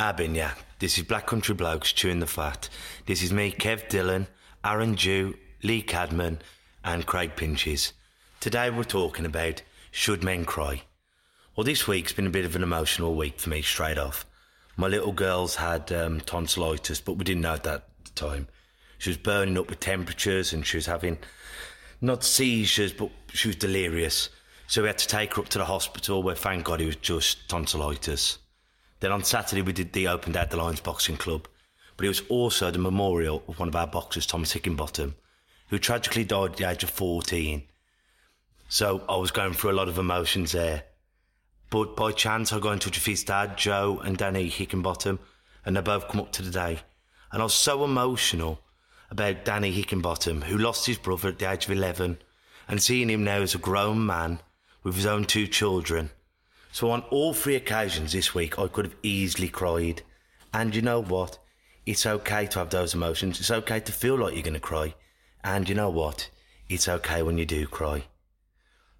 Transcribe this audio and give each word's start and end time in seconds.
Ah, 0.00 0.12
bin, 0.12 0.36
yeah. 0.36 0.54
This 0.78 0.96
is 0.96 1.02
Black 1.02 1.26
Country 1.26 1.56
Blokes 1.56 1.92
Chewing 1.92 2.20
the 2.20 2.26
Fat. 2.28 2.68
This 3.06 3.20
is 3.20 3.32
me, 3.32 3.50
Kev 3.50 3.88
Dillon, 3.88 4.28
Aaron 4.64 4.94
Dew, 4.94 5.36
Lee 5.64 5.82
Cadman, 5.82 6.40
and 6.84 7.04
Craig 7.04 7.32
Pinches. 7.34 7.94
Today 8.38 8.70
we're 8.70 8.84
talking 8.84 9.26
about 9.26 9.62
should 9.90 10.22
men 10.22 10.44
cry? 10.44 10.82
Well, 11.56 11.64
this 11.64 11.88
week's 11.88 12.12
been 12.12 12.28
a 12.28 12.30
bit 12.30 12.44
of 12.44 12.54
an 12.54 12.62
emotional 12.62 13.16
week 13.16 13.40
for 13.40 13.50
me, 13.50 13.60
straight 13.60 13.98
off. 13.98 14.24
My 14.76 14.86
little 14.86 15.10
girl's 15.10 15.56
had 15.56 15.90
um, 15.90 16.20
tonsillitis, 16.20 17.00
but 17.00 17.14
we 17.14 17.24
didn't 17.24 17.42
know 17.42 17.56
that 17.56 17.66
at 17.66 18.04
the 18.04 18.10
time. 18.12 18.46
She 18.98 19.10
was 19.10 19.16
burning 19.16 19.58
up 19.58 19.68
with 19.68 19.80
temperatures 19.80 20.52
and 20.52 20.64
she 20.64 20.76
was 20.76 20.86
having 20.86 21.18
not 22.00 22.22
seizures, 22.22 22.92
but 22.92 23.10
she 23.32 23.48
was 23.48 23.56
delirious. 23.56 24.28
So 24.68 24.82
we 24.82 24.86
had 24.86 24.98
to 24.98 25.08
take 25.08 25.34
her 25.34 25.42
up 25.42 25.48
to 25.48 25.58
the 25.58 25.64
hospital 25.64 26.22
where, 26.22 26.36
thank 26.36 26.66
God, 26.66 26.80
it 26.80 26.86
was 26.86 26.94
just 26.94 27.48
tonsillitis. 27.48 28.38
Then 29.00 29.12
on 29.12 29.22
Saturday 29.22 29.62
we 29.62 29.72
did 29.72 29.92
the 29.92 30.08
Open 30.08 30.32
Day 30.32 30.40
at 30.40 30.50
the 30.50 30.56
Lions 30.56 30.80
Boxing 30.80 31.16
Club, 31.16 31.46
but 31.96 32.04
it 32.04 32.08
was 32.08 32.22
also 32.28 32.70
the 32.70 32.78
memorial 32.78 33.44
of 33.46 33.58
one 33.58 33.68
of 33.68 33.76
our 33.76 33.86
boxers, 33.86 34.26
Thomas 34.26 34.52
Hickenbottom, 34.52 35.14
who 35.68 35.78
tragically 35.78 36.24
died 36.24 36.52
at 36.52 36.56
the 36.56 36.68
age 36.68 36.82
of 36.82 36.90
14. 36.90 37.62
So 38.68 39.04
I 39.08 39.16
was 39.16 39.30
going 39.30 39.52
through 39.52 39.70
a 39.70 39.72
lot 39.72 39.88
of 39.88 39.98
emotions 39.98 40.52
there. 40.52 40.84
But 41.70 41.96
by 41.96 42.12
chance 42.12 42.52
I 42.52 42.58
got 42.58 42.72
in 42.72 42.78
touch 42.80 42.96
with 42.96 43.06
his 43.06 43.24
dad, 43.24 43.56
Joe 43.56 44.00
and 44.02 44.16
Danny 44.16 44.50
Hickenbottom, 44.50 45.18
and 45.64 45.76
they 45.76 45.80
both 45.80 46.08
come 46.08 46.20
up 46.20 46.32
to 46.32 46.42
the 46.42 46.50
day. 46.50 46.80
And 47.30 47.40
I 47.40 47.44
was 47.44 47.54
so 47.54 47.84
emotional 47.84 48.60
about 49.10 49.44
Danny 49.44 49.72
Hickenbottom, 49.72 50.44
who 50.44 50.58
lost 50.58 50.86
his 50.86 50.98
brother 50.98 51.28
at 51.28 51.38
the 51.38 51.50
age 51.50 51.66
of 51.66 51.70
11, 51.70 52.18
and 52.66 52.82
seeing 52.82 53.10
him 53.10 53.22
now 53.22 53.42
as 53.42 53.54
a 53.54 53.58
grown 53.58 54.04
man 54.04 54.40
with 54.82 54.96
his 54.96 55.06
own 55.06 55.24
two 55.24 55.46
children 55.46 56.10
so 56.72 56.90
on 56.90 57.02
all 57.10 57.32
three 57.32 57.56
occasions 57.56 58.12
this 58.12 58.34
week, 58.34 58.58
I 58.58 58.68
could 58.68 58.84
have 58.84 58.96
easily 59.02 59.48
cried. 59.48 60.02
And 60.52 60.74
you 60.74 60.82
know 60.82 61.00
what? 61.00 61.38
It's 61.86 62.06
okay 62.06 62.46
to 62.46 62.58
have 62.58 62.70
those 62.70 62.94
emotions. 62.94 63.40
It's 63.40 63.50
okay 63.50 63.80
to 63.80 63.92
feel 63.92 64.16
like 64.18 64.34
you're 64.34 64.42
going 64.42 64.54
to 64.54 64.60
cry. 64.60 64.94
And 65.42 65.68
you 65.68 65.74
know 65.74 65.90
what? 65.90 66.28
It's 66.68 66.88
okay 66.88 67.22
when 67.22 67.38
you 67.38 67.46
do 67.46 67.66
cry. 67.66 68.04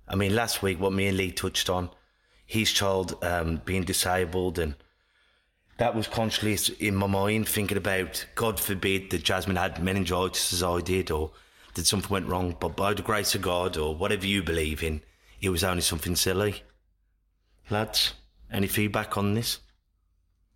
I 0.08 0.16
mean, 0.16 0.34
last 0.34 0.62
week, 0.62 0.80
what 0.80 0.92
me 0.92 1.06
and 1.06 1.18
Lee 1.18 1.32
touched 1.32 1.68
on, 1.68 1.90
his 2.46 2.72
child 2.72 3.22
um, 3.22 3.60
being 3.66 3.84
disabled, 3.84 4.58
and 4.58 4.74
that 5.76 5.94
was 5.94 6.08
constantly 6.08 6.56
in 6.80 6.94
my 6.94 7.06
mind, 7.06 7.46
thinking 7.46 7.76
about, 7.76 8.24
God 8.34 8.58
forbid, 8.58 9.10
that 9.10 9.22
Jasmine 9.22 9.56
had 9.56 9.82
meningitis 9.82 10.54
as 10.54 10.62
I 10.62 10.80
did, 10.80 11.10
or 11.10 11.32
that 11.74 11.86
something 11.86 12.10
went 12.10 12.26
wrong. 12.26 12.56
But 12.58 12.74
by 12.74 12.94
the 12.94 13.02
grace 13.02 13.34
of 13.34 13.42
God, 13.42 13.76
or 13.76 13.94
whatever 13.94 14.26
you 14.26 14.42
believe 14.42 14.82
in, 14.82 15.02
it 15.42 15.50
was 15.50 15.62
only 15.62 15.82
something 15.82 16.16
silly. 16.16 16.62
Lads, 17.70 18.14
any 18.50 18.66
feedback 18.66 19.18
on 19.18 19.34
this? 19.34 19.58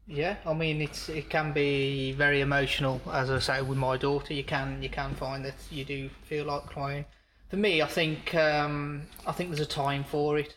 Yeah, 0.07 0.37
I 0.47 0.55
mean 0.55 0.81
it's 0.81 1.09
it 1.09 1.29
can 1.31 1.53
be 1.53 2.13
very 2.13 2.41
emotional. 2.41 3.01
As 3.13 3.31
I 3.31 3.39
say 3.39 3.63
with 3.63 3.79
my 3.79 3.97
daughter, 3.97 4.35
you 4.35 4.45
can 4.45 4.83
you 4.83 4.89
can 4.89 5.15
find 5.15 5.45
that 5.45 5.55
you 5.71 5.85
do 5.85 6.09
feel 6.25 6.47
like 6.47 6.67
crying. 6.67 7.05
For 7.49 7.57
me, 7.57 7.83
I 7.83 7.87
think 7.87 8.35
um, 8.35 9.03
I 9.27 9.33
think 9.33 9.51
there's 9.51 9.61
a 9.61 9.67
time 9.67 10.05
for 10.05 10.39
it, 10.39 10.57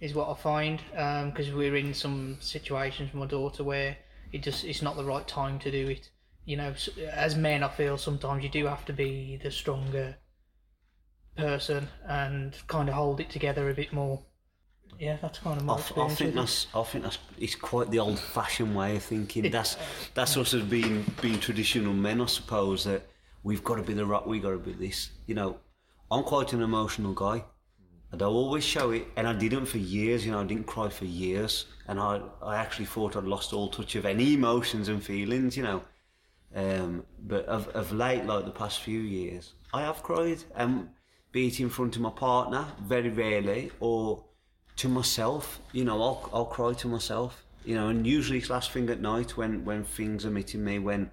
is 0.00 0.12
what 0.14 0.28
I 0.28 0.34
find. 0.34 0.80
Because 0.90 1.52
we're 1.52 1.76
in 1.76 1.94
some 1.94 2.36
situations 2.40 3.12
with 3.12 3.20
my 3.20 3.26
daughter 3.26 3.64
where 3.64 3.96
it 4.32 4.42
just 4.42 4.64
it's 4.64 4.82
not 4.82 4.96
the 4.96 5.04
right 5.04 5.26
time 5.26 5.58
to 5.60 5.70
do 5.70 5.88
it. 5.88 6.10
You 6.44 6.56
know, 6.56 6.74
as 7.10 7.36
men, 7.36 7.62
I 7.62 7.68
feel 7.68 7.96
sometimes 7.96 8.44
you 8.44 8.50
do 8.50 8.66
have 8.66 8.84
to 8.86 8.92
be 8.92 9.38
the 9.42 9.50
stronger 9.50 10.16
person 11.36 11.88
and 12.06 12.56
kind 12.66 12.88
of 12.88 12.94
hold 12.94 13.20
it 13.20 13.30
together 13.30 13.70
a 13.70 13.74
bit 13.74 13.92
more. 13.92 14.22
Yeah, 14.98 15.18
that's 15.20 15.38
kind 15.40 15.58
of 15.58 15.64
my 15.64 15.74
I, 15.74 16.06
I 16.06 16.08
think 16.08 16.34
that's 16.34 16.68
I 16.74 16.82
think 16.82 17.04
that's 17.04 17.18
it's 17.38 17.54
quite 17.54 17.90
the 17.90 17.98
old-fashioned 17.98 18.74
way 18.74 18.96
of 18.96 19.02
thinking. 19.02 19.50
That's 19.50 19.76
that's 20.14 20.36
us 20.36 20.54
as 20.54 20.62
being 20.62 21.04
being 21.20 21.38
traditional 21.38 21.92
men, 21.92 22.20
I 22.20 22.26
suppose. 22.26 22.84
That 22.84 23.06
we've 23.42 23.62
got 23.62 23.76
to 23.76 23.82
be 23.82 23.92
the 23.92 24.06
right, 24.06 24.26
we 24.26 24.40
got 24.40 24.52
to 24.52 24.58
be 24.58 24.72
this. 24.72 25.10
You 25.26 25.34
know, 25.34 25.58
I'm 26.10 26.22
quite 26.24 26.52
an 26.54 26.62
emotional 26.62 27.12
guy, 27.12 27.44
and 28.10 28.22
I 28.22 28.26
always 28.26 28.64
show 28.64 28.90
it. 28.90 29.06
And 29.16 29.28
I 29.28 29.34
didn't 29.34 29.66
for 29.66 29.78
years. 29.78 30.24
You 30.24 30.32
know, 30.32 30.40
I 30.40 30.44
didn't 30.44 30.66
cry 30.66 30.88
for 30.88 31.04
years, 31.04 31.66
and 31.88 32.00
I 32.00 32.22
I 32.42 32.56
actually 32.56 32.86
thought 32.86 33.16
I'd 33.16 33.24
lost 33.24 33.52
all 33.52 33.68
touch 33.68 33.96
of 33.96 34.06
any 34.06 34.34
emotions 34.34 34.88
and 34.88 35.02
feelings. 35.02 35.58
You 35.58 35.64
know, 35.64 35.82
um, 36.54 37.04
but 37.18 37.44
of 37.46 37.68
of 37.68 37.92
late, 37.92 38.24
like 38.24 38.46
the 38.46 38.50
past 38.50 38.80
few 38.80 39.00
years, 39.00 39.52
I 39.74 39.82
have 39.82 40.02
cried, 40.02 40.42
and 40.54 40.88
be 41.32 41.48
it 41.48 41.60
in 41.60 41.68
front 41.68 41.96
of 41.96 42.02
my 42.02 42.10
partner, 42.10 42.64
very 42.82 43.10
rarely, 43.10 43.70
or 43.78 44.24
to 44.76 44.88
myself. 44.88 45.60
You 45.72 45.84
know, 45.84 46.02
I'll 46.02 46.30
I'll 46.32 46.44
cry 46.46 46.72
to 46.74 46.88
myself. 46.88 47.44
You 47.64 47.74
know, 47.74 47.88
and 47.88 48.06
usually 48.06 48.38
it's 48.38 48.50
last 48.50 48.70
thing 48.70 48.88
at 48.90 49.00
night 49.00 49.36
when 49.36 49.64
when 49.64 49.84
things 49.84 50.24
are 50.24 50.30
meeting 50.30 50.64
me 50.64 50.78
when 50.78 51.10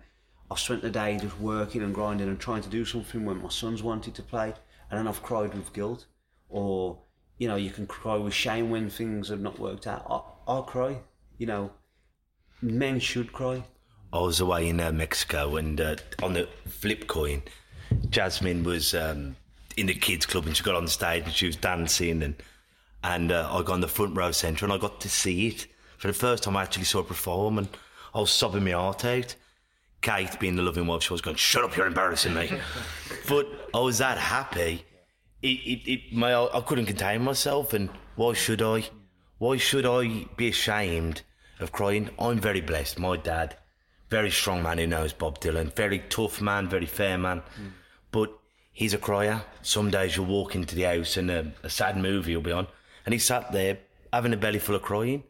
I've 0.52 0.60
spent 0.60 0.82
the 0.82 0.90
day 0.90 1.18
just 1.20 1.40
working 1.40 1.82
and 1.82 1.96
grinding 1.96 2.28
and 2.28 2.40
trying 2.40 2.62
to 2.62 2.70
do 2.70 2.86
something 2.86 3.26
when 3.26 3.42
my 3.42 3.50
sons 3.50 3.82
wanted 3.82 4.14
to 4.16 4.22
play, 4.22 4.54
and 4.90 5.00
then 5.00 5.08
I've 5.08 5.24
cried 5.24 5.54
with 5.56 5.74
guilt, 5.74 6.06
or 6.50 7.00
you 7.38 7.48
know, 7.48 7.56
you 7.56 7.72
can 7.72 7.88
cry 7.88 8.16
with 8.16 8.34
shame 8.34 8.70
when 8.70 8.90
things 8.90 9.30
have 9.30 9.42
not 9.42 9.58
worked 9.60 9.88
out. 9.88 10.06
I, 10.10 10.22
I'll 10.52 10.64
cry. 10.64 11.00
You 11.38 11.48
know, 11.48 11.72
men 12.62 13.00
should 13.00 13.34
cry. 13.34 13.64
I 14.12 14.20
was 14.20 14.40
away 14.40 14.70
in 14.70 14.80
uh, 14.80 14.92
Mexico, 14.92 15.56
and 15.56 15.82
uh, 15.82 15.96
on 16.22 16.34
the 16.34 16.48
flip 16.68 17.08
coin, 17.08 17.42
Jasmine 18.12 18.64
was 18.64 18.94
um, 18.94 19.36
in 19.76 19.88
the 19.88 19.96
kids' 19.96 20.28
club, 20.28 20.46
and 20.46 20.56
she 20.56 20.64
got 20.64 20.76
on 20.76 20.88
stage 20.88 21.24
and 21.24 21.34
she 21.34 21.48
was 21.48 21.56
dancing, 21.56 22.22
and 22.22 22.36
and 23.04 23.32
uh, 23.32 23.50
I 23.52 23.62
got 23.64 23.74
on 23.74 23.82
the 23.82 23.88
front 23.88 24.16
row 24.16 24.32
centre, 24.32 24.66
and 24.66 24.74
I 24.74 24.78
got 24.78 25.02
to 25.02 25.10
see 25.10 25.48
it 25.48 25.68
for 25.98 26.08
the 26.08 26.14
first 26.14 26.44
time. 26.44 26.56
I 26.56 26.64
actually 26.64 26.86
saw 26.86 27.00
her 27.00 27.08
perform, 27.08 27.58
and 27.58 27.68
I 28.14 28.20
was 28.20 28.32
sobbing 28.32 28.64
my 28.64 28.72
heart 28.72 29.06
out. 29.06 29.36
Kate, 30.02 30.38
being 30.40 30.56
the 30.56 30.64
loving 30.64 30.88
wife, 30.88 31.04
she 31.04 31.14
was 31.14 31.22
going, 31.22 31.38
"Shut 31.38 31.64
up, 31.64 31.76
you're 31.76 31.88
embarrassing 31.88 32.34
me." 32.34 32.52
but 33.28 33.48
I 33.74 33.80
was 33.80 33.98
that 34.00 34.18
happy. 34.18 34.86
It, 35.42 35.48
it, 35.48 35.92
it, 35.92 36.14
my, 36.14 36.34
I 36.34 36.62
couldn't 36.62 36.86
contain 36.86 37.22
myself, 37.24 37.74
and 37.74 37.90
why 38.16 38.34
should 38.34 38.62
I? 38.62 38.86
Why 39.38 39.58
should 39.58 39.86
I 39.86 40.26
be 40.38 40.48
ashamed 40.50 41.24
of 41.60 41.74
crying? 41.74 42.10
I'm 42.18 42.40
very 42.40 42.62
blessed. 42.62 42.98
My 42.98 43.18
dad, 43.18 43.58
very 44.10 44.32
strong 44.32 44.64
man 44.64 44.78
who 44.78 44.88
knows 44.88 45.12
Bob 45.12 45.40
Dillon, 45.40 45.72
very 45.76 46.00
tough 46.00 46.42
man, 46.42 46.70
very 46.70 46.86
fair 46.86 47.18
man, 47.18 47.42
but 48.12 48.32
he's 48.72 48.94
a 48.94 48.98
crier. 48.98 49.42
Some 49.62 49.90
days 49.90 50.16
you'll 50.16 50.28
walk 50.28 50.56
into 50.56 50.76
the 50.76 50.84
house 50.84 51.18
and 51.18 51.30
a, 51.30 51.52
a 51.64 51.70
sad 51.70 51.98
movie 51.98 52.36
will 52.36 52.44
be 52.44 52.52
on, 52.52 52.68
and 53.06 53.14
he 53.14 53.20
sat 53.20 53.52
there 53.52 53.80
having 54.12 54.34
a 54.34 54.38
belly 54.38 54.60
full 54.60 54.76
of 54.76 54.82
crying. 54.82 55.24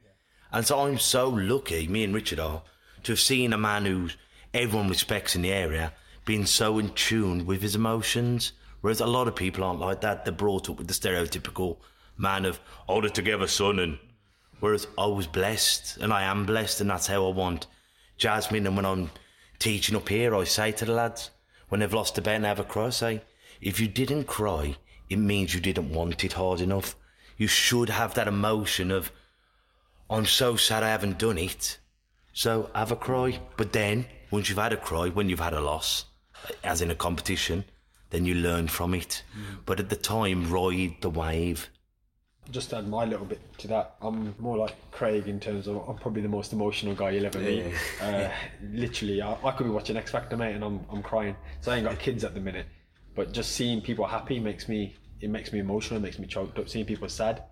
And 0.51 0.65
so 0.65 0.79
I'm 0.81 0.99
so 0.99 1.29
lucky, 1.29 1.87
me 1.87 2.03
and 2.03 2.13
Richard 2.13 2.39
are, 2.39 2.61
to 3.03 3.13
have 3.13 3.19
seen 3.19 3.53
a 3.53 3.57
man 3.57 3.85
who 3.85 4.09
everyone 4.53 4.89
respects 4.89 5.35
in 5.35 5.41
the 5.41 5.51
area 5.51 5.93
being 6.25 6.45
so 6.45 6.79
in 6.79 6.89
tune 6.89 7.45
with 7.45 7.61
his 7.61 7.75
emotions. 7.75 8.53
Whereas 8.81 8.99
a 8.99 9.05
lot 9.05 9.27
of 9.27 9.35
people 9.35 9.63
aren't 9.63 9.79
like 9.79 10.01
that. 10.01 10.25
They're 10.25 10.33
brought 10.33 10.69
up 10.69 10.77
with 10.77 10.87
the 10.87 10.93
stereotypical 10.93 11.77
man 12.17 12.45
of 12.45 12.59
hold 12.87 13.05
it 13.05 13.13
together, 13.13 13.47
son. 13.47 13.79
And 13.79 13.97
whereas 14.59 14.87
I 14.97 15.05
was 15.05 15.27
blessed, 15.27 15.97
and 15.97 16.13
I 16.13 16.23
am 16.23 16.45
blessed, 16.45 16.81
and 16.81 16.89
that's 16.89 17.07
how 17.07 17.25
I 17.27 17.31
want 17.31 17.67
Jasmine. 18.17 18.67
And 18.67 18.75
when 18.75 18.85
I'm 18.85 19.11
teaching 19.59 19.95
up 19.95 20.09
here, 20.09 20.35
I 20.35 20.43
say 20.43 20.71
to 20.73 20.85
the 20.85 20.93
lads 20.93 21.31
when 21.69 21.79
they've 21.79 21.93
lost 21.93 22.17
a 22.17 22.21
bet 22.21 22.35
and 22.35 22.45
have 22.45 22.59
a 22.59 22.63
cry, 22.63 22.87
I 22.87 22.89
say, 22.89 23.21
if 23.61 23.79
you 23.79 23.87
didn't 23.87 24.25
cry, 24.25 24.75
it 25.09 25.17
means 25.17 25.53
you 25.53 25.61
didn't 25.61 25.91
want 25.91 26.23
it 26.23 26.33
hard 26.33 26.59
enough. 26.59 26.95
You 27.37 27.47
should 27.47 27.89
have 27.89 28.13
that 28.15 28.27
emotion 28.27 28.91
of 28.91 29.11
I'm 30.09 30.25
so 30.25 30.55
sad 30.55 30.83
I 30.83 30.89
haven't 30.89 31.17
done 31.17 31.37
it. 31.37 31.79
So 32.33 32.69
have 32.75 32.91
a 32.91 32.95
cry. 32.95 33.39
But 33.57 33.73
then, 33.73 34.05
once 34.31 34.49
you've 34.49 34.57
had 34.57 34.73
a 34.73 34.77
cry, 34.77 35.09
when 35.09 35.29
you've 35.29 35.39
had 35.39 35.53
a 35.53 35.61
loss, 35.61 36.05
as 36.63 36.81
in 36.81 36.91
a 36.91 36.95
competition, 36.95 37.65
then 38.09 38.25
you 38.25 38.35
learn 38.35 38.67
from 38.67 38.93
it. 38.93 39.23
But 39.65 39.79
at 39.79 39.89
the 39.89 39.95
time, 39.95 40.51
ride 40.51 40.95
the 41.01 41.09
wave. 41.09 41.69
just 42.51 42.73
add 42.73 42.87
my 42.87 43.05
little 43.05 43.25
bit 43.25 43.39
to 43.59 43.67
that, 43.69 43.95
I'm 44.01 44.35
more 44.37 44.57
like 44.57 44.75
Craig 44.91 45.27
in 45.27 45.39
terms 45.39 45.67
of 45.67 45.77
I'm 45.87 45.95
probably 45.95 46.21
the 46.21 46.27
most 46.27 46.53
emotional 46.53 46.93
guy 46.93 47.11
you'll 47.11 47.25
ever 47.25 47.39
meet. 47.39 47.73
Uh, 48.01 48.29
literally, 48.71 49.21
I, 49.21 49.35
I 49.43 49.51
could 49.51 49.63
be 49.63 49.69
watching 49.69 49.97
X 49.97 50.11
Factor, 50.11 50.37
mate, 50.37 50.53
and 50.53 50.63
I'm, 50.63 50.85
I'm 50.91 51.01
crying. 51.01 51.35
So 51.61 51.71
I 51.71 51.77
ain't 51.77 51.87
got 51.87 51.97
kids 51.99 52.23
at 52.23 52.33
the 52.33 52.39
minute, 52.41 52.67
but 53.15 53.31
just 53.31 53.53
seeing 53.53 53.81
people 53.81 54.05
happy 54.05 54.39
makes 54.39 54.67
me 54.67 54.95
it 55.23 55.29
makes 55.29 55.53
me 55.53 55.59
emotional, 55.59 55.99
it 55.99 56.03
makes 56.03 56.19
me 56.19 56.27
choked 56.27 56.59
up. 56.59 56.67
Seeing 56.67 56.85
people 56.85 57.07
sad, 57.09 57.43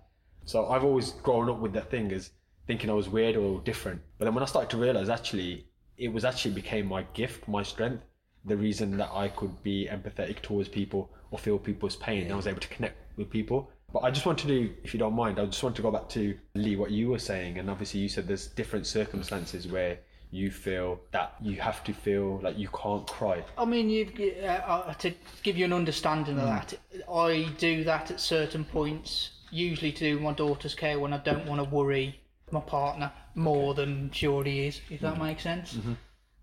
so 0.44 0.68
I've 0.68 0.84
always 0.84 1.12
grown 1.22 1.48
up 1.48 1.58
with 1.58 1.72
that 1.72 1.90
thing 1.90 2.12
as 2.12 2.30
thinking 2.66 2.90
I 2.90 2.94
was 2.94 3.08
weird 3.08 3.36
or 3.36 3.60
different. 3.60 4.00
But 4.18 4.26
then 4.26 4.34
when 4.34 4.42
I 4.42 4.46
started 4.46 4.70
to 4.70 4.76
realize 4.76 5.08
actually 5.08 5.66
it 5.96 6.12
was 6.12 6.24
actually 6.24 6.54
became 6.54 6.86
my 6.86 7.02
gift, 7.14 7.48
my 7.48 7.62
strength, 7.62 8.02
the 8.44 8.56
reason 8.56 8.96
that 8.96 9.10
I 9.12 9.28
could 9.28 9.62
be 9.62 9.88
empathetic 9.90 10.42
towards 10.42 10.68
people 10.68 11.10
or 11.30 11.38
feel 11.38 11.58
people's 11.58 11.96
pain. 11.96 12.24
And 12.24 12.32
I 12.32 12.36
was 12.36 12.46
able 12.46 12.60
to 12.60 12.68
connect 12.68 12.96
with 13.16 13.30
people. 13.30 13.70
But 13.92 14.00
I 14.00 14.10
just 14.10 14.26
want 14.26 14.38
to 14.38 14.46
do, 14.46 14.72
if 14.82 14.94
you 14.94 14.98
don't 14.98 15.14
mind, 15.14 15.38
I 15.38 15.44
just 15.46 15.62
want 15.62 15.76
to 15.76 15.82
go 15.82 15.90
back 15.90 16.08
to 16.10 16.36
Lee, 16.54 16.76
what 16.76 16.90
you 16.90 17.10
were 17.10 17.18
saying, 17.18 17.58
and 17.58 17.68
obviously 17.70 18.00
you 18.00 18.08
said 18.08 18.26
there's 18.26 18.46
different 18.46 18.86
circumstances 18.86 19.68
where 19.68 19.98
you 20.32 20.50
feel 20.50 20.98
that 21.12 21.34
you 21.42 21.60
have 21.60 21.84
to 21.84 21.92
feel 21.92 22.40
like 22.42 22.58
you 22.58 22.68
can't 22.68 23.06
cry. 23.06 23.44
I 23.58 23.64
mean, 23.66 23.90
you 23.90 24.10
uh, 24.42 24.46
uh, 24.46 24.94
to 24.94 25.12
give 25.42 25.56
you 25.58 25.66
an 25.66 25.72
understanding 25.74 26.34
Hmm. 26.36 26.40
of 26.40 26.46
that, 26.48 26.74
I 27.08 27.48
do 27.58 27.84
that 27.84 28.10
at 28.10 28.18
certain 28.18 28.64
points, 28.64 29.30
usually 29.50 29.92
to 29.92 30.04
do 30.16 30.18
my 30.20 30.32
daughter's 30.32 30.74
care 30.74 30.98
when 30.98 31.12
I 31.12 31.18
don't 31.18 31.46
want 31.46 31.62
to 31.62 31.68
worry 31.68 32.18
my 32.50 32.60
partner 32.60 33.12
more 33.34 33.74
than 33.74 34.10
she 34.12 34.26
already 34.26 34.66
is, 34.66 34.80
if 34.90 35.00
Hmm. 35.00 35.06
that 35.06 35.18
makes 35.18 35.42
sense. 35.42 35.74
Mm-hmm. 35.74 35.92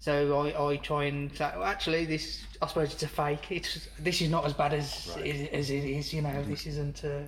So 0.02 0.40
I, 0.40 0.72
I 0.72 0.78
try 0.78 1.06
and 1.06 1.36
say, 1.36 1.52
well, 1.56 1.64
actually, 1.66 2.06
this 2.06 2.46
I 2.62 2.68
suppose 2.68 2.94
it's 2.94 3.04
a 3.04 3.08
fake. 3.08 3.52
It's 3.52 3.90
this 4.00 4.22
is 4.22 4.30
not 4.30 4.46
as 4.46 4.54
bad 4.54 4.74
as 4.74 5.10
as 5.18 5.70
it 5.72 5.84
is. 5.84 6.14
You 6.14 6.22
know, 6.22 6.30
Mm-hmm. 6.30 6.52
this 6.52 6.68
isn't. 6.68 7.04
Uh, 7.04 7.24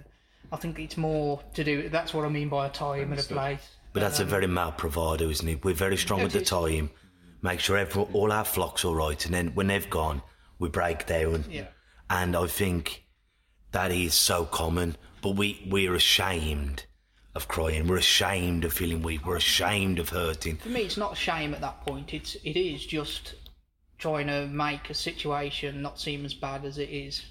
I 0.53 0.57
think 0.57 0.77
it's 0.79 0.95
more 0.97 1.41
to 1.55 1.63
do. 1.63 1.89
That's 1.89 2.13
what 2.13 2.23
I 2.25 2.29
mean 2.29 2.49
by 2.49 2.67
a 2.67 2.69
time 2.69 3.11
and 3.11 3.19
a 3.19 3.23
place. 3.23 3.67
But 3.93 3.99
that's 3.99 4.19
a 4.19 4.25
very 4.25 4.47
male 4.47 4.71
provider, 4.71 5.29
isn't 5.29 5.47
it? 5.47 5.65
We're 5.65 5.73
very 5.73 5.97
strong 5.97 6.21
at 6.21 6.31
the 6.31 6.41
time, 6.41 6.91
make 7.41 7.59
sure 7.59 7.77
every, 7.77 8.03
all 8.13 8.31
our 8.31 8.45
flock's 8.45 8.85
all 8.85 8.95
right, 8.95 9.23
and 9.25 9.33
then 9.33 9.49
when 9.53 9.67
they've 9.67 9.89
gone, 9.89 10.21
we 10.59 10.69
break 10.69 11.05
down. 11.07 11.45
Yeah. 11.49 11.67
And 12.09 12.35
I 12.35 12.47
think 12.47 13.05
that 13.71 13.91
is 13.91 14.13
so 14.13 14.45
common, 14.45 14.95
but 15.21 15.35
we, 15.35 15.65
we're 15.69 15.95
ashamed 15.95 16.85
of 17.35 17.47
crying. 17.47 17.87
We're 17.87 17.97
ashamed 17.97 18.65
of 18.65 18.73
feeling 18.73 19.01
weak. 19.01 19.25
We're 19.25 19.37
ashamed 19.37 19.99
of 19.99 20.09
hurting. 20.09 20.57
For 20.57 20.69
me, 20.69 20.81
it's 20.81 20.97
not 20.97 21.13
a 21.13 21.15
shame 21.15 21.53
at 21.53 21.61
that 21.61 21.81
point. 21.85 22.13
It's 22.13 22.35
it 22.43 22.57
is 22.57 22.85
just 22.85 23.35
trying 23.97 24.27
to 24.27 24.47
make 24.47 24.89
a 24.89 24.93
situation 24.93 25.81
not 25.81 25.99
seem 25.99 26.25
as 26.25 26.33
bad 26.33 26.65
as 26.65 26.77
it 26.77 26.89
is. 26.89 27.23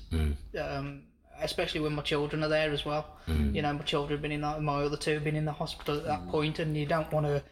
Um, 0.58 1.02
especially 1.42 1.80
when 1.80 1.94
my 1.94 2.02
children 2.02 2.42
are 2.42 2.48
there 2.48 2.70
as 2.70 2.84
well. 2.84 3.06
Mm. 3.28 3.54
You 3.54 3.62
know, 3.62 3.72
my 3.72 3.82
children 3.82 4.16
have 4.16 4.22
been 4.22 4.32
in 4.32 4.40
that. 4.42 4.62
My 4.62 4.82
other 4.82 4.96
two 4.96 5.14
have 5.14 5.24
been 5.24 5.36
in 5.36 5.44
the 5.44 5.52
hospital 5.52 5.96
at 5.96 6.04
that 6.04 6.28
point, 6.28 6.58
and 6.58 6.76
you 6.76 6.86
don't 6.86 7.10
want 7.12 7.26
to 7.26 7.42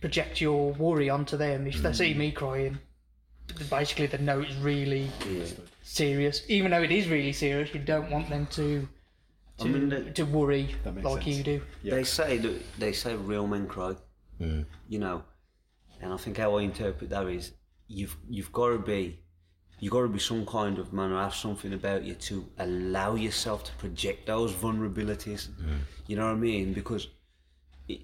project 0.00 0.40
your 0.40 0.72
worry 0.74 1.10
onto 1.10 1.36
them. 1.36 1.66
If 1.66 1.82
they 1.82 1.92
see 1.92 2.14
mm. 2.14 2.18
me 2.18 2.32
crying, 2.32 2.78
basically 3.70 4.06
they 4.06 4.18
know 4.18 4.40
it's 4.40 4.54
really 4.56 5.10
serious. 5.82 6.44
Even 6.48 6.70
though 6.70 6.82
it 6.82 6.92
is 6.92 7.08
really 7.08 7.32
serious, 7.32 7.72
you 7.74 7.80
don't 7.80 8.10
want 8.10 8.28
them 8.28 8.46
to 8.52 8.88
to, 9.58 9.64
mean, 9.64 9.88
that- 9.88 10.14
to 10.14 10.24
worry 10.24 10.74
like 10.84 11.22
sense. 11.22 11.26
you 11.26 11.42
do. 11.42 11.62
They 11.84 12.04
say 12.04 12.38
that 12.38 12.78
they 12.78 12.92
say 12.92 13.16
real 13.16 13.46
men 13.46 13.66
cry. 13.66 13.94
Mm. 14.40 14.66
You 14.88 14.98
know, 15.00 15.24
and 16.00 16.12
I 16.12 16.16
think 16.16 16.36
how 16.36 16.58
I 16.58 16.62
interpret 16.62 17.10
that 17.10 17.26
is 17.26 17.52
you've 17.88 18.16
you've 18.28 18.52
got 18.52 18.68
to 18.68 18.78
be 18.78 19.20
you've 19.80 19.92
got 19.92 20.02
to 20.02 20.08
be 20.08 20.18
some 20.18 20.44
kind 20.46 20.78
of 20.78 20.92
man 20.92 21.12
or 21.12 21.20
have 21.22 21.34
something 21.34 21.72
about 21.72 22.02
you 22.04 22.14
to 22.14 22.46
allow 22.58 23.14
yourself 23.14 23.64
to 23.64 23.72
project 23.72 24.26
those 24.26 24.52
vulnerabilities. 24.52 25.48
You 26.06 26.16
know 26.16 26.26
what 26.26 26.32
I 26.32 26.36
mean? 26.36 26.72
Because 26.72 27.08
it, 27.88 28.00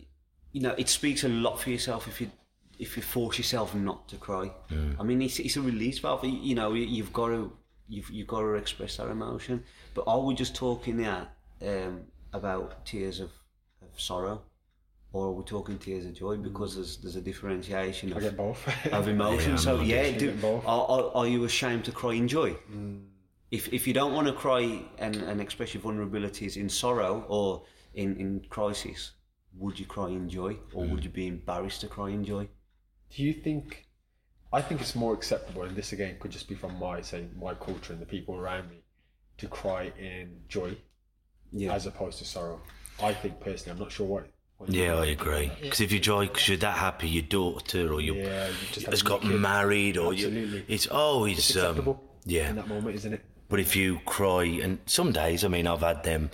you 0.53 0.61
know 0.61 0.75
it 0.79 0.89
speaks 0.89 1.25
a 1.25 1.29
lot 1.29 1.61
for 1.61 1.71
yourself 1.71 2.07
if 2.09 2.21
you 2.21 2.31
if 2.79 2.97
you 2.97 3.03
force 3.03 3.39
yourself 3.39 3.75
not 3.75 4.09
to 4.09 4.17
cry. 4.17 4.51
I 4.99 5.03
mean, 5.03 5.23
it's 5.23 5.39
it's 5.39 5.57
a 5.57 5.63
release 5.63 5.99
valve. 6.01 6.25
You 6.25 6.31
you 6.33 6.55
know, 6.55 6.73
you- 6.75 6.87
you've 6.97 7.13
got 7.13 7.29
to 7.29 7.53
you've 7.89 8.11
you've 8.11 8.27
got 8.27 8.41
to 8.41 8.55
express 8.55 8.97
that 8.97 9.09
emotion. 9.09 9.63
But 9.95 10.05
are 10.07 10.21
we 10.21 10.35
just 10.35 10.55
talking 10.55 10.97
there 10.97 11.29
um, 11.63 12.03
about 12.33 12.85
tears 12.85 13.21
of, 13.21 13.31
of 13.83 14.01
sorrow, 14.01 14.43
or 15.15 15.29
are 15.29 15.33
we 15.33 15.45
talking 15.45 15.79
tears 15.79 16.05
of 16.05 16.13
joy? 16.13 16.37
Because 16.37 16.73
mm. 16.73 16.77
there's 16.77 16.97
there's 16.99 17.17
a 17.17 17.21
differentiation 17.21 18.13
of, 18.13 18.37
both. 18.37 18.61
of 18.93 19.09
emotion. 19.17 19.53
Yeah, 19.53 19.57
so 19.57 19.79
I'm 19.79 19.85
yeah, 19.85 20.03
getting 20.11 20.19
do, 20.19 20.33
both. 20.33 20.67
are, 20.67 20.87
are, 20.95 21.17
are 21.19 21.27
you 21.29 21.45
ashamed 21.45 21.85
to 21.85 21.93
cry 21.93 22.15
in 22.15 22.27
joy? 22.27 22.51
Mm. 22.71 23.05
If 23.51 23.73
if 23.73 23.87
you 23.87 23.95
don't 23.95 24.13
want 24.13 24.27
to 24.27 24.33
cry 24.33 24.83
and, 24.99 25.17
and 25.17 25.41
express 25.41 25.73
your 25.73 25.85
vulnerabilities 25.85 26.57
in 26.57 26.69
sorrow 26.69 27.25
or 27.29 27.63
in, 27.95 28.17
in 28.17 28.45
crisis, 28.51 29.13
would 29.57 29.79
you 29.79 29.87
cry 29.87 30.09
in 30.09 30.29
joy, 30.29 30.57
or 30.75 30.85
mm. 30.85 30.91
would 30.91 31.05
you 31.05 31.11
be 31.11 31.29
embarrassed 31.29 31.81
to 31.83 31.87
cry 31.87 32.11
in 32.11 32.25
joy? 32.25 32.49
Do 33.15 33.23
you 33.23 33.33
think? 33.33 33.87
I 34.53 34.61
think 34.63 34.81
it's 34.81 34.97
more 34.97 35.15
acceptable, 35.15 35.63
and 35.63 35.77
this 35.77 35.93
again 35.93 36.17
could 36.19 36.33
just 36.33 36.49
be 36.49 36.57
from 36.57 36.77
my 36.79 37.01
say 37.03 37.27
my 37.41 37.55
culture 37.55 37.93
and 37.93 38.03
the 38.03 38.07
people 38.17 38.35
around 38.35 38.69
me, 38.69 38.83
to 39.39 39.47
cry 39.47 39.93
in 39.97 40.41
joy 40.49 40.77
Yeah, 41.53 41.73
as 41.73 41.87
opposed 41.87 42.19
to 42.19 42.25
sorrow. 42.25 42.61
I 43.01 43.13
think 43.13 43.39
personally, 43.39 43.73
I'm 43.73 43.79
not 43.79 43.93
sure 43.93 44.07
what. 44.07 44.34
Yeah, 44.67 44.95
I 44.95 45.07
agree. 45.07 45.51
Because 45.61 45.81
if 45.81 45.93
you 45.93 45.99
joy, 45.99 46.27
because 46.27 46.49
you're 46.49 46.57
that 46.59 46.77
happy, 46.77 47.09
your 47.09 47.25
daughter 47.25 47.93
or 47.93 48.01
your 48.01 48.17
Yeah, 48.17 48.49
you 48.75 48.87
has 48.87 49.03
got 49.03 49.25
married 49.25 49.97
or 49.97 50.15
you, 50.15 50.63
it's 50.69 50.89
oh, 50.91 51.25
it's, 51.25 51.57
um, 51.57 51.99
yeah. 52.25 52.51
in 52.51 52.57
that 52.57 52.69
moment, 52.69 52.97
isn't 52.97 53.15
it? 53.15 53.25
But 53.49 53.61
if 53.61 53.77
you 53.77 53.99
cry, 54.07 54.45
and 54.45 54.79
some 54.87 55.13
days, 55.13 55.45
I 55.45 55.49
mean, 55.49 55.67
I've 55.67 55.81
had 55.81 56.03
them, 56.03 56.31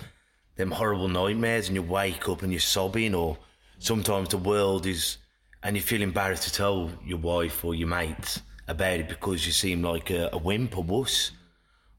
them 0.56 0.70
horrible 0.70 1.08
nightmares, 1.08 1.66
and 1.66 1.74
you 1.74 1.82
wake 1.82 2.28
up 2.28 2.42
and 2.42 2.52
you're 2.52 2.60
sobbing, 2.60 3.14
or 3.14 3.36
sometimes 3.78 4.28
the 4.28 4.38
world 4.38 4.86
is, 4.86 5.18
and 5.62 5.76
you 5.76 5.82
feel 5.82 6.02
embarrassed 6.02 6.44
to 6.44 6.52
tell 6.52 6.90
your 7.04 7.18
wife 7.18 7.64
or 7.64 7.74
your 7.74 7.88
mates 7.88 8.40
about 8.68 9.00
it 9.00 9.08
because 9.08 9.44
you 9.44 9.52
seem 9.52 9.82
like 9.82 10.10
a, 10.10 10.30
a 10.32 10.38
wimp 10.38 10.78
or 10.78 10.84
wuss. 10.84 11.32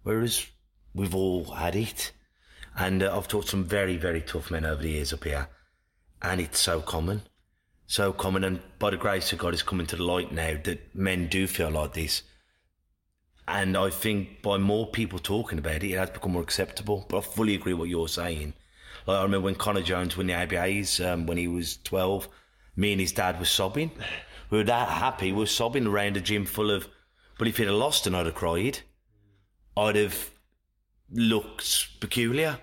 Whereas 0.04 0.46
we've 0.96 1.14
all 1.14 1.44
had 1.46 1.76
it, 1.76 2.14
and 2.78 3.04
uh, 3.04 3.16
I've 3.16 3.28
talked 3.28 3.48
to 3.48 3.52
some 3.52 3.66
very, 3.66 3.98
very 3.98 4.22
tough 4.22 4.50
men 4.50 4.66
over 4.66 4.82
the 4.82 4.92
years 4.92 5.14
up 5.14 5.26
here, 5.26 5.48
and 6.22 6.40
it's 6.42 6.60
so 6.60 6.82
common, 6.82 7.24
so 7.88 8.14
common, 8.14 8.44
and 8.44 8.62
by 8.80 8.90
the 8.90 8.98
grace 8.98 9.34
of 9.34 9.40
God, 9.40 9.54
it's 9.54 9.64
coming 9.64 9.88
to 9.88 9.96
the 9.96 10.04
light 10.04 10.32
now 10.32 10.58
that 10.64 10.96
men 10.96 11.28
do 11.28 11.48
feel 11.48 11.72
like 11.72 11.94
this. 11.94 12.24
And 13.48 13.76
I 13.76 13.90
think 13.90 14.42
by 14.42 14.58
more 14.58 14.88
people 14.88 15.20
talking 15.20 15.60
about 15.60 15.84
it, 15.84 15.92
it 15.92 15.98
has 15.98 16.10
become 16.10 16.34
more 16.34 16.42
acceptable. 16.42 17.06
But 17.10 17.18
I 17.18 17.22
fully 17.22 17.56
agree 17.56 17.74
what 17.74 17.90
you're 17.90 18.08
saying. 18.08 18.54
Like 19.06 19.20
I 19.20 19.24
remember 19.24 19.46
when 19.46 19.56
Connor 19.56 19.82
Jones 19.82 20.16
won 20.16 20.28
the 20.28 20.34
ABAs 20.34 21.04
um, 21.06 21.26
when 21.26 21.38
he 21.38 21.48
was 21.48 21.78
12, 21.84 22.28
me 22.76 22.92
and 22.94 23.02
his 23.02 23.12
dad 23.12 23.40
were 23.40 23.46
sobbing. 23.46 23.92
We 24.50 24.60
were 24.60 24.64
that 24.66 24.90
happy. 24.90 25.32
We 25.32 25.40
were 25.40 25.46
sobbing 25.48 25.88
around 25.88 26.18
a 26.18 26.22
gym 26.22 26.46
full 26.46 26.72
of. 26.72 26.88
But 27.38 27.48
if 27.48 27.58
he'd 27.58 27.66
have 27.66 27.76
lost 27.76 28.06
and 28.06 28.16
I'd 28.16 28.28
have 28.28 28.36
cried, 28.36 28.80
I'd 29.76 29.96
have 29.96 30.30
looked 31.12 32.00
peculiar. 32.00 32.60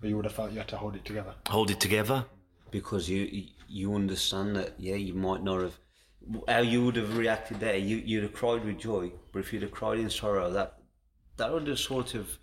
But 0.00 0.10
you 0.10 0.16
would 0.16 0.26
have 0.26 0.34
felt 0.34 0.52
you 0.52 0.58
had 0.58 0.68
to 0.68 0.76
hold 0.76 0.94
it 0.94 1.04
together. 1.04 1.34
Hold 1.48 1.70
it 1.70 1.80
together. 1.80 2.26
Because 2.70 3.08
you 3.08 3.44
you 3.68 3.94
understand 3.94 4.56
that 4.56 4.74
yeah 4.78 4.94
you 4.94 5.14
might 5.14 5.42
not 5.42 5.60
have 5.60 5.78
how 6.48 6.58
you 6.60 6.84
would 6.84 6.96
have 6.96 7.16
reacted 7.16 7.60
there 7.60 7.76
you 7.76 7.96
you'd 7.96 8.22
have 8.22 8.32
cried 8.32 8.64
with 8.64 8.78
joy 8.78 9.10
but 9.32 9.40
if 9.40 9.52
you'd 9.52 9.62
have 9.62 9.70
cried 9.70 9.98
in 9.98 10.10
sorrow 10.10 10.50
that 10.50 10.78
that 11.36 11.52
would 11.52 11.66
have 11.66 11.78
sort 11.78 12.14
of 12.14 12.38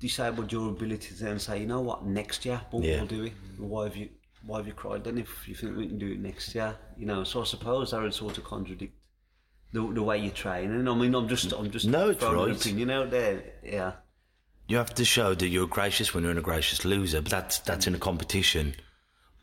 disabled 0.00 0.50
your 0.52 0.68
ability 0.68 1.08
to 1.14 1.24
then 1.24 1.38
say 1.38 1.60
you 1.60 1.66
know 1.66 1.80
what 1.80 2.04
next 2.04 2.44
year 2.44 2.60
we'll, 2.72 2.84
Yeah. 2.84 2.98
we'll 2.98 3.06
do 3.06 3.24
it 3.24 3.32
why 3.58 3.84
have 3.84 3.96
you 3.96 4.08
why 4.44 4.58
have 4.58 4.66
you 4.66 4.72
cried 4.72 5.04
then 5.04 5.18
if 5.18 5.48
you 5.48 5.54
think 5.54 5.76
we 5.76 5.86
can 5.86 5.98
do 5.98 6.12
it 6.12 6.18
next 6.20 6.54
year 6.54 6.76
you 6.96 7.06
know 7.06 7.22
so 7.24 7.42
I 7.42 7.44
suppose 7.44 7.90
that 7.92 8.02
would 8.02 8.12
sort 8.14 8.38
of 8.38 8.44
contradict 8.44 8.94
the, 9.72 9.80
the 9.92 10.02
way 10.02 10.18
you 10.18 10.30
train 10.30 10.70
and 10.72 10.88
I 10.88 10.94
mean 10.94 11.14
I'm 11.14 11.28
just 11.28 11.52
I'm 11.52 11.70
just 11.70 11.86
No, 11.86 12.10
it's 12.10 12.22
right. 12.22 12.50
opinion 12.50 12.90
out 12.90 13.10
there 13.10 13.42
yeah 13.64 13.92
You 14.68 14.76
have 14.76 14.94
to 14.94 15.04
show 15.04 15.34
that 15.34 15.48
you're 15.48 15.64
a 15.64 15.68
gracious 15.78 16.12
winner 16.14 16.30
and 16.30 16.38
a 16.38 16.42
gracious 16.42 16.84
loser, 16.84 17.20
but 17.22 17.30
that's 17.30 17.58
that's 17.60 17.86
in 17.86 17.94
a 17.94 17.98
competition. 17.98 18.74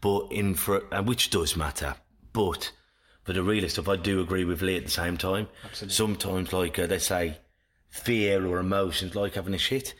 But 0.01 0.31
in 0.31 0.55
for 0.55 0.83
and 0.91 1.07
which 1.07 1.29
does 1.29 1.55
matter. 1.55 1.95
But 2.31 2.71
for 3.23 3.33
the 3.33 3.43
realist, 3.43 3.77
if 3.77 3.89
I 3.89 3.95
do 3.95 4.21
agree 4.21 4.45
with 4.45 4.61
Lee 4.61 4.77
at 4.77 4.85
the 4.85 4.91
same 4.91 5.17
time, 5.17 5.47
sometimes 5.73 6.53
like 6.53 6.79
uh, 6.79 6.87
they 6.87 6.99
say, 6.99 7.37
fear 7.89 8.45
or 8.45 8.59
emotions 8.59 9.15
like 9.15 9.35
having 9.35 9.53
a 9.53 9.57
shit. 9.57 9.93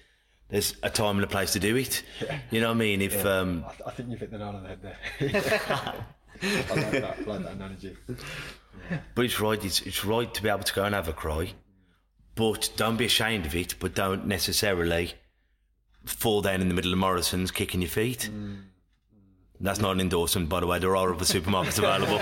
There's 0.49 0.75
a 0.81 0.89
time 0.89 1.17
and 1.17 1.23
a 1.23 1.27
place 1.27 1.53
to 1.53 1.59
do 1.59 1.75
it. 1.75 2.01
You 2.49 2.61
know 2.61 2.69
what 2.69 2.75
I 2.75 2.79
mean? 2.79 3.01
If 3.01 3.23
um, 3.25 3.65
I, 3.67 3.71
th- 3.71 3.81
I 3.85 3.91
think 3.91 4.09
you've 4.09 4.19
hit 4.19 4.31
the 4.31 4.39
nail 4.39 4.47
on 4.47 4.63
the 4.63 4.69
head 4.69 4.81
there. 4.81 4.97
I 6.41 6.73
like 6.73 6.91
that. 6.91 7.17
I 7.19 7.23
like 7.23 7.43
that 7.43 7.51
analogy. 7.53 7.97
But 9.13 9.25
it's 9.25 9.39
right. 9.39 9.63
It's, 9.63 9.81
it's 9.81 10.03
right 10.03 10.33
to 10.33 10.41
be 10.41 10.49
able 10.49 10.63
to 10.63 10.73
go 10.73 10.83
and 10.83 10.95
have 10.95 11.07
a 11.07 11.13
cry, 11.13 11.53
but 12.33 12.71
don't 12.75 12.97
be 12.97 13.05
ashamed 13.05 13.45
of 13.45 13.55
it. 13.55 13.75
But 13.79 13.93
don't 13.93 14.25
necessarily 14.25 15.13
fall 16.05 16.41
down 16.41 16.61
in 16.61 16.69
the 16.69 16.73
middle 16.73 16.93
of 16.93 16.97
Morrison's 16.97 17.51
kicking 17.51 17.81
your 17.81 17.89
feet. 17.89 18.31
That's 19.61 19.79
not 19.79 19.91
an 19.91 19.99
endorsement, 20.01 20.47
by 20.47 20.61
the 20.61 20.67
way. 20.67 20.79
There 20.79 20.95
are 20.95 21.13
other 21.13 21.25
supermarkets 21.25 21.77
available. 21.79 22.19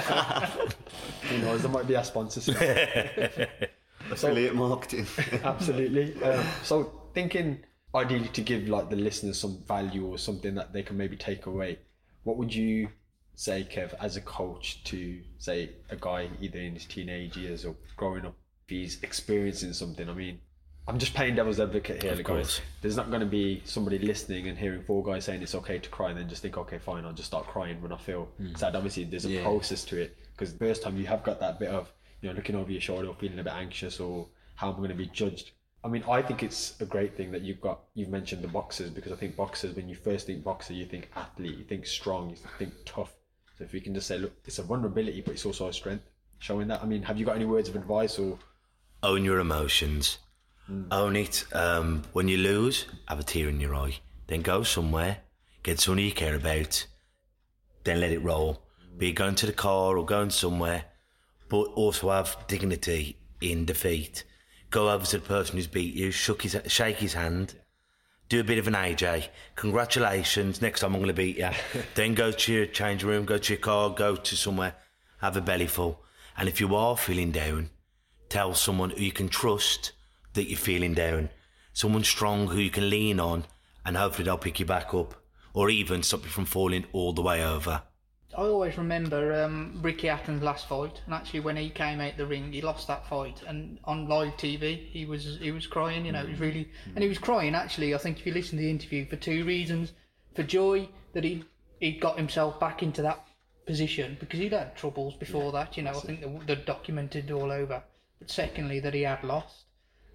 Who 1.29 1.37
knows? 1.39 1.61
There 1.61 1.71
might 1.71 1.87
be 1.87 1.95
our 1.95 2.03
sponsors. 2.03 2.49
affiliate 4.11 4.55
marketing 4.55 5.05
Absolutely. 5.43 6.21
Um, 6.23 6.45
so 6.63 6.91
thinking 7.13 7.59
ideally 7.95 8.29
to 8.29 8.41
give 8.41 8.67
like 8.67 8.89
the 8.89 8.95
listeners 8.95 9.39
some 9.39 9.63
value 9.67 10.05
or 10.05 10.17
something 10.17 10.55
that 10.55 10.73
they 10.73 10.83
can 10.83 10.97
maybe 10.97 11.17
take 11.17 11.45
away, 11.45 11.79
what 12.23 12.37
would 12.37 12.53
you 12.53 12.89
say, 13.35 13.67
Kev, 13.69 13.93
as 14.01 14.17
a 14.17 14.21
coach 14.21 14.83
to 14.85 15.21
say 15.37 15.71
a 15.89 15.95
guy 15.95 16.29
either 16.41 16.59
in 16.59 16.73
his 16.73 16.85
teenage 16.85 17.37
years 17.37 17.65
or 17.65 17.75
growing 17.95 18.25
up, 18.25 18.35
if 18.65 18.69
he's 18.69 19.03
experiencing 19.03 19.73
something? 19.73 20.09
I 20.09 20.13
mean, 20.13 20.39
I'm 20.87 20.99
just 20.99 21.13
playing 21.13 21.35
devil's 21.35 21.59
advocate 21.59 22.01
here, 22.01 22.13
Of 22.13 22.19
guys. 22.19 22.25
course. 22.25 22.61
There's 22.81 22.95
not 22.95 23.09
going 23.09 23.19
to 23.19 23.25
be 23.27 23.61
somebody 23.65 23.99
listening 23.99 24.47
and 24.47 24.57
hearing 24.57 24.81
four 24.81 25.03
guys 25.03 25.25
saying 25.25 25.41
it's 25.41 25.53
okay 25.55 25.79
to 25.79 25.89
cry 25.89 26.09
and 26.11 26.17
then 26.17 26.29
just 26.29 26.41
think, 26.41 26.57
okay, 26.57 26.77
fine, 26.77 27.03
I'll 27.05 27.11
just 27.11 27.27
start 27.27 27.45
crying 27.47 27.81
when 27.81 27.91
I 27.91 27.97
feel 27.97 28.25
hmm. 28.37 28.55
sad. 28.55 28.75
Obviously, 28.75 29.03
there's 29.03 29.25
a 29.25 29.29
Yeah. 29.31 29.43
process 29.43 29.83
to 29.85 30.01
it. 30.01 30.17
because 30.31 30.53
the 30.53 30.59
first 30.59 30.83
time 30.83 30.95
you 30.97 31.07
have 31.07 31.23
got 31.23 31.39
that 31.39 31.57
bit 31.59 31.69
of 31.69 31.91
you 32.21 32.29
know 32.29 32.35
looking 32.35 32.55
over 32.55 32.71
your 32.71 32.79
shoulder 32.79 33.07
or 33.07 33.15
feeling 33.15 33.39
a 33.39 33.43
bit 33.43 33.53
anxious 33.53 33.99
or 33.99 34.27
how 34.53 34.67
am 34.69 34.75
I 34.75 34.77
going 34.77 34.89
to 34.89 34.95
be 34.95 35.07
judged. 35.07 35.51
I 35.83 35.87
mean, 35.87 36.03
I 36.07 36.21
think 36.21 36.43
it's 36.43 36.79
a 36.79 36.85
great 36.85 37.17
thing 37.17 37.31
that 37.31 37.41
you've 37.41 37.59
got. 37.59 37.79
You've 37.95 38.09
mentioned 38.09 38.43
the 38.43 38.47
boxers 38.47 38.91
because 38.91 39.11
I 39.11 39.15
think 39.15 39.35
boxers, 39.35 39.75
when 39.75 39.89
you 39.89 39.95
first 39.95 40.27
think 40.27 40.43
boxer, 40.43 40.73
you 40.73 40.85
think 40.85 41.09
athlete, 41.15 41.57
you 41.57 41.63
think 41.63 41.85
strong, 41.87 42.29
you 42.29 42.35
think 42.59 42.73
tough. 42.85 43.15
So 43.57 43.63
if 43.63 43.73
you 43.73 43.81
can 43.81 43.93
just 43.95 44.05
say, 44.07 44.19
look, 44.19 44.33
it's 44.45 44.59
a 44.59 44.63
vulnerability, 44.63 45.21
but 45.21 45.33
it's 45.33 45.45
also 45.45 45.67
a 45.69 45.73
strength. 45.73 46.03
Showing 46.39 46.67
that. 46.67 46.83
I 46.83 46.85
mean, 46.85 47.01
have 47.03 47.17
you 47.17 47.25
got 47.25 47.35
any 47.35 47.45
words 47.45 47.67
of 47.67 47.75
advice 47.75 48.19
or? 48.19 48.37
Own 49.01 49.25
your 49.25 49.39
emotions. 49.39 50.19
Own 50.91 51.15
it. 51.15 51.45
Um, 51.53 52.03
when 52.13 52.27
you 52.27 52.37
lose, 52.37 52.85
have 53.07 53.19
a 53.19 53.23
tear 53.23 53.47
in 53.49 53.59
your 53.59 53.75
eye. 53.75 53.99
Then 54.27 54.41
go 54.41 54.63
somewhere, 54.63 55.19
get 55.63 55.79
someone 55.79 56.03
you 56.03 56.11
care 56.11 56.35
about, 56.35 56.85
then 57.85 58.01
let 58.01 58.11
it 58.11 58.23
roll. 58.23 58.61
Be 58.97 59.09
it 59.09 59.13
going 59.13 59.35
to 59.35 59.45
the 59.45 59.53
car 59.53 59.97
or 59.97 60.05
going 60.05 60.29
somewhere, 60.29 60.85
but 61.47 61.63
also 61.75 62.09
have 62.09 62.37
dignity 62.47 63.17
in 63.39 63.63
defeat. 63.63 64.25
Go 64.69 64.89
over 64.89 65.05
to 65.05 65.19
the 65.19 65.25
person 65.25 65.55
who's 65.55 65.67
beat 65.67 65.95
you, 65.95 66.11
shook 66.11 66.41
his, 66.41 66.57
shake 66.67 66.97
his 66.97 67.13
hand, 67.13 67.55
do 68.27 68.41
a 68.41 68.43
bit 68.43 68.57
of 68.57 68.67
an 68.67 68.73
AJ. 68.73 69.29
Congratulations, 69.55 70.61
next 70.61 70.81
time 70.81 70.93
I'm 70.93 70.99
going 70.99 71.07
to 71.07 71.13
beat 71.13 71.37
you. 71.37 71.49
then 71.95 72.13
go 72.13 72.31
to 72.31 72.53
your 72.53 72.65
change 72.65 73.03
room, 73.03 73.23
go 73.23 73.37
to 73.37 73.53
your 73.53 73.61
car, 73.61 73.89
go 73.91 74.17
to 74.17 74.35
somewhere, 74.35 74.75
have 75.21 75.37
a 75.37 75.41
belly 75.41 75.67
full. 75.67 76.01
And 76.37 76.49
if 76.49 76.59
you 76.59 76.75
are 76.75 76.97
feeling 76.97 77.31
down, 77.31 77.69
tell 78.27 78.53
someone 78.53 78.89
who 78.89 79.01
you 79.01 79.13
can 79.13 79.29
trust 79.29 79.93
that 80.37 80.49
you're 80.49 80.57
feeling 80.57 80.93
down. 80.93 81.29
Someone 81.73 82.03
strong 82.03 82.47
who 82.47 82.59
you 82.59 82.69
can 82.69 82.89
lean 82.89 83.19
on, 83.19 83.45
and 83.85 83.97
hopefully 83.97 84.25
they'll 84.25 84.37
pick 84.37 84.59
you 84.59 84.65
back 84.65 84.93
up, 84.93 85.15
or 85.53 85.69
even 85.69 86.03
stop 86.03 86.23
you 86.23 86.29
from 86.29 86.45
falling 86.45 86.85
all 86.93 87.11
the 87.11 87.21
way 87.21 87.43
over. 87.43 87.81
I 88.37 88.41
always 88.41 88.77
remember 88.77 89.43
um, 89.43 89.79
Ricky 89.81 90.07
Hatton's 90.07 90.43
last 90.43 90.67
fight, 90.67 91.01
and 91.05 91.13
actually 91.13 91.39
when 91.39 91.55
he 91.55 91.69
came 91.69 91.99
out 91.99 92.17
the 92.17 92.25
ring, 92.25 92.51
he 92.51 92.61
lost 92.61 92.87
that 92.87 93.07
fight, 93.07 93.41
and 93.47 93.79
on 93.85 94.07
live 94.07 94.37
TV, 94.37 94.87
he 94.89 95.05
was 95.05 95.39
he 95.41 95.51
was 95.51 95.65
crying. 95.65 96.05
You 96.05 96.11
know, 96.11 96.23
he 96.23 96.31
was 96.31 96.39
really, 96.39 96.69
and 96.93 97.01
he 97.01 97.09
was 97.09 97.17
crying. 97.17 97.55
Actually, 97.55 97.95
I 97.95 97.97
think 97.97 98.19
if 98.19 98.25
you 98.27 98.33
listen 98.33 98.57
to 98.57 98.63
the 98.63 98.69
interview, 98.69 99.07
for 99.07 99.15
two 99.15 99.43
reasons: 99.43 99.93
for 100.35 100.43
joy 100.43 100.87
that 101.13 101.23
he 101.23 101.45
he 101.79 101.93
got 101.93 102.17
himself 102.17 102.59
back 102.59 102.83
into 102.83 103.01
that 103.01 103.25
position 103.65 104.17
because 104.19 104.39
he'd 104.39 104.53
had 104.53 104.75
troubles 104.75 105.15
before 105.15 105.51
that. 105.53 105.77
You 105.77 105.83
know, 105.83 105.91
I 105.91 105.99
think 106.01 106.21
they're, 106.21 106.39
they're 106.45 106.65
documented 106.65 107.31
all 107.31 107.51
over. 107.51 107.81
But 108.19 108.29
secondly, 108.29 108.79
that 108.81 108.93
he 108.93 109.01
had 109.01 109.23
lost, 109.23 109.65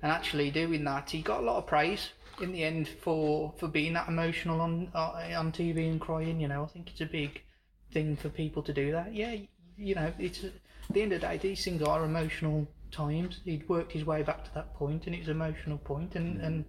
and 0.02 0.10
actually 0.10 0.50
doing 0.50 0.84
that, 0.84 1.10
he 1.10 1.22
got 1.22 1.40
a 1.40 1.44
lot 1.44 1.58
of 1.58 1.66
praise 1.66 2.10
in 2.40 2.52
the 2.52 2.64
end 2.64 2.88
for 2.88 3.52
for 3.58 3.68
being 3.68 3.92
that 3.94 4.08
emotional 4.08 4.60
on 4.60 4.90
uh, 4.94 5.28
on 5.36 5.52
TV 5.52 5.90
and 5.90 6.00
crying. 6.00 6.40
You 6.40 6.48
know, 6.48 6.64
I 6.64 6.66
think 6.66 6.90
it's 6.90 7.00
a 7.00 7.06
big 7.06 7.42
thing 7.92 8.16
for 8.16 8.28
people 8.28 8.62
to 8.64 8.72
do 8.72 8.92
that. 8.92 9.14
Yeah, 9.14 9.36
you 9.76 9.94
know, 9.94 10.12
it's 10.18 10.44
at 10.44 10.52
the 10.90 11.02
end 11.02 11.12
of 11.12 11.20
the 11.20 11.26
day, 11.26 11.36
these 11.38 11.64
things 11.64 11.82
are 11.82 12.04
emotional 12.04 12.66
times. 12.90 13.40
He'd 13.44 13.68
worked 13.68 13.92
his 13.92 14.04
way 14.04 14.22
back 14.22 14.44
to 14.44 14.54
that 14.54 14.74
point, 14.74 15.06
and 15.06 15.14
it's 15.14 15.28
an 15.28 15.32
emotional 15.32 15.78
point, 15.78 16.14
and 16.16 16.40
and 16.40 16.64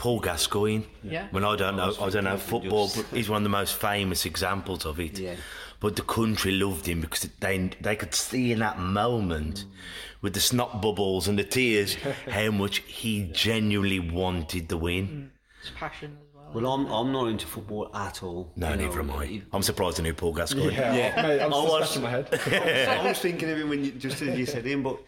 Paul 0.00 0.20
Gascoigne. 0.20 0.84
Yeah. 1.02 1.26
When 1.30 1.44
I 1.44 1.56
don't 1.56 1.76
know, 1.76 1.92
oh, 1.98 2.06
I 2.06 2.08
don't 2.08 2.24
know 2.24 2.38
football, 2.38 2.90
but 2.96 3.04
he's 3.12 3.28
one 3.28 3.36
of 3.36 3.42
the 3.42 3.50
most 3.50 3.74
famous 3.74 4.24
examples 4.24 4.86
of 4.86 4.98
it. 4.98 5.18
Yeah. 5.18 5.34
But 5.78 5.96
the 5.96 6.02
country 6.02 6.52
loved 6.52 6.86
him 6.86 7.02
because 7.02 7.28
they 7.38 7.70
they 7.82 7.96
could 7.96 8.14
see 8.14 8.50
in 8.50 8.60
that 8.60 8.78
moment, 8.78 9.66
with 10.22 10.32
the 10.32 10.40
snot 10.40 10.80
bubbles 10.80 11.28
and 11.28 11.38
the 11.38 11.44
tears, 11.44 11.94
how 12.30 12.50
much 12.50 12.78
he 12.86 13.24
genuinely 13.34 14.00
wanted 14.00 14.70
the 14.70 14.78
win. 14.78 15.06
Mm. 15.06 15.28
it's 15.60 15.70
passion 15.76 16.16
as 16.18 16.34
well. 16.34 16.50
Well, 16.54 16.72
I'm 16.72 16.86
I'm 16.86 17.12
not 17.12 17.26
into 17.26 17.46
football 17.46 17.94
at 17.94 18.22
all. 18.22 18.50
No, 18.56 18.70
you 18.70 18.76
know. 18.76 18.86
neither 18.86 19.00
am 19.00 19.10
I. 19.10 19.42
I'm 19.52 19.62
surprised 19.62 20.00
I 20.00 20.04
knew 20.04 20.14
Paul 20.14 20.32
Gascoigne. 20.32 20.72
Yeah, 20.72 21.20
Mate, 21.20 21.42
I'm 21.42 21.52
I 21.52 21.56
still 21.58 21.64
was- 21.64 21.90
scratching 21.90 22.02
my 22.04 22.10
head. 22.10 22.88
I 23.02 23.06
was 23.06 23.18
thinking 23.18 23.50
of 23.50 23.58
him 23.58 23.68
when 23.68 23.84
you, 23.84 23.90
just 23.92 24.22
as 24.22 24.38
you 24.38 24.46
said 24.46 24.64
him, 24.64 24.82
but 24.82 24.98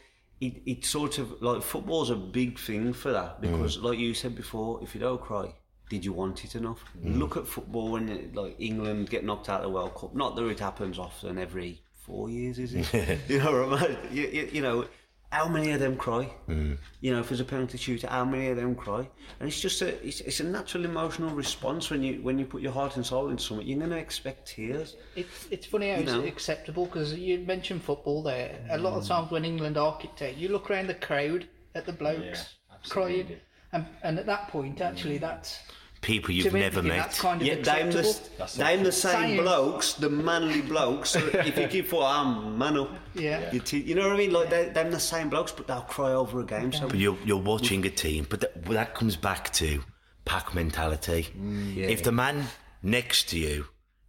it, 0.42 0.62
it's 0.66 0.88
sort 0.88 1.18
of 1.18 1.40
like 1.40 1.62
football's 1.62 2.10
a 2.10 2.16
big 2.16 2.58
thing 2.58 2.92
for 2.92 3.12
that 3.12 3.40
mm. 3.40 3.42
because, 3.42 3.78
like 3.78 3.98
you 3.98 4.12
said 4.12 4.34
before, 4.34 4.80
if 4.82 4.92
you 4.92 5.00
don't 5.00 5.20
cry, 5.20 5.54
did 5.88 6.04
you 6.04 6.12
want 6.12 6.44
it 6.44 6.56
enough? 6.56 6.84
Mm. 7.00 7.18
Look 7.18 7.36
at 7.36 7.46
football 7.46 7.92
when 7.92 8.32
like 8.34 8.56
England 8.58 9.08
get 9.08 9.24
knocked 9.24 9.48
out 9.48 9.60
of 9.60 9.62
the 9.64 9.70
World 9.70 9.94
Cup. 9.94 10.14
Not 10.16 10.34
that 10.34 10.44
it 10.46 10.58
happens 10.58 10.98
often 10.98 11.38
every 11.38 11.80
four 11.94 12.28
years, 12.28 12.58
is 12.58 12.74
it? 12.74 13.20
you 13.28 13.38
know, 13.38 13.68
what 13.68 13.84
I 13.84 13.88
mean? 13.88 13.96
you, 14.10 14.26
you, 14.26 14.48
you 14.54 14.62
know. 14.62 14.84
How 15.32 15.48
many 15.48 15.70
of 15.70 15.80
them 15.80 15.96
cry? 15.96 16.30
Mm. 16.46 16.76
You 17.00 17.12
know, 17.12 17.20
if 17.20 17.30
there's 17.30 17.40
a 17.40 17.44
penalty 17.44 17.78
shooter, 17.78 18.06
how 18.06 18.24
many 18.24 18.50
of 18.50 18.58
them 18.58 18.74
cry? 18.74 19.08
And 19.40 19.48
it's 19.48 19.60
just 19.60 19.80
a 19.80 20.06
it's, 20.06 20.20
it's 20.20 20.40
a 20.40 20.44
natural 20.44 20.84
emotional 20.84 21.30
response 21.30 21.88
when 21.88 22.02
you 22.02 22.20
when 22.22 22.38
you 22.38 22.44
put 22.44 22.60
your 22.60 22.72
heart 22.72 22.96
and 22.96 23.04
soul 23.04 23.30
into 23.30 23.42
something. 23.42 23.66
You're 23.66 23.78
going 23.78 23.90
to 23.90 23.96
expect 23.96 24.48
tears. 24.48 24.96
It's 25.16 25.48
it's 25.50 25.64
funny 25.64 25.88
how 25.88 25.96
You 25.96 26.02
it's 26.02 26.12
know. 26.12 26.24
acceptable 26.24 26.84
because 26.84 27.14
you 27.14 27.38
mentioned 27.38 27.82
football 27.82 28.22
there. 28.22 28.60
A 28.70 28.76
lot 28.76 28.92
of 28.92 29.04
mm. 29.04 29.08
times 29.08 29.30
when 29.30 29.46
England 29.46 29.78
are 29.78 29.96
kicked 29.96 30.20
you 30.36 30.48
look 30.48 30.70
around 30.70 30.88
the 30.88 30.94
crowd 30.94 31.48
at 31.74 31.86
the 31.86 31.92
blokes 31.94 32.56
crying, 32.88 33.36
and 33.72 33.86
and 34.02 34.18
at 34.18 34.26
that 34.26 34.48
point, 34.48 34.80
actually, 34.80 35.16
mm. 35.16 35.22
that's 35.22 35.60
People 36.02 36.32
you've 36.32 36.52
never 36.52 36.82
met. 36.82 36.96
That's 36.98 37.20
kind 37.20 37.40
of 37.40 37.46
Yeah, 37.46 37.54
they're 37.62 37.90
the, 37.90 38.00
acceptable. 38.00 38.46
they're 38.56 38.76
the 38.84 38.92
same 38.92 39.12
Same. 39.36 39.36
blokes, 39.42 39.92
the 39.94 40.10
manly 40.10 40.60
blokes. 40.60 41.10
So 41.10 41.20
if 41.32 41.56
you 41.56 41.66
give 41.68 41.86
for 41.86 42.04
um, 42.04 42.58
man 42.58 42.76
up, 42.76 42.90
Yeah. 43.14 43.50
you, 43.52 43.60
te- 43.60 43.82
you 43.82 43.94
know 43.94 44.02
what 44.08 44.12
I 44.14 44.16
mean? 44.18 44.32
Like 44.32 44.50
they're, 44.50 44.70
they're 44.70 44.90
the 44.90 44.98
same 45.00 45.28
blokes, 45.30 45.52
but 45.52 45.68
they'll 45.68 45.80
cry 45.82 46.12
over 46.12 46.40
a 46.40 46.44
game. 46.44 46.72
So 46.72 46.88
But 46.88 46.98
you're, 46.98 47.16
you're 47.24 47.40
watching 47.40 47.86
a 47.86 47.90
team, 47.90 48.26
but 48.28 48.40
that, 48.40 48.66
well, 48.66 48.74
that 48.74 48.94
comes 48.94 49.14
back 49.16 49.52
to 49.54 49.82
pack 50.24 50.54
mentality. 50.54 51.28
Yeah. 51.74 51.86
If 51.86 52.02
the 52.02 52.12
man 52.12 52.46
next 52.82 53.28
to 53.30 53.38
you 53.38 53.66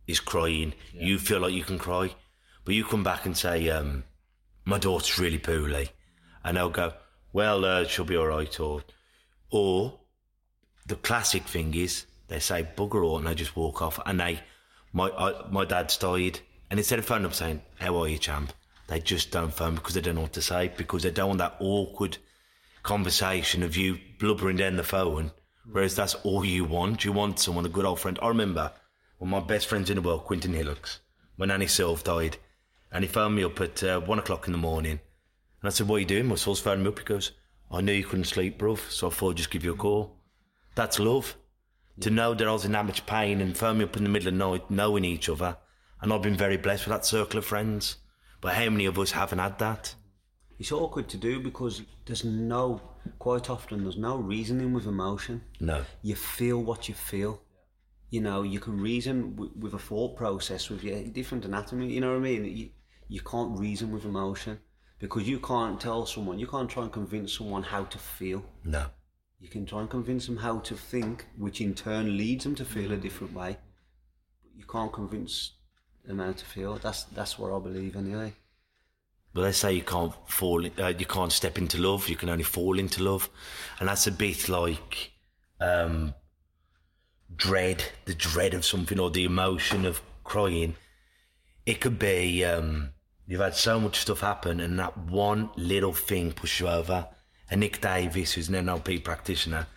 is 0.08 0.20
crying, 0.20 0.74
you 0.94 1.20
feel 1.20 1.40
like 1.42 1.54
you 1.54 1.64
can 1.64 1.78
cry, 1.78 2.14
but 2.66 2.74
you 2.74 2.84
come 2.86 3.04
back 3.04 3.26
and 3.28 3.38
say, 3.38 3.70
um, 3.70 4.04
"My 4.66 4.80
daughter's 4.80 5.20
really 5.20 5.38
poorly," 5.40 5.90
and 6.44 6.58
they'll 6.58 6.70
go, 6.72 6.94
"Well, 7.34 7.64
uh, 7.64 7.86
she'll 7.86 8.04
be 8.06 8.18
all 8.18 8.28
right," 8.28 8.60
or, 8.60 8.82
or 9.52 10.00
the 10.86 10.96
classic 10.96 11.44
thing 11.44 11.74
is 11.74 12.06
they 12.28 12.40
say 12.40 12.68
bugger 12.76 13.06
all 13.06 13.18
and 13.18 13.28
they 13.28 13.36
just 13.36 13.56
walk 13.56 13.82
off 13.82 14.00
and 14.06 14.20
they 14.20 14.40
my 14.92 15.10
I, 15.10 15.50
my 15.50 15.66
dad's 15.66 15.98
died 15.98 16.40
and 16.70 16.80
instead 16.80 17.00
of 17.00 17.06
phoning 17.06 17.26
up 17.26 17.34
saying 17.34 17.62
how 17.80 17.98
are 17.98 18.08
you 18.08 18.18
champ? 18.18 18.54
they 18.88 19.00
just 19.00 19.32
don't 19.32 19.54
phone 19.54 19.76
because 19.76 19.96
they 19.96 20.02
don't 20.02 20.16
know 20.16 20.22
what 20.22 20.34
to 20.34 20.42
say 20.42 20.72
because 20.76 21.04
they 21.04 21.12
don't 21.12 21.30
want 21.30 21.40
that 21.40 21.56
awkward 21.60 22.18
conversation 22.84 23.64
of 23.64 23.78
you 23.78 23.98
blubbering 24.20 24.58
down 24.58 24.76
the 24.76 24.84
phone. 24.84 25.32
Whereas 25.72 25.96
that's 25.96 26.16
all 26.16 26.44
you 26.44 26.66
want. 26.66 27.06
You 27.06 27.14
want 27.14 27.40
someone 27.40 27.66
a 27.66 27.70
good 27.70 27.86
old 27.86 28.02
friend. 28.02 28.20
I 28.22 28.28
remember 28.28 28.72
when 29.18 29.32
my 29.32 29.40
best 29.40 29.68
friends 29.68 29.90
in 29.90 29.96
the 29.96 30.02
world 30.02 30.26
Quentin 30.26 30.54
Hillocks 30.54 31.00
when 31.38 31.50
Annie 31.50 31.66
Sylve 31.66 32.04
died 32.04 32.38
and 32.92 33.04
he 33.04 33.10
phoned 33.10 33.36
me 33.36 33.44
up 33.44 33.60
at 33.62 33.84
uh, 33.84 34.02
one 34.02 34.20
o'clock 34.20 34.46
in 34.48 34.52
the 34.52 34.60
morning 34.60 35.00
and 35.62 35.68
I 35.68 35.70
said 35.70 35.88
what 35.88 35.96
are 35.96 36.00
you 36.00 36.06
doing? 36.06 36.28
My 36.28 36.36
soul's 36.36 36.60
phoned 36.60 36.84
me 36.84 36.90
up. 36.90 37.00
He 37.00 37.06
goes 37.06 37.32
I 37.72 37.82
knew 37.82 37.94
you 37.94 38.04
couldn't 38.04 38.26
sleep 38.26 38.60
bruv 38.60 38.80
so 38.92 39.08
I 39.08 39.10
thought 39.10 39.32
I'd 39.32 39.38
just 39.38 39.50
give 39.50 39.64
you 39.64 39.74
a 39.74 39.78
call 39.78 40.18
that's 40.76 41.00
love. 41.00 41.36
To 42.00 42.10
know 42.10 42.34
that 42.34 42.48
I 42.48 42.52
was 42.52 42.66
in 42.66 42.72
that 42.72 42.86
much 42.86 43.06
pain 43.06 43.40
and 43.40 43.60
me 43.78 43.84
up 43.84 43.96
in 43.98 44.04
the 44.04 44.10
middle 44.10 44.28
of 44.30 44.34
the 44.34 44.40
night, 44.40 44.72
knowing 44.72 45.06
each 45.06 45.30
other. 45.30 45.58
And 46.02 46.12
I've 46.12 46.24
been 46.24 46.36
very 46.36 46.58
blessed 46.58 46.88
with 46.88 46.94
that 46.94 47.06
circle 47.06 47.38
of 47.38 47.46
friends. 47.46 47.98
But 48.42 48.56
how 48.56 48.70
many 48.70 48.86
of 48.86 48.98
us 48.98 49.12
haven't 49.12 49.40
had 49.40 49.60
that? 49.60 49.96
it's 50.60 50.72
awkward 50.72 51.10
to 51.10 51.18
do 51.18 51.40
because 51.40 51.82
there's 52.06 52.24
no, 52.24 52.82
quite 53.20 53.50
often, 53.50 53.84
there's 53.84 53.98
no 53.98 54.16
reasoning 54.18 54.74
with 54.74 54.88
emotion. 54.88 55.42
No. 55.60 55.84
You 56.02 56.16
feel 56.16 56.64
what 56.64 56.88
you 56.88 56.96
feel. 56.96 57.42
You 58.10 58.22
know, 58.22 58.44
you 58.44 58.60
can 58.60 58.80
reason 58.80 59.36
with, 59.36 59.56
with 59.58 59.74
a 59.74 59.80
thought 59.80 60.16
process 60.16 60.70
with 60.70 60.84
your 60.84 61.04
different 61.04 61.46
anatomy. 61.46 61.92
You 61.92 62.02
know 62.02 62.12
what 62.12 62.18
I 62.18 62.20
mean? 62.20 62.46
You, 62.46 62.70
you 63.10 63.22
can't 63.22 63.60
reason 63.60 63.92
with 63.92 64.06
emotion 64.06 64.60
because 65.00 65.28
you 65.28 65.40
can't 65.40 65.82
tell 65.82 66.06
someone, 66.06 66.40
you 66.40 66.48
can't 66.48 66.70
try 66.70 66.84
and 66.84 66.94
convince 66.94 67.38
someone 67.38 67.64
how 67.64 67.84
to 67.84 67.98
feel. 67.98 68.46
No. 68.64 68.86
You 69.44 69.50
can 69.50 69.66
try 69.66 69.82
and 69.82 69.90
convince 69.90 70.26
them 70.26 70.38
how 70.38 70.60
to 70.60 70.74
think, 70.74 71.26
which 71.38 71.60
in 71.60 71.76
turn 71.76 72.16
leads 72.16 72.46
them 72.46 72.56
to 72.56 72.64
feel 72.64 72.94
a 72.94 72.98
different 72.98 73.34
way. 73.34 73.58
But 74.42 74.52
you 74.56 74.64
can't 74.64 74.94
convince 74.94 75.52
them 76.06 76.20
how 76.20 76.32
to 76.32 76.46
feel. 76.46 76.78
That's 76.78 77.04
that's 77.04 77.38
what 77.38 77.52
I 77.52 77.60
believe 77.60 77.98
anyway. 77.98 78.36
But 79.34 79.42
they 79.42 79.52
say 79.52 79.74
you 79.74 79.82
can't 79.82 80.14
fall, 80.28 80.66
uh, 80.80 80.94
you 80.98 81.06
can't 81.06 81.32
step 81.34 81.58
into 81.58 81.78
love. 81.78 82.08
You 82.08 82.16
can 82.16 82.30
only 82.30 82.46
fall 82.46 82.80
into 82.80 83.04
love, 83.04 83.30
and 83.82 83.90
that's 83.90 84.08
a 84.08 84.12
bit 84.12 84.48
like 84.48 85.12
um, 85.60 86.14
dread, 87.36 87.84
the 88.06 88.16
dread 88.16 88.54
of 88.54 88.64
something, 88.64 88.98
or 88.98 89.12
the 89.12 89.26
emotion 89.26 89.86
of 89.86 90.02
crying. 90.24 90.76
It 91.66 91.82
could 91.82 92.00
be 92.00 92.46
um, 92.46 92.94
you've 93.28 93.42
had 93.42 93.56
so 93.56 93.78
much 93.78 94.00
stuff 94.00 94.22
happen, 94.22 94.62
and 94.62 94.80
that 94.80 94.98
one 94.98 95.50
little 95.58 95.94
thing 95.94 96.32
push 96.32 96.62
you 96.62 96.70
over. 96.70 97.10
And 97.50 97.60
Nick 97.60 97.82
Davis, 97.82 98.34
who's 98.34 98.50
an 98.50 98.66
NLP 98.66 99.04
practitioner, 99.04 99.68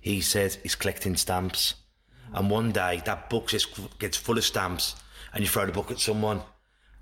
he 0.00 0.20
says 0.20 0.58
he's 0.62 0.74
collecting 0.74 1.16
stamps, 1.16 1.74
and 2.34 2.50
one 2.50 2.72
day 2.72 3.02
that 3.04 3.30
book 3.30 3.48
just 3.48 3.98
gets 3.98 4.16
full 4.16 4.38
of 4.38 4.44
stamps, 4.44 4.96
and 5.32 5.42
you 5.42 5.48
throw 5.48 5.66
the 5.66 5.72
book 5.72 5.90
at 5.90 6.00
someone, 6.00 6.42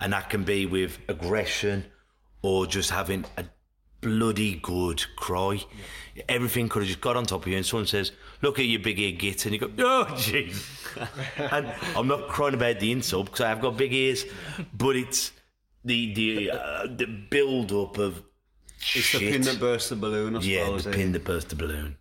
and 0.00 0.12
that 0.12 0.28
can 0.30 0.44
be 0.44 0.66
with 0.66 0.98
aggression 1.08 1.86
or 2.42 2.66
just 2.66 2.90
having 2.90 3.24
a 3.36 3.44
bloody 4.00 4.56
good 4.56 5.04
cry. 5.16 5.60
Everything 6.28 6.68
could 6.68 6.82
have 6.82 6.88
just 6.88 7.00
got 7.00 7.16
on 7.16 7.24
top 7.24 7.42
of 7.42 7.48
you, 7.48 7.56
and 7.56 7.64
someone 7.64 7.86
says, 7.86 8.12
"Look 8.42 8.58
at 8.58 8.66
your 8.66 8.80
big 8.80 8.98
ear 8.98 9.12
git," 9.12 9.46
and 9.46 9.54
you 9.54 9.60
go, 9.60 9.70
"Oh, 9.78 10.06
jeez." 10.10 10.66
and 11.52 11.72
I'm 11.96 12.08
not 12.08 12.28
crying 12.28 12.54
about 12.54 12.80
the 12.80 12.92
insult 12.92 13.26
because 13.26 13.40
I've 13.40 13.60
got 13.60 13.76
big 13.76 13.92
ears, 13.92 14.24
but 14.74 14.96
it's 14.96 15.32
the 15.84 16.12
the 16.14 16.50
uh, 16.50 16.86
the 16.86 17.06
build 17.06 17.72
up 17.72 17.98
of 17.98 18.22
It's 18.94 19.12
the 19.12 19.18
pin 19.18 19.42
that 19.42 19.60
burst 19.60 19.90
the 19.90 19.96
balloon, 19.96 20.36
I 20.36 20.40
yeah, 20.40 20.64
suppose. 20.64 20.84
the 20.84 20.90
eh? 20.90 20.94
pin 20.94 21.12
that 21.12 21.24
burst 21.24 21.50
the 21.50 21.56
balloon. 21.56 21.96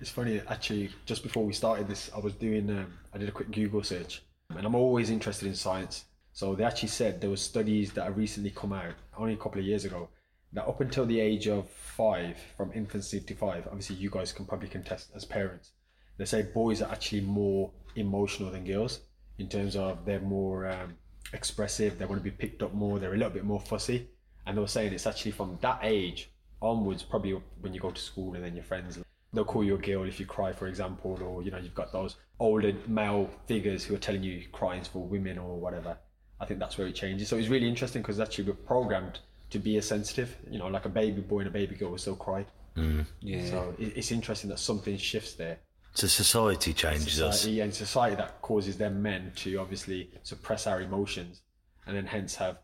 It's 0.00 0.10
funny, 0.10 0.40
actually, 0.48 0.90
just 1.04 1.22
before 1.22 1.44
we 1.44 1.52
started 1.52 1.86
this, 1.86 2.10
I 2.14 2.18
was 2.18 2.34
doing, 2.34 2.68
um, 2.70 2.92
I 3.14 3.18
did 3.18 3.28
a 3.28 3.32
quick 3.32 3.50
Google 3.50 3.82
search, 3.82 4.22
and 4.50 4.66
I'm 4.66 4.74
always 4.74 5.10
interested 5.10 5.46
in 5.46 5.54
science. 5.54 6.06
So 6.32 6.54
they 6.54 6.64
actually 6.64 6.88
said 6.88 7.20
there 7.20 7.30
were 7.30 7.36
studies 7.36 7.92
that 7.92 8.04
have 8.04 8.16
recently 8.16 8.50
come 8.50 8.72
out, 8.72 8.94
only 9.16 9.34
a 9.34 9.36
couple 9.36 9.60
of 9.60 9.66
years 9.66 9.84
ago, 9.84 10.08
that 10.54 10.66
up 10.66 10.80
until 10.80 11.06
the 11.06 11.20
age 11.20 11.46
of 11.46 11.68
five, 11.68 12.36
from 12.56 12.72
infancy 12.74 13.20
to 13.20 13.34
five, 13.34 13.66
obviously 13.66 13.96
you 13.96 14.10
guys 14.10 14.32
can 14.32 14.44
probably 14.46 14.68
contest 14.68 15.10
as 15.14 15.24
parents, 15.24 15.70
they 16.18 16.24
say 16.24 16.42
boys 16.42 16.82
are 16.82 16.90
actually 16.90 17.20
more 17.20 17.70
emotional 17.96 18.50
than 18.50 18.64
girls 18.64 19.00
in 19.38 19.48
terms 19.48 19.76
of 19.76 20.04
they're 20.04 20.20
more 20.20 20.68
um, 20.68 20.94
expressive, 21.32 21.98
they 21.98 22.04
want 22.04 22.20
to 22.20 22.24
be 22.24 22.30
picked 22.30 22.62
up 22.62 22.74
more, 22.74 22.98
they're 22.98 23.14
a 23.14 23.16
little 23.16 23.32
bit 23.32 23.44
more 23.44 23.60
fussy. 23.60 24.08
And 24.46 24.56
they 24.56 24.60
were 24.60 24.66
saying 24.66 24.92
it's 24.92 25.06
actually 25.06 25.32
from 25.32 25.58
that 25.60 25.80
age 25.82 26.30
onwards, 26.60 27.02
probably 27.02 27.40
when 27.60 27.74
you 27.74 27.80
go 27.80 27.90
to 27.90 28.00
school 28.00 28.34
and 28.34 28.44
then 28.44 28.54
your 28.54 28.64
friends, 28.64 28.98
they'll 29.32 29.44
call 29.44 29.64
you 29.64 29.74
a 29.74 29.78
girl 29.78 30.04
if 30.04 30.20
you 30.20 30.26
cry, 30.26 30.52
for 30.52 30.66
example, 30.66 31.18
or 31.22 31.42
you 31.42 31.50
know, 31.50 31.58
you've 31.58 31.74
got 31.74 31.92
those 31.92 32.16
older 32.38 32.72
male 32.86 33.30
figures 33.46 33.84
who 33.84 33.94
are 33.94 33.98
telling 33.98 34.22
you 34.22 34.42
crying's 34.52 34.88
for 34.88 35.02
women 35.02 35.38
or 35.38 35.56
whatever. 35.56 35.96
I 36.40 36.44
think 36.44 36.58
that's 36.58 36.76
where 36.76 36.86
it 36.86 36.94
changes. 36.94 37.28
So 37.28 37.36
it's 37.36 37.48
really 37.48 37.68
interesting 37.68 38.02
because 38.02 38.18
actually 38.18 38.44
we're 38.44 38.54
programmed 38.54 39.20
to 39.50 39.58
be 39.58 39.76
a 39.76 39.82
sensitive. 39.82 40.36
You 40.50 40.58
know, 40.58 40.66
like 40.66 40.84
a 40.86 40.88
baby 40.88 41.20
boy 41.20 41.40
and 41.40 41.48
a 41.48 41.52
baby 41.52 41.76
girl 41.76 41.90
will 41.90 41.98
still 41.98 42.16
cry. 42.16 42.44
Mm. 42.76 43.06
Yeah. 43.20 43.44
So 43.44 43.74
it's 43.78 44.10
interesting 44.10 44.50
that 44.50 44.58
something 44.58 44.96
shifts 44.96 45.34
there. 45.34 45.58
So 45.94 46.06
society 46.06 46.72
changes 46.72 47.20
us. 47.20 47.40
Society 47.40 47.60
and 47.60 47.72
society 47.72 48.16
that 48.16 48.40
causes 48.40 48.76
them 48.78 49.02
men 49.02 49.30
to 49.36 49.56
obviously 49.58 50.10
suppress 50.22 50.66
our 50.66 50.80
emotions, 50.80 51.42
and 51.86 51.94
then 51.96 52.06
hence 52.06 52.34
have 52.36 52.58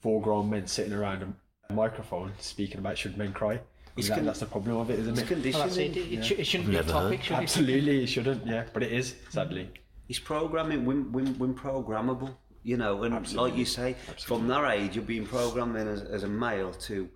four 0.00 0.20
grown 0.20 0.50
men 0.50 0.66
sitting 0.66 0.92
around 0.92 1.22
a 1.22 1.72
microphone 1.72 2.32
speaking 2.38 2.78
about 2.78 2.98
should 2.98 3.16
men 3.16 3.32
cry. 3.32 3.52
I 3.52 3.58
mean, 3.96 4.08
that- 4.08 4.14
con- 4.14 4.24
that's 4.24 4.40
the 4.40 4.46
problem 4.46 4.76
of 4.76 4.90
it, 4.90 4.98
isn't 5.00 5.18
It's 5.18 5.30
it? 5.30 5.54
Well, 5.54 5.62
that's 5.64 5.76
it. 5.76 5.92
conditioning. 5.92 6.18
It, 6.18 6.24
sh- 6.24 6.30
it 6.32 6.44
shouldn't 6.46 6.70
be 6.70 6.76
a 6.76 6.82
topic, 6.82 7.22
should? 7.22 7.36
Absolutely, 7.36 8.04
it 8.04 8.06
shouldn't. 8.06 8.46
Yeah, 8.46 8.64
but 8.72 8.82
it 8.82 8.92
is 8.92 9.14
sadly. 9.30 9.70
It's 10.08 10.18
programming, 10.18 10.84
when, 10.84 11.12
when, 11.12 11.38
when 11.38 11.54
programmable, 11.54 12.34
you 12.62 12.76
know, 12.76 13.04
and 13.04 13.32
like 13.34 13.56
you 13.56 13.64
say, 13.64 13.94
from 14.24 14.48
that 14.48 14.70
age, 14.72 14.96
you're 14.96 15.04
being 15.04 15.26
programmed 15.26 15.76
then 15.76 15.88
as, 15.88 16.02
as 16.02 16.24
a 16.24 16.28
male 16.28 16.72
to, 16.72 17.08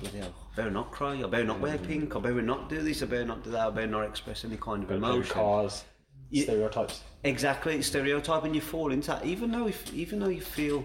bloody 0.00 0.18
hell, 0.18 0.34
I 0.52 0.56
better 0.56 0.70
not 0.70 0.92
cry, 0.92 1.20
I 1.20 1.26
better 1.26 1.44
not 1.44 1.60
wear 1.60 1.76
mm-hmm. 1.76 1.86
pink, 1.86 2.16
I 2.16 2.20
better 2.20 2.42
not 2.42 2.68
do 2.68 2.80
this, 2.82 3.02
I 3.02 3.06
better 3.06 3.24
not 3.24 3.42
do 3.42 3.50
that, 3.50 3.66
I 3.66 3.70
better 3.70 3.86
not 3.88 4.04
express 4.04 4.44
any 4.44 4.56
kind 4.56 4.82
of 4.82 4.88
Play 4.88 4.98
with 4.98 5.04
emotion. 5.04 5.32
cars, 5.32 5.84
stereotypes. 6.32 7.02
Exactly, 7.24 7.82
stereotype, 7.82 8.44
and 8.44 8.54
you 8.54 8.60
fall 8.60 8.92
into 8.92 9.08
that. 9.08 9.24
Even 9.24 9.50
though, 9.50 9.66
if, 9.66 9.92
even 9.92 10.20
though 10.20 10.28
you 10.28 10.40
feel, 10.40 10.84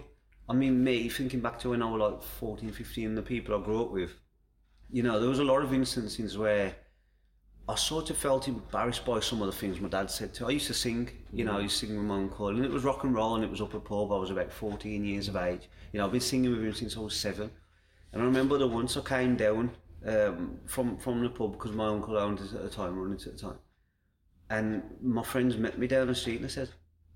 I 0.49 0.53
mean, 0.53 0.83
me 0.83 1.09
thinking 1.09 1.39
back 1.39 1.59
to 1.59 1.69
when 1.69 1.81
I 1.81 1.89
was 1.89 2.11
like 2.11 2.21
14, 2.21 2.71
15, 2.71 3.15
the 3.15 3.21
people 3.21 3.55
I 3.55 3.63
grew 3.63 3.81
up 3.81 3.91
with, 3.91 4.11
you 4.91 5.01
know, 5.01 5.19
there 5.19 5.29
was 5.29 5.39
a 5.39 5.43
lot 5.43 5.63
of 5.63 5.73
instances 5.73 6.37
where 6.37 6.75
I 7.67 7.75
sort 7.75 8.09
of 8.09 8.17
felt 8.17 8.47
embarrassed 8.49 9.05
by 9.05 9.21
some 9.21 9.41
of 9.41 9.47
the 9.47 9.53
things 9.53 9.79
my 9.79 9.87
dad 9.87 10.11
said 10.11 10.33
to. 10.35 10.47
I 10.47 10.49
used 10.49 10.67
to 10.67 10.73
sing, 10.73 11.09
you 11.31 11.45
know, 11.45 11.57
I 11.57 11.61
used 11.61 11.79
to 11.79 11.87
sing 11.87 11.95
with 11.95 12.05
my 12.05 12.15
uncle, 12.15 12.49
and 12.49 12.63
it 12.63 12.71
was 12.71 12.83
rock 12.83 13.05
and 13.05 13.15
roll, 13.15 13.35
and 13.35 13.43
it 13.43 13.49
was 13.49 13.61
up 13.61 13.73
a 13.73 13.79
pub. 13.79 14.11
I 14.11 14.17
was 14.17 14.31
about 14.31 14.51
14 14.51 15.05
years 15.05 15.29
of 15.29 15.37
age. 15.37 15.69
You 15.93 15.99
know, 15.99 16.05
I've 16.05 16.11
been 16.11 16.19
singing 16.21 16.51
with 16.51 16.63
him 16.63 16.73
since 16.73 16.97
I 16.97 16.99
was 16.99 17.15
seven. 17.15 17.49
And 18.11 18.21
I 18.21 18.25
remember 18.25 18.57
the 18.57 18.67
once 18.67 18.97
I 18.97 19.01
came 19.01 19.37
down 19.37 19.71
um, 20.05 20.59
from 20.65 20.97
from 20.97 21.23
the 21.23 21.29
pub 21.29 21.53
because 21.53 21.71
my 21.71 21.87
uncle 21.87 22.17
owned 22.17 22.39
it 22.39 22.53
at 22.53 22.63
the 22.63 22.69
time, 22.69 22.97
running 22.99 23.17
it 23.17 23.25
at 23.25 23.37
the 23.37 23.39
time. 23.39 23.59
And 24.49 24.83
my 25.01 25.23
friends 25.23 25.57
met 25.57 25.79
me 25.79 25.87
down 25.87 26.07
the 26.07 26.15
street 26.15 26.35
and 26.35 26.45
they 26.45 26.49
said, 26.49 26.69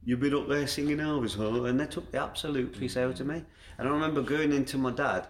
You've 0.07 0.21
been 0.21 0.35
up 0.35 0.47
there 0.47 0.65
singing 0.67 0.99
Elvis, 0.99 1.35
huh? 1.35 1.65
And 1.65 1.77
they 1.77 1.85
took 1.85 2.09
the 2.13 2.23
absolute 2.23 2.79
piece 2.79 2.95
out 2.95 3.19
of 3.19 3.27
me. 3.27 3.43
And 3.77 3.89
I 3.89 3.91
remember 3.91 4.21
going 4.21 4.53
into 4.53 4.77
my 4.77 4.91
dad 4.91 5.27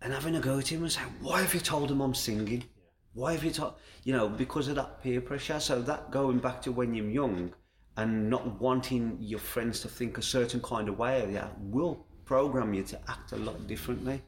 and 0.00 0.14
having 0.14 0.34
a 0.34 0.40
go 0.40 0.58
at 0.58 0.72
him 0.72 0.80
and 0.80 0.90
saying, 0.90 1.14
Why 1.20 1.42
have 1.42 1.52
you 1.52 1.60
told 1.60 1.90
him 1.90 2.00
I'm 2.00 2.14
singing? 2.14 2.64
Why 3.12 3.32
have 3.32 3.44
you 3.44 3.50
told, 3.50 3.74
you 4.04 4.14
know, 4.14 4.30
because 4.30 4.68
of 4.68 4.76
that 4.76 5.02
peer 5.02 5.20
pressure. 5.20 5.60
So 5.60 5.82
that 5.82 6.10
going 6.10 6.38
back 6.38 6.62
to 6.62 6.72
when 6.72 6.94
you're 6.94 7.10
young 7.10 7.52
and 7.98 8.30
not 8.30 8.58
wanting 8.58 9.18
your 9.20 9.40
friends 9.40 9.80
to 9.80 9.88
think 9.88 10.16
a 10.16 10.22
certain 10.22 10.62
kind 10.62 10.88
of 10.88 10.98
way 10.98 11.30
you 11.30 11.42
will 11.60 12.06
program 12.24 12.72
you 12.72 12.84
to 12.84 13.00
act 13.08 13.32
a 13.32 13.36
lot 13.36 13.66
differently. 13.66 14.22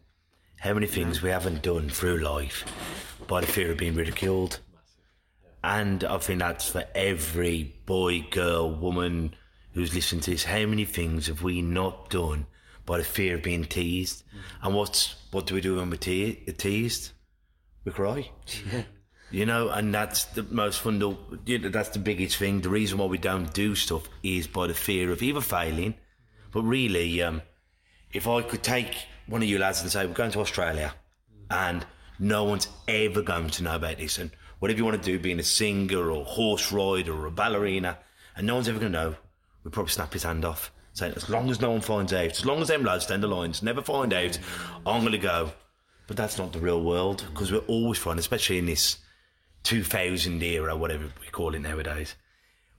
How 0.61 0.75
many 0.75 0.87
things 0.87 1.23
we 1.23 1.31
haven't 1.31 1.63
done 1.63 1.89
through 1.89 2.19
life 2.19 2.67
by 3.27 3.41
the 3.41 3.47
fear 3.47 3.73
of 3.73 3.79
being 3.79 3.95
ridiculed? 3.95 4.61
And 5.63 6.05
I 6.05 6.19
think 6.19 6.41
that's 6.41 6.69
for 6.69 6.85
every 6.95 7.81
boy, 7.87 8.27
girl, 8.31 8.71
woman 8.71 9.35
who's 9.75 9.95
listening 9.95 10.23
to 10.23 10.31
this. 10.31 10.45
How 10.45 10.65
many 10.67 10.85
things 10.85 11.27
have 11.27 11.43
we 11.43 11.61
not 11.61 12.09
done 12.11 12.47
by 12.87 12.99
the 12.99 13.05
fear 13.05 13.37
of 13.37 13.43
being 13.43 13.65
teased? 13.65 14.23
And 14.63 14.75
what's 14.75 15.17
what 15.31 15.47
do 15.47 15.55
we 15.55 15.61
do 15.61 15.77
when 15.77 15.91
we're 15.91 15.97
te- 15.97 16.37
teased? 16.57 17.13
We 17.85 17.93
cry. 17.93 18.31
Yeah. 18.73 18.83
You 19.31 19.47
know, 19.47 19.69
and 19.69 19.93
that's 19.93 20.27
the 20.27 20.45
most 20.45 20.81
fundamental. 20.81 21.19
You 21.45 21.59
know, 21.59 21.69
that's 21.69 21.89
the 21.89 21.99
biggest 21.99 22.37
thing. 22.37 22.61
The 22.61 22.69
reason 22.69 22.99
why 22.99 23.07
we 23.07 23.19
don't 23.19 23.53
do 23.53 23.75
stuff 23.75 24.09
is 24.23 24.47
by 24.47 24.69
the 24.69 24.75
fear 24.75 25.11
of 25.11 25.23
either 25.23 25.41
failing, 25.41 25.95
but 26.53 26.63
really, 26.63 27.21
um, 27.21 27.43
if 28.13 28.29
I 28.29 28.43
could 28.43 28.63
take 28.63 28.95
one 29.27 29.43
of 29.43 29.49
you 29.49 29.59
lads 29.59 29.81
and 29.81 29.91
say 29.91 30.07
we're 30.07 30.13
going 30.13 30.31
to 30.33 30.41
Australia, 30.41 30.95
and 31.51 31.85
no 32.19 32.45
one's 32.45 32.69
ever 32.87 33.23
going 33.23 33.51
to 33.51 33.65
know 33.65 33.75
about 33.75 33.99
this, 33.99 34.19
and 34.19 34.31
whatever 34.61 34.79
you 34.79 34.85
want 34.85 35.03
to 35.03 35.13
do, 35.13 35.19
being 35.19 35.41
a 35.41 35.45
singer 35.45 36.11
or 36.11 36.25
horse 36.25 36.71
rider 36.71 37.13
or 37.13 37.27
a 37.27 37.31
ballerina, 37.33 37.99
and 38.37 38.47
no 38.47 38.55
one's 38.55 38.69
ever 38.69 38.79
going 38.79 38.93
to 38.93 38.99
know, 38.99 39.17
we'd 39.65 39.73
probably 39.73 39.91
snap 39.91 40.13
his 40.13 40.23
hand 40.23 40.45
off, 40.45 40.73
saying 40.93 41.15
as 41.17 41.29
long 41.29 41.51
as 41.51 41.61
no 41.61 41.71
one 41.71 41.81
finds 41.81 42.13
out, 42.13 42.31
as 42.31 42.47
long 42.47 42.61
as 42.61 42.69
them 42.69 42.85
lads 42.85 43.05
stand 43.05 43.23
the 43.23 43.27
lines, 43.27 43.63
never 43.63 43.83
find 43.83 44.13
out, 44.13 44.39
I'm 44.87 45.01
going 45.01 45.13
to 45.13 45.19
go. 45.19 45.53
But 46.07 46.17
that's 46.19 46.39
not 46.39 46.53
the 46.53 46.61
real 46.61 46.83
world 46.83 47.25
because 47.31 47.51
we're 47.51 47.59
always 47.61 47.99
trying, 47.99 48.19
especially 48.19 48.59
in 48.59 48.67
this 48.67 48.99
2000 49.63 50.43
era, 50.43 50.77
whatever 50.77 51.05
we 51.21 51.29
call 51.29 51.55
it 51.55 51.61
nowadays, 51.61 52.15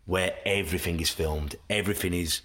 where 0.05 0.35
everything 0.45 0.99
is 0.99 1.09
filmed, 1.09 1.55
everything 1.69 2.13
is 2.13 2.41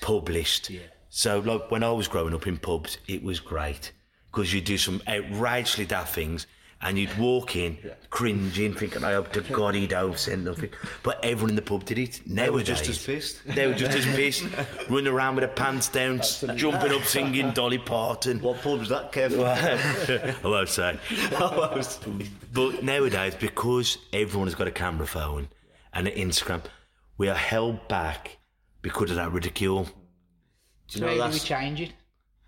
published. 0.00 0.70
So, 1.08 1.38
like 1.38 1.70
when 1.70 1.84
I 1.84 1.92
was 1.92 2.08
growing 2.08 2.34
up 2.34 2.48
in 2.48 2.58
pubs, 2.58 2.98
it 3.06 3.22
was 3.22 3.38
great 3.38 3.92
because 4.32 4.52
you'd 4.52 4.64
do 4.64 4.76
some 4.76 5.00
outrageously 5.06 5.86
daft 5.86 6.12
things 6.12 6.48
and 6.84 6.98
you'd 6.98 7.16
walk 7.18 7.56
in 7.56 7.78
cringing, 8.10 8.74
thinking, 8.74 9.02
I 9.02 9.14
hope 9.14 9.32
to 9.32 9.40
God 9.40 9.74
he 9.74 9.86
don't 9.86 10.18
send 10.18 10.44
nothing. 10.44 10.68
But 11.02 11.24
everyone 11.24 11.50
in 11.50 11.56
the 11.56 11.62
pub 11.62 11.86
did 11.86 11.98
it. 11.98 12.20
Nowadays, 12.26 12.66
just 12.66 12.88
as 12.88 13.04
pissed. 13.04 13.44
They 13.46 13.66
were 13.66 13.74
just 13.74 13.96
as 13.96 14.04
pissed, 14.14 14.44
running 14.90 15.06
around 15.06 15.36
with 15.36 15.44
their 15.44 15.54
pants 15.54 15.88
down, 15.88 16.20
jumping 16.56 16.92
up, 16.92 17.04
singing 17.04 17.52
Dolly 17.52 17.78
Parton. 17.78 18.40
What 18.40 18.60
pub 18.60 18.80
was 18.80 18.90
that, 18.90 19.12
Kevin? 19.12 19.40
I 19.40 20.34
won't 20.44 20.68
say. 20.68 20.98
But 22.52 22.84
nowadays, 22.84 23.34
because 23.34 23.96
everyone 24.12 24.46
has 24.46 24.54
got 24.54 24.68
a 24.68 24.72
camera 24.72 25.06
phone 25.06 25.48
and 25.94 26.06
an 26.06 26.14
Instagram, 26.14 26.62
we 27.16 27.28
are 27.28 27.34
held 27.34 27.88
back 27.88 28.36
because 28.82 29.10
of 29.10 29.16
that 29.16 29.32
ridicule. 29.32 29.88
Do 30.88 30.98
you 30.98 31.06
know, 31.06 31.18
how 31.18 31.28
do 31.28 31.32
we 31.32 31.40
change 31.40 31.80
it? 31.80 31.92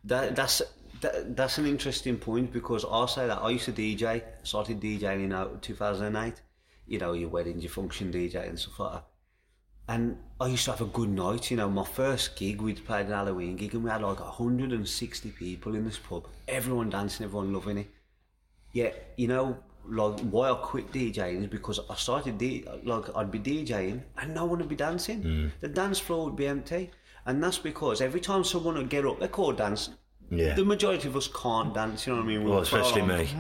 that, 0.07 0.37
that's, 0.37 0.63
that, 1.01 1.37
that's 1.37 1.59
an 1.59 1.67
interesting 1.67 2.17
point 2.17 2.53
because 2.53 2.85
I'll 2.85 3.09
say 3.09 3.27
that 3.27 3.39
I 3.39 3.51
used 3.51 3.65
to 3.67 3.73
DJ, 3.73 4.23
started 4.43 4.81
DJing 4.81 5.25
in 5.25 5.33
uh, 5.33 5.49
2008. 5.61 6.43
You 6.87 6.99
know, 6.99 7.13
your 7.13 7.29
weddings, 7.29 7.63
your 7.63 7.71
function 7.71 8.13
DJ 8.13 8.49
and 8.49 8.59
stuff 8.59 8.79
like 8.79 8.93
that. 8.93 9.05
And 9.89 10.19
I 10.41 10.49
used 10.49 10.65
to 10.65 10.73
have 10.73 10.81
a 10.81 10.87
good 10.87 11.09
night. 11.09 11.51
You 11.51 11.57
know, 11.57 11.69
my 11.69 11.85
first 11.85 12.37
gig, 12.37 12.61
we'd 12.61 12.85
played 12.85 13.07
an 13.07 13.13
Halloween 13.13 13.57
gig 13.57 13.75
and 13.75 13.85
we 13.85 13.91
had 13.91 14.03
like 14.03 14.21
160 14.21 15.31
people 15.31 15.75
in 15.75 15.85
this 15.85 15.99
pub. 15.99 16.27
Everyone 16.49 16.91
dancing, 16.91 17.25
everyone 17.25 17.53
loving 17.53 17.79
it. 17.79 17.91
Yeah, 18.73 18.91
you 19.17 19.29
know, 19.29 19.57
like 19.89 20.21
why 20.21 20.51
I 20.51 20.55
quit 20.55 20.93
DJing 20.93 21.43
is 21.43 21.47
because 21.47 21.81
I 21.89 21.95
started 21.95 22.39
D- 22.39 22.65
like 22.85 23.05
I'd 23.17 23.31
be 23.31 23.39
DJing 23.39 24.03
and 24.19 24.35
no 24.35 24.45
one 24.45 24.59
would 24.59 24.69
be 24.69 24.77
dancing. 24.77 25.23
The 25.61 25.69
dance 25.69 25.99
floor 25.99 26.27
would 26.27 26.37
be 26.37 26.47
empty, 26.47 26.91
and 27.25 27.43
that's 27.43 27.59
because 27.59 28.01
every 28.01 28.21
time 28.21 28.45
someone 28.45 28.75
would 28.75 28.91
get 28.91 29.07
up, 29.07 29.21
they 29.21 29.29
call 29.29 29.53
dance. 29.53 29.91
Yeah. 30.31 30.55
The 30.55 30.65
majority 30.65 31.07
of 31.09 31.17
us 31.17 31.29
can't 31.29 31.73
dance. 31.73 32.07
You 32.07 32.13
know 32.15 32.19
what 32.21 32.25
I 32.25 32.29
mean? 32.29 32.45
We'll 32.45 32.55
Well, 32.55 32.65
throw 32.65 32.81
our 32.81 32.85
especially 32.87 33.13
arms- 33.13 33.33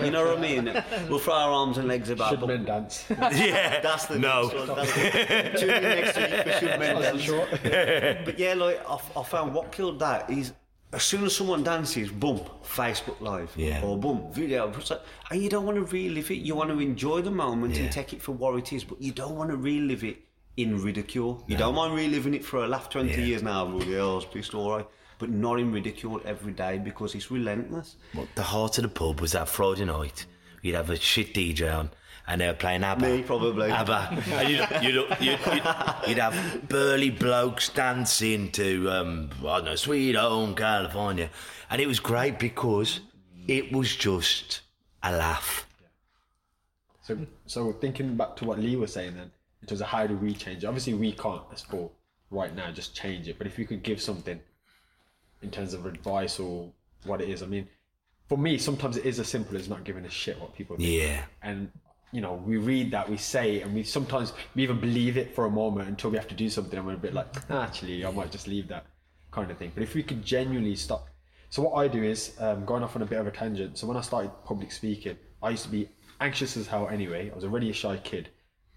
me. 0.00 0.04
You 0.04 0.10
know 0.10 0.26
what 0.26 0.38
I 0.38 0.40
mean? 0.40 0.82
We'll 1.08 1.18
throw 1.20 1.34
our 1.34 1.50
arms 1.50 1.78
and 1.78 1.86
legs 1.86 2.10
about. 2.10 2.30
Should 2.30 2.40
but 2.40 2.48
men 2.48 2.64
dance? 2.64 3.04
Yeah, 3.10 3.80
that's 3.80 4.06
the 4.06 4.18
no. 4.18 4.42
next 4.48 4.68
one. 4.68 4.76
That's 4.76 4.92
the, 4.94 5.58
tune 5.60 5.70
in 5.70 5.82
next 5.82 6.16
week 6.16 6.30
for 6.54 6.58
Should 6.60 6.78
Men 6.80 7.02
Dance. 7.02 8.22
But 8.24 8.38
yeah, 8.38 8.54
like 8.54 8.80
I, 8.88 8.98
I 9.20 9.22
found 9.22 9.54
what 9.54 9.70
killed 9.72 9.98
that 10.00 10.28
is 10.30 10.52
as 10.92 11.02
soon 11.04 11.24
as 11.24 11.34
someone 11.34 11.62
dances, 11.62 12.10
boom, 12.10 12.40
Facebook 12.64 13.20
Live, 13.20 13.50
Yeah. 13.56 13.80
or 13.82 13.96
boom, 13.96 14.30
video, 14.32 14.70
and 15.30 15.42
you 15.42 15.48
don't 15.48 15.64
want 15.64 15.76
to 15.78 15.84
relive 15.84 16.30
it. 16.30 16.38
You 16.38 16.54
want 16.54 16.68
to 16.70 16.80
enjoy 16.80 17.22
the 17.22 17.30
moment 17.30 17.74
Yeah. 17.76 17.84
and 17.84 17.92
take 17.92 18.12
it 18.12 18.20
for 18.20 18.32
what 18.32 18.56
it 18.58 18.72
is, 18.74 18.84
but 18.84 19.00
you 19.00 19.12
don't 19.12 19.36
want 19.36 19.48
to 19.50 19.56
relive 19.56 20.04
it 20.04 20.18
in 20.58 20.82
ridicule. 20.82 21.44
You 21.46 21.56
don't 21.56 21.74
mind 21.74 21.94
reliving 21.94 22.34
it 22.34 22.44
for 22.44 22.64
a 22.64 22.68
laugh. 22.68 22.90
Twenty 22.90 23.12
Yeah. 23.12 23.24
years 23.28 23.42
now, 23.42 23.64
well, 23.64 23.82
yeah, 23.84 24.02
I 24.02 24.14
was 24.16 24.26
pissed, 24.26 24.52
all 24.54 24.76
right, 24.76 24.86
but 25.22 25.30
not 25.30 25.60
in 25.60 25.70
ridicule 25.70 26.20
every 26.24 26.52
day 26.52 26.78
because 26.78 27.14
it's 27.14 27.30
relentless. 27.30 27.94
But 28.12 28.26
the 28.34 28.42
heart 28.42 28.76
of 28.78 28.82
the 28.82 28.88
pub 28.88 29.20
was 29.20 29.30
that 29.32 29.48
Friday 29.48 29.84
night. 29.84 30.26
you'd 30.62 30.74
have 30.74 30.90
a 30.90 30.96
shit 30.96 31.32
DJ 31.32 31.72
on, 31.72 31.90
and 32.26 32.40
they 32.40 32.48
were 32.48 32.54
playing 32.54 32.82
ABBA. 32.82 33.08
Me, 33.08 33.22
probably. 33.22 33.70
ABBA. 33.70 34.20
and 34.32 34.48
you'd, 34.48 34.68
you'd, 34.82 34.94
you'd, 35.20 35.38
you'd, 35.46 35.64
you'd 36.08 36.18
have 36.18 36.68
burly 36.68 37.10
blokes 37.10 37.68
dancing 37.68 38.50
to, 38.50 38.90
um, 38.90 39.30
I 39.42 39.58
don't 39.58 39.66
know, 39.66 39.76
Sweet 39.76 40.16
Home 40.16 40.56
California. 40.56 41.30
And 41.70 41.80
it 41.80 41.86
was 41.86 42.00
great 42.00 42.40
because 42.40 42.98
it 43.46 43.70
was 43.70 43.94
just 43.94 44.62
a 45.04 45.12
laugh. 45.12 45.68
So, 47.02 47.16
so 47.46 47.72
thinking 47.74 48.16
back 48.16 48.34
to 48.38 48.44
what 48.44 48.58
Lee 48.58 48.74
was 48.74 48.92
saying 48.92 49.14
then, 49.14 49.30
in 49.60 49.68
terms 49.68 49.82
of 49.82 49.86
how 49.86 50.04
do 50.04 50.16
we 50.16 50.34
change 50.34 50.64
it? 50.64 50.66
Obviously, 50.66 50.94
we 50.94 51.12
can't, 51.12 51.42
as 51.52 51.62
for 51.62 51.92
right 52.32 52.52
now, 52.56 52.72
just 52.72 52.96
change 52.96 53.28
it. 53.28 53.38
But 53.38 53.46
if 53.46 53.56
we 53.56 53.64
could 53.64 53.84
give 53.84 54.02
something 54.02 54.40
in 55.42 55.50
terms 55.50 55.74
of 55.74 55.86
advice 55.86 56.38
or 56.38 56.70
what 57.04 57.20
it 57.20 57.28
is, 57.28 57.42
I 57.42 57.46
mean, 57.46 57.68
for 58.28 58.38
me, 58.38 58.58
sometimes 58.58 58.96
it 58.96 59.04
is 59.04 59.18
as 59.18 59.28
simple 59.28 59.56
as 59.56 59.68
not 59.68 59.84
giving 59.84 60.04
a 60.04 60.10
shit 60.10 60.40
what 60.40 60.54
people 60.54 60.76
think. 60.76 60.88
Yeah. 60.88 61.24
And 61.42 61.70
you 62.12 62.20
know, 62.20 62.34
we 62.34 62.58
read 62.58 62.90
that, 62.90 63.08
we 63.08 63.16
say, 63.16 63.56
it, 63.56 63.64
and 63.64 63.74
we 63.74 63.82
sometimes 63.82 64.32
we 64.54 64.62
even 64.62 64.78
believe 64.78 65.16
it 65.16 65.34
for 65.34 65.46
a 65.46 65.50
moment 65.50 65.88
until 65.88 66.10
we 66.10 66.16
have 66.16 66.28
to 66.28 66.34
do 66.34 66.48
something, 66.50 66.78
and 66.78 66.86
we're 66.86 66.94
a 66.94 66.98
bit 66.98 67.14
like, 67.14 67.26
"Ah, 67.50 67.64
actually, 67.64 68.04
I 68.04 68.10
might 68.10 68.30
just 68.30 68.46
leave 68.46 68.68
that 68.68 68.86
kind 69.30 69.50
of 69.50 69.56
thing. 69.58 69.72
But 69.74 69.82
if 69.82 69.94
we 69.94 70.02
could 70.02 70.24
genuinely 70.24 70.76
stop. 70.76 71.08
So 71.48 71.62
what 71.62 71.74
I 71.74 71.88
do 71.88 72.02
is 72.02 72.34
um, 72.38 72.64
going 72.64 72.82
off 72.82 72.96
on 72.96 73.02
a 73.02 73.06
bit 73.06 73.18
of 73.18 73.26
a 73.26 73.30
tangent. 73.30 73.76
So 73.76 73.86
when 73.86 73.96
I 73.96 74.00
started 74.00 74.30
public 74.44 74.72
speaking, 74.72 75.18
I 75.42 75.50
used 75.50 75.64
to 75.64 75.70
be 75.70 75.88
anxious 76.20 76.56
as 76.56 76.66
hell 76.66 76.88
anyway. 76.88 77.30
I 77.30 77.34
was 77.34 77.44
already 77.44 77.68
a 77.70 77.72
shy 77.74 77.96
kid, 77.98 78.28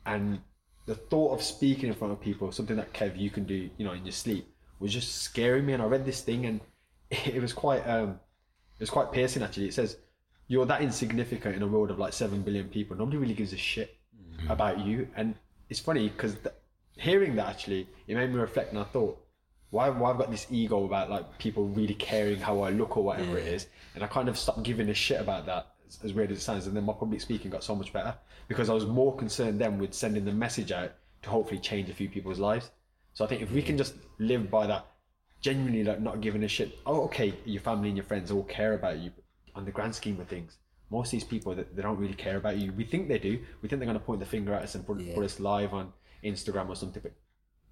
and 0.05 0.39
the 0.85 0.95
thought 0.95 1.33
of 1.33 1.41
speaking 1.41 1.89
in 1.89 1.95
front 1.95 2.13
of 2.13 2.21
people, 2.21 2.51
something 2.51 2.75
that 2.77 2.93
Kev 2.93 3.17
you 3.17 3.29
can 3.29 3.45
do, 3.45 3.69
you 3.77 3.85
know, 3.85 3.93
in 3.93 4.05
your 4.05 4.11
sleep, 4.11 4.47
was 4.79 4.93
just 4.93 5.21
scaring 5.21 5.65
me. 5.65 5.73
And 5.73 5.81
I 5.81 5.85
read 5.85 6.05
this 6.05 6.21
thing, 6.21 6.45
and 6.45 6.61
it 7.11 7.41
was 7.41 7.53
quite, 7.53 7.87
um, 7.87 8.11
it 8.11 8.81
was 8.81 8.89
quite 8.89 9.11
piercing 9.11 9.43
actually. 9.43 9.67
It 9.67 9.73
says 9.73 9.97
you're 10.47 10.65
that 10.65 10.81
insignificant 10.81 11.55
in 11.55 11.61
a 11.61 11.67
world 11.67 11.89
of 11.91 11.99
like 11.99 12.13
seven 12.13 12.41
billion 12.41 12.69
people. 12.69 12.95
Nobody 12.95 13.17
really 13.17 13.33
gives 13.33 13.53
a 13.53 13.57
shit 13.57 13.97
about 14.49 14.79
you, 14.79 15.07
and 15.15 15.35
it's 15.69 15.79
funny 15.79 16.09
because 16.09 16.35
th- 16.35 16.55
hearing 16.97 17.35
that 17.35 17.47
actually, 17.47 17.87
it 18.07 18.15
made 18.15 18.29
me 18.29 18.35
reflect, 18.39 18.71
and 18.71 18.79
I 18.79 18.83
thought. 18.83 19.21
Why, 19.71 19.89
why 19.89 20.11
I've 20.11 20.17
got 20.17 20.31
this 20.31 20.47
ego 20.51 20.85
about 20.85 21.09
like 21.09 21.37
people 21.37 21.67
really 21.67 21.95
caring 21.95 22.39
how 22.39 22.61
I 22.61 22.69
look 22.69 22.95
or 22.95 23.03
whatever 23.03 23.37
it 23.37 23.47
is, 23.47 23.67
and 23.93 24.03
I 24.05 24.07
kind 24.07 24.29
of 24.29 24.37
stopped 24.37 24.63
giving 24.63 24.87
a 24.87 24.93
shit 24.93 25.19
about 25.19 25.47
that 25.47 25.75
as 26.03 26.13
weird 26.13 26.31
as 26.31 26.37
it 26.37 26.41
sounds. 26.41 26.67
And 26.67 26.75
then 26.75 26.83
my 26.83 26.93
public 26.93 27.21
speaking 27.21 27.51
got 27.51 27.63
so 27.63 27.75
much 27.75 27.93
better 27.93 28.15
because 28.47 28.69
I 28.69 28.73
was 28.73 28.85
more 28.85 29.15
concerned 29.15 29.59
then 29.59 29.77
with 29.77 29.93
sending 29.93 30.25
the 30.25 30.31
message 30.31 30.71
out 30.71 30.93
to 31.23 31.29
hopefully 31.29 31.59
change 31.59 31.89
a 31.89 31.93
few 31.93 32.09
people's 32.09 32.39
lives. 32.39 32.71
So 33.15 33.25
I 33.25 33.27
think 33.27 33.41
if 33.41 33.51
we 33.51 33.61
can 33.61 33.71
mm-hmm. 33.71 33.79
just 33.79 33.95
live 34.19 34.51
by 34.51 34.67
that, 34.67 34.85
genuinely 35.41 35.83
like 35.83 36.01
not 36.01 36.21
giving 36.21 36.43
a 36.43 36.47
shit. 36.47 36.77
Oh, 36.85 37.01
okay, 37.05 37.33
your 37.45 37.61
family 37.61 37.87
and 37.87 37.97
your 37.97 38.05
friends 38.05 38.29
all 38.29 38.43
care 38.43 38.73
about 38.73 38.99
you, 38.99 39.11
on 39.55 39.65
the 39.65 39.71
grand 39.71 39.95
scheme 39.95 40.19
of 40.19 40.27
things, 40.27 40.57
most 40.91 41.07
of 41.07 41.11
these 41.11 41.23
people 41.23 41.55
that 41.55 41.75
they 41.75 41.81
don't 41.81 41.97
really 41.97 42.13
care 42.13 42.37
about 42.37 42.57
you. 42.57 42.71
We 42.73 42.83
think 42.83 43.07
they 43.07 43.17
do. 43.17 43.39
We 43.61 43.69
think 43.69 43.79
they're 43.79 43.87
going 43.87 43.97
to 43.97 44.05
point 44.05 44.19
the 44.19 44.25
finger 44.25 44.53
at 44.53 44.63
us 44.63 44.75
and 44.75 44.85
put, 44.85 44.97
put 45.15 45.23
us 45.23 45.39
live 45.39 45.73
on 45.73 45.93
Instagram 46.23 46.67
or 46.69 46.75
something, 46.75 47.01
but 47.01 47.13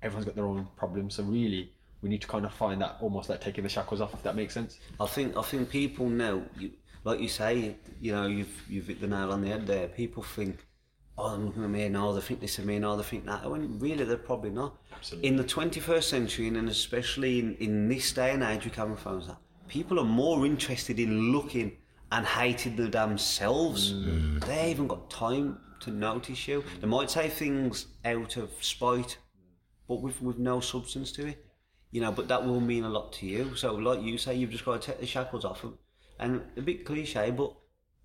everyone's 0.01 0.25
got 0.25 0.35
their 0.35 0.45
own 0.45 0.67
problems. 0.77 1.15
So 1.15 1.23
really, 1.23 1.73
we 2.01 2.09
need 2.09 2.21
to 2.21 2.27
kind 2.27 2.45
of 2.45 2.53
find 2.53 2.81
that 2.81 2.97
almost 3.01 3.29
like 3.29 3.41
taking 3.41 3.63
the 3.63 3.69
shackles 3.69 3.99
off, 3.99 4.13
if 4.13 4.23
that 4.23 4.35
makes 4.35 4.53
sense. 4.53 4.79
I 4.99 5.07
think 5.07 5.35
I 5.35 5.41
think 5.41 5.69
people 5.69 6.07
now, 6.07 6.41
you, 6.57 6.71
like 7.03 7.19
you 7.19 7.27
say, 7.27 7.75
you 7.99 8.13
know, 8.13 8.27
you've 8.27 8.63
you've 8.69 8.87
hit 8.87 9.01
the 9.01 9.07
nail 9.07 9.31
on 9.31 9.41
the 9.41 9.47
head 9.47 9.67
there. 9.67 9.89
People 9.89 10.23
think, 10.23 10.65
oh, 11.17 11.35
I'm 11.35 11.45
looking 11.45 11.63
at 11.63 11.69
me 11.69 11.89
now. 11.89 12.11
They 12.11 12.21
think 12.21 12.41
this 12.41 12.59
of 12.59 12.65
me 12.65 12.79
now. 12.79 12.95
They 12.95 13.03
think 13.03 13.25
that. 13.25 13.49
When 13.49 13.79
really, 13.79 14.03
they're 14.03 14.17
probably 14.17 14.49
not. 14.49 14.77
Absolutely. 14.93 15.29
In 15.29 15.35
the 15.35 15.43
21st 15.43 16.03
century, 16.03 16.47
and 16.47 16.69
especially 16.69 17.39
in, 17.39 17.55
in 17.55 17.87
this 17.87 18.11
day 18.11 18.31
and 18.31 18.43
age 18.43 18.65
with 18.65 18.73
camera 18.73 18.97
phones, 18.97 19.27
that 19.27 19.37
people 19.67 19.99
are 19.99 20.05
more 20.05 20.45
interested 20.45 20.99
in 20.99 21.31
looking 21.31 21.77
and 22.11 22.25
hating 22.25 22.75
the 22.75 22.87
damn 22.87 23.17
selves. 23.17 23.93
Mm. 23.93 24.45
They 24.45 24.71
even 24.71 24.87
got 24.87 25.09
time 25.09 25.59
to 25.81 25.91
notice 25.91 26.47
you. 26.47 26.63
They 26.79 26.87
might 26.87 27.09
say 27.09 27.29
things 27.29 27.87
out 28.05 28.37
of 28.37 28.51
spite, 28.61 29.17
but 29.87 30.01
with 30.01 30.21
with 30.21 30.37
no 30.37 30.59
substance 30.59 31.11
to 31.13 31.27
it 31.27 31.45
you 31.93 32.01
know, 32.01 32.11
but 32.11 32.27
that 32.27 32.43
will 32.43 32.59
mean 32.59 32.83
a 32.83 32.89
lot 32.89 33.13
to 33.13 33.27
you. 33.27 33.55
So, 33.55 33.75
like 33.75 34.01
you 34.01 34.17
say, 34.17 34.33
you've 34.33 34.49
just 34.49 34.65
got 34.65 34.81
to 34.81 34.87
take 34.87 34.99
the 34.99 35.05
shackles 35.05 35.45
off, 35.45 35.63
and, 35.63 35.73
and 36.19 36.41
a 36.57 36.61
bit 36.61 36.85
cliche, 36.85 37.29
but 37.29 37.53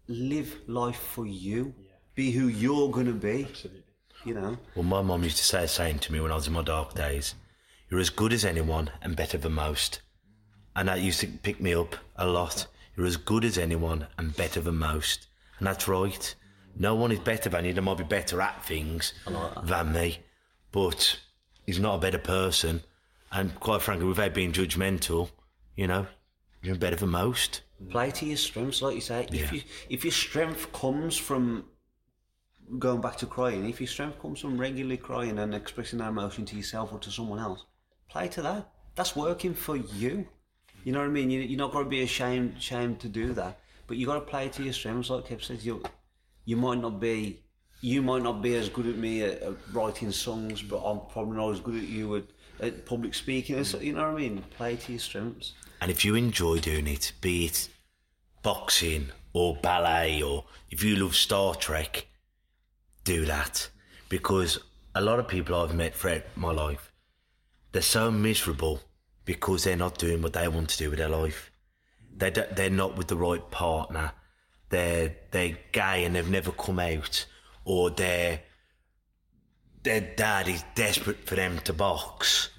live 0.08 0.54
life 0.66 1.00
for 1.00 1.26
you. 1.26 1.74
Be 2.18 2.32
who 2.32 2.48
you're 2.48 2.90
gonna 2.90 3.12
be. 3.12 3.44
Absolutely. 3.48 3.84
You 4.24 4.34
know, 4.34 4.58
Well, 4.74 4.82
my 4.82 5.02
mum 5.02 5.22
used 5.22 5.36
to 5.36 5.44
say 5.44 5.60
the 5.62 5.68
same 5.68 6.00
to 6.00 6.12
me 6.12 6.18
when 6.18 6.32
I 6.32 6.34
was 6.34 6.48
in 6.48 6.52
my 6.52 6.64
dark 6.64 6.92
days. 6.94 7.36
You're 7.88 8.00
as 8.00 8.10
good 8.10 8.32
as 8.32 8.44
anyone 8.44 8.90
and 9.00 9.14
better 9.14 9.38
than 9.38 9.52
most. 9.52 10.00
And 10.74 10.88
that 10.88 11.00
used 11.00 11.20
to 11.20 11.28
pick 11.28 11.60
me 11.60 11.74
up 11.74 11.94
a 12.16 12.26
lot. 12.26 12.66
You're 12.96 13.06
as 13.06 13.16
good 13.16 13.44
as 13.44 13.56
anyone 13.56 14.08
and 14.18 14.36
better 14.36 14.60
than 14.60 14.78
most. 14.78 15.28
And 15.60 15.68
that's 15.68 15.86
right. 15.86 16.34
No 16.74 16.96
one 16.96 17.12
is 17.12 17.20
better 17.20 17.50
than 17.50 17.64
you. 17.64 17.72
They 17.72 17.80
might 17.80 17.98
be 17.98 18.02
better 18.02 18.40
at 18.40 18.64
things 18.64 19.12
than 19.62 19.92
me. 19.92 20.18
But 20.72 21.20
he's 21.66 21.78
not 21.78 21.94
a 21.94 22.00
better 22.00 22.18
person. 22.18 22.82
And 23.30 23.54
quite 23.60 23.80
frankly, 23.80 24.08
without 24.08 24.34
being 24.34 24.50
judgmental, 24.50 25.30
you 25.76 25.86
know, 25.86 26.08
you're 26.64 26.74
better 26.74 26.96
than 26.96 27.10
most. 27.10 27.60
play 27.90 28.10
to 28.10 28.26
your 28.26 28.36
strengths, 28.36 28.82
like 28.82 28.96
you 28.96 29.00
say. 29.02 29.28
If 29.30 29.52
you 29.52 29.62
if 29.88 30.02
your 30.02 30.10
strength 30.10 30.72
comes 30.72 31.16
from 31.16 31.66
going 32.78 33.00
back 33.00 33.16
to 33.16 33.26
crying, 33.26 33.68
if 33.68 33.80
your 33.80 33.88
strength 33.88 34.20
comes 34.20 34.40
from 34.40 34.58
regularly 34.58 34.96
crying 34.96 35.38
and 35.38 35.54
expressing 35.54 35.98
that 36.00 36.08
emotion 36.08 36.44
to 36.46 36.56
yourself 36.56 36.92
or 36.92 36.98
to 37.00 37.10
someone 37.10 37.38
else, 37.38 37.64
play 38.08 38.28
to 38.28 38.42
that. 38.42 38.70
That's 38.94 39.14
working 39.16 39.54
for 39.54 39.76
you. 39.76 40.26
You 40.84 40.92
know 40.92 41.00
what 41.00 41.06
I 41.06 41.10
mean? 41.10 41.30
You, 41.30 41.40
you're 41.40 41.58
not 41.58 41.72
going 41.72 41.84
to 41.84 41.90
be 41.90 42.02
ashamed, 42.02 42.56
ashamed 42.58 43.00
to 43.00 43.08
do 43.08 43.32
that, 43.34 43.60
but 43.86 43.96
you 43.96 44.06
got 44.06 44.14
to 44.14 44.20
play 44.20 44.48
to 44.48 44.62
your 44.62 44.72
strengths. 44.72 45.10
Like 45.10 45.26
Kev 45.26 45.42
says, 45.42 45.64
you 45.64 45.82
you 46.44 46.56
might 46.56 46.80
not 46.80 46.98
be 46.98 47.40
you 47.80 48.02
might 48.02 48.22
not 48.22 48.42
be 48.42 48.54
as 48.56 48.68
good 48.68 48.86
at 48.86 48.96
me 48.96 49.22
at, 49.22 49.42
at 49.42 49.54
writing 49.72 50.10
songs, 50.10 50.62
but 50.62 50.78
I'm 50.78 51.00
probably 51.12 51.36
not 51.36 51.52
as 51.52 51.60
good 51.60 51.76
at 51.76 51.88
you 51.88 52.16
at, 52.16 52.24
at 52.60 52.86
public 52.86 53.14
speaking. 53.14 53.62
So, 53.64 53.78
you 53.78 53.92
know 53.92 54.02
what 54.02 54.14
I 54.14 54.16
mean? 54.16 54.42
Play 54.56 54.76
to 54.76 54.92
your 54.92 54.98
strengths. 54.98 55.52
And 55.80 55.90
if 55.90 56.04
you 56.04 56.16
enjoy 56.16 56.58
doing 56.58 56.88
it, 56.88 57.12
be 57.20 57.46
it 57.46 57.68
boxing 58.42 59.10
or 59.32 59.56
ballet 59.56 60.22
or 60.22 60.44
if 60.70 60.82
you 60.82 60.96
love 60.96 61.14
Star 61.14 61.54
Trek, 61.54 62.07
do 63.08 63.24
that. 63.24 63.70
Because 64.08 64.58
a 64.94 65.00
lot 65.00 65.18
of 65.18 65.28
people 65.28 65.54
I've 65.54 65.74
met 65.74 65.94
throughout 65.94 66.24
my 66.36 66.52
life, 66.52 66.92
they're 67.72 67.82
so 67.82 68.10
miserable 68.10 68.80
because 69.24 69.64
they're 69.64 69.76
not 69.76 69.98
doing 69.98 70.22
what 70.22 70.32
they 70.32 70.48
want 70.48 70.70
to 70.70 70.78
do 70.78 70.90
with 70.90 70.98
their 70.98 71.08
life. 71.08 71.50
They 72.16 72.30
they're 72.30 72.70
not 72.70 72.96
with 72.96 73.08
the 73.08 73.16
right 73.16 73.50
partner. 73.50 74.12
They're 74.70 75.14
they're 75.30 75.58
gay 75.72 76.04
and 76.04 76.14
they've 76.14 76.28
never 76.28 76.52
come 76.52 76.78
out, 76.78 77.26
or 77.64 77.90
their 77.90 78.40
their 79.82 80.00
dad 80.00 80.48
is 80.48 80.64
desperate 80.74 81.26
for 81.26 81.36
them 81.36 81.58
to 81.60 81.72
box, 81.72 82.50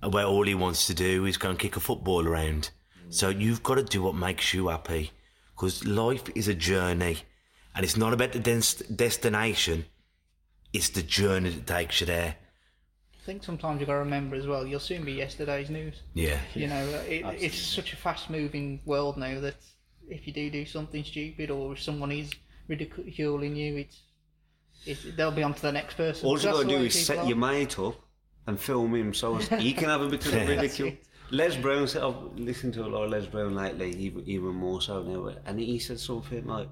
where 0.00 0.24
all 0.24 0.46
he 0.46 0.54
wants 0.54 0.86
to 0.86 0.94
do 0.94 1.26
is 1.26 1.36
go 1.36 1.50
and 1.50 1.58
kick 1.58 1.76
a 1.76 1.80
football 1.80 2.26
around. 2.26 2.70
So 3.10 3.28
you've 3.28 3.62
got 3.62 3.74
to 3.74 3.84
do 3.84 4.02
what 4.02 4.14
makes 4.14 4.54
you 4.54 4.68
happy, 4.68 5.10
because 5.54 5.84
life 5.84 6.30
is 6.34 6.48
a 6.48 6.54
journey, 6.54 7.18
and 7.74 7.84
it's 7.84 7.96
not 7.96 8.14
about 8.14 8.32
the 8.32 8.38
des- 8.38 8.84
destination. 8.94 9.84
It's 10.72 10.88
the 10.88 11.02
journey 11.02 11.50
that 11.50 11.66
takes 11.66 12.00
you 12.00 12.06
there. 12.06 12.36
I 13.14 13.24
think 13.24 13.44
sometimes 13.44 13.78
you've 13.78 13.86
got 13.86 13.94
to 13.94 13.98
remember 14.00 14.34
as 14.34 14.46
well, 14.46 14.66
you'll 14.66 14.80
soon 14.80 15.04
be 15.04 15.12
yesterday's 15.12 15.70
news. 15.70 16.02
Yeah. 16.14 16.38
You 16.54 16.66
know, 16.66 16.84
it, 17.06 17.24
it's 17.40 17.58
such 17.58 17.92
a 17.92 17.96
fast 17.96 18.30
moving 18.30 18.80
world 18.84 19.16
now 19.16 19.38
that 19.40 19.54
if 20.08 20.26
you 20.26 20.32
do 20.32 20.50
do 20.50 20.66
something 20.66 21.04
stupid 21.04 21.50
or 21.50 21.74
if 21.74 21.82
someone 21.82 22.10
is 22.10 22.32
ridiculing 22.66 23.54
you, 23.54 23.76
it's, 23.76 24.00
it's 24.84 25.16
they'll 25.16 25.30
be 25.30 25.44
on 25.44 25.54
to 25.54 25.62
the 25.62 25.70
next 25.70 25.94
person. 25.94 26.26
All 26.26 26.36
you 26.36 26.42
That's 26.42 26.56
got 26.56 26.68
to 26.68 26.78
do 26.78 26.84
is 26.84 27.06
set 27.06 27.18
are. 27.18 27.26
your 27.26 27.36
mate 27.36 27.78
up 27.78 27.94
and 28.46 28.58
film 28.58 28.94
him 28.94 29.14
so 29.14 29.36
as 29.36 29.48
he 29.48 29.72
can 29.72 29.88
have 29.88 30.00
a 30.00 30.08
bit 30.08 30.26
of 30.26 30.32
ridicule. 30.48 30.92
Les 31.30 31.56
Brown 31.56 31.86
said, 31.86 32.02
I've 32.02 32.36
listened 32.36 32.74
to 32.74 32.84
a 32.84 32.88
lot 32.88 33.04
of 33.04 33.10
Les 33.10 33.26
Brown 33.26 33.54
lately, 33.54 33.90
even, 33.92 34.22
even 34.28 34.54
more 34.54 34.82
so 34.82 35.02
now, 35.02 35.34
and 35.46 35.58
he 35.58 35.78
said 35.78 35.98
something 35.98 36.44
like, 36.46 36.68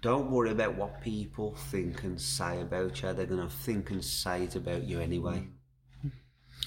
don't 0.00 0.30
worry 0.30 0.50
about 0.50 0.74
what 0.76 1.00
people 1.00 1.54
think 1.70 2.04
and 2.04 2.20
say 2.20 2.60
about 2.60 3.02
you, 3.02 3.12
they're 3.12 3.26
going 3.26 3.40
to 3.42 3.48
think 3.54 3.90
and 3.90 4.04
say 4.04 4.44
it 4.44 4.54
about 4.56 4.84
you 4.84 5.00
anyway. 5.00 5.46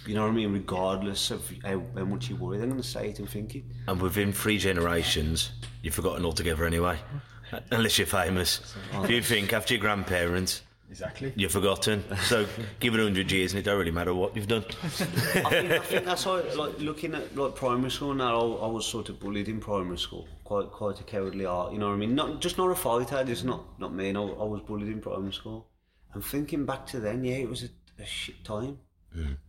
You 0.05 0.15
know 0.15 0.23
what 0.23 0.31
I 0.31 0.33
mean? 0.33 0.51
Regardless 0.53 1.31
of 1.31 1.47
how, 1.63 1.81
how 1.95 2.05
much 2.05 2.29
you 2.29 2.35
worry, 2.35 2.57
they're 2.57 2.67
going 2.67 2.81
to 2.81 2.87
say 2.87 3.09
it 3.09 3.19
and 3.19 3.29
think 3.29 3.55
it. 3.55 3.63
And 3.87 4.01
within 4.01 4.33
three 4.33 4.57
generations, 4.57 5.51
you've 5.83 5.93
forgotten 5.93 6.25
altogether 6.25 6.65
anyway. 6.65 6.97
Unless 7.71 7.97
you're 7.99 8.07
famous. 8.07 8.75
If 8.93 9.09
you 9.09 9.21
think 9.21 9.53
after 9.53 9.73
your 9.75 9.81
grandparents, 9.81 10.63
Exactly. 10.89 11.31
you're 11.35 11.49
forgotten. 11.49 12.03
So 12.23 12.47
give 12.79 12.95
it 12.95 12.97
100 12.97 13.31
years 13.31 13.53
and 13.53 13.59
it 13.59 13.63
don't 13.63 13.77
really 13.77 13.91
matter 13.91 14.13
what 14.13 14.35
you've 14.35 14.47
done. 14.47 14.63
I 14.83 14.87
think, 14.87 15.71
I 15.71 15.79
think 15.79 16.05
that's 16.05 16.23
how, 16.23 16.41
like, 16.55 16.79
looking 16.79 17.13
at 17.13 17.35
like 17.35 17.55
primary 17.55 17.91
school 17.91 18.13
now, 18.13 18.39
I, 18.39 18.65
I 18.65 18.67
was 18.67 18.85
sort 18.85 19.09
of 19.09 19.19
bullied 19.19 19.49
in 19.49 19.59
primary 19.59 19.97
school. 19.97 20.27
Quite 20.51 20.71
quite 20.71 20.99
a 20.99 21.03
cowardly 21.03 21.45
art, 21.45 21.71
you 21.71 21.79
know 21.79 21.87
what 21.87 21.93
I 21.93 21.97
mean? 21.97 22.13
Not 22.13 22.41
just 22.41 22.57
not 22.57 22.69
a 22.71 22.75
fighter, 22.75 23.23
just 23.23 23.45
not 23.45 23.79
not 23.79 23.93
me. 23.93 24.11
No, 24.11 24.23
I 24.33 24.43
was 24.43 24.59
bullied 24.59 24.89
in 24.89 24.99
primary 24.99 25.31
school. 25.31 25.67
And 26.13 26.21
thinking 26.25 26.65
back 26.65 26.85
to 26.87 26.99
then, 26.99 27.23
yeah, 27.23 27.35
it 27.35 27.49
was 27.49 27.63
a, 27.63 27.69
a 28.01 28.05
shit 28.05 28.43
time. 28.43 28.79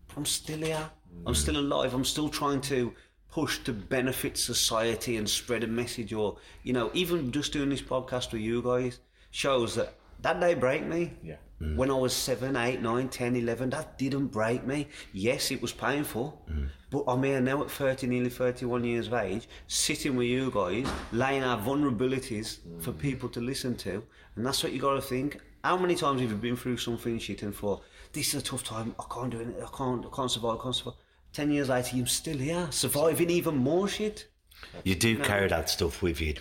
But 0.06 0.16
I'm 0.16 0.24
still 0.24 0.58
here. 0.60 0.90
I'm 1.26 1.34
still 1.34 1.56
alive. 1.56 1.92
I'm 1.92 2.04
still 2.04 2.28
trying 2.28 2.60
to 2.72 2.94
push 3.32 3.58
to 3.64 3.72
benefit 3.72 4.38
society 4.38 5.16
and 5.16 5.28
spread 5.28 5.64
a 5.64 5.66
message, 5.66 6.12
or 6.12 6.36
you 6.62 6.72
know, 6.72 6.90
even 6.94 7.32
just 7.32 7.52
doing 7.52 7.70
this 7.70 7.82
podcast 7.82 8.32
with 8.32 8.42
you 8.42 8.62
guys. 8.62 9.00
shows 9.32 9.74
that 9.74 9.94
that 10.20 10.38
day 10.38 10.54
break 10.54 10.86
me. 10.86 11.14
Yeah. 11.24 11.36
Mm. 11.62 11.76
When 11.76 11.90
I 11.90 11.94
was 11.94 12.12
7, 12.12 12.56
8, 12.56 12.82
9, 12.82 13.08
10, 13.08 13.36
11, 13.36 13.70
that 13.70 13.96
didn't 13.96 14.26
break 14.28 14.66
me. 14.66 14.88
Yes, 15.12 15.52
it 15.52 15.62
was 15.62 15.72
painful, 15.72 16.42
mm. 16.50 16.66
but 16.90 17.04
I'm 17.06 17.22
here 17.22 17.40
now 17.40 17.62
at 17.62 17.70
30, 17.70 18.08
nearly 18.08 18.30
31 18.30 18.82
years 18.82 19.06
of 19.06 19.14
age, 19.14 19.48
sitting 19.68 20.16
with 20.16 20.26
you 20.26 20.50
guys, 20.50 20.86
laying 21.12 21.44
our 21.44 21.58
vulnerabilities 21.58 22.58
for 22.80 22.92
mm. 22.92 22.98
people 22.98 23.28
to 23.28 23.40
listen 23.40 23.76
to, 23.76 24.02
and 24.34 24.44
that's 24.44 24.62
what 24.64 24.72
you 24.72 24.80
got 24.80 24.94
to 24.94 25.02
think. 25.02 25.40
How 25.62 25.76
many 25.76 25.94
times 25.94 26.20
have 26.20 26.30
you 26.30 26.36
been 26.36 26.56
through 26.56 26.78
something 26.78 27.18
shit 27.20 27.42
and 27.42 27.54
thought, 27.54 27.84
this 28.12 28.34
is 28.34 28.42
a 28.42 28.44
tough 28.44 28.64
time, 28.64 28.96
I 28.98 29.04
can't 29.12 29.30
do 29.30 29.40
it, 29.40 29.56
I 29.62 29.76
can't, 29.76 30.04
I 30.04 30.16
can't 30.16 30.30
survive, 30.30 30.58
I 30.58 30.62
can't 30.64 30.74
survive. 30.74 30.94
10 31.32 31.50
years 31.52 31.68
later, 31.68 31.96
you're 31.96 32.06
still 32.06 32.36
here, 32.38 32.66
surviving 32.70 33.30
even 33.30 33.56
more 33.56 33.86
shit. 33.86 34.28
You 34.84 34.96
do 34.96 35.16
carry 35.18 35.48
that 35.48 35.70
stuff 35.70 36.02
with 36.02 36.20
you, 36.20 36.34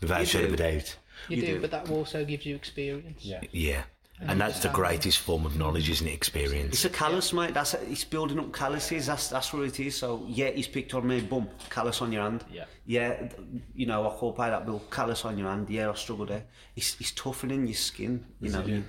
without 0.00 0.18
a 0.18 0.20
You 0.20 0.26
shadow 0.26 0.46
of 0.46 0.54
a 0.54 0.56
doubt. 0.56 0.96
You, 1.28 1.36
You 1.36 1.42
do, 1.42 1.54
do. 1.54 1.60
but 1.60 1.70
that 1.72 1.90
also 1.90 2.24
gives 2.24 2.46
you 2.46 2.54
experience. 2.54 3.24
Yeah. 3.24 3.40
Yeah. 3.50 3.82
And 4.20 4.40
that's 4.40 4.60
the 4.60 4.68
greatest 4.70 5.18
form 5.18 5.46
of 5.46 5.56
knowledge, 5.56 5.88
isn't 5.90 6.06
it? 6.06 6.12
Experience. 6.12 6.74
It's 6.74 6.84
a 6.84 6.90
callus, 6.90 7.32
mate. 7.32 7.54
That's 7.54 7.74
it's 7.74 8.04
building 8.04 8.38
up 8.40 8.52
calluses. 8.52 9.06
That's 9.06 9.28
that's 9.28 9.52
what 9.52 9.62
it 9.64 9.78
is. 9.78 9.96
So 9.96 10.24
yeah, 10.26 10.50
he's 10.50 10.66
picked 10.66 10.92
on 10.94 11.06
me. 11.06 11.20
Boom, 11.20 11.48
callus 11.70 12.02
on 12.02 12.10
your 12.10 12.22
hand. 12.22 12.44
Yeah. 12.52 12.64
Yeah, 12.86 13.28
you 13.74 13.86
know 13.86 14.08
I 14.08 14.14
call 14.14 14.32
pay 14.32 14.50
that 14.50 14.66
bill. 14.66 14.82
Callus 14.90 15.24
on 15.24 15.38
your 15.38 15.48
hand. 15.48 15.70
Yeah, 15.70 15.90
I 15.90 15.94
struggle 15.94 16.26
there. 16.26 16.44
It's 16.74 16.96
it's 17.00 17.12
toughening 17.12 17.66
your 17.66 17.76
skin. 17.76 18.24
You 18.40 18.50
know, 18.50 18.82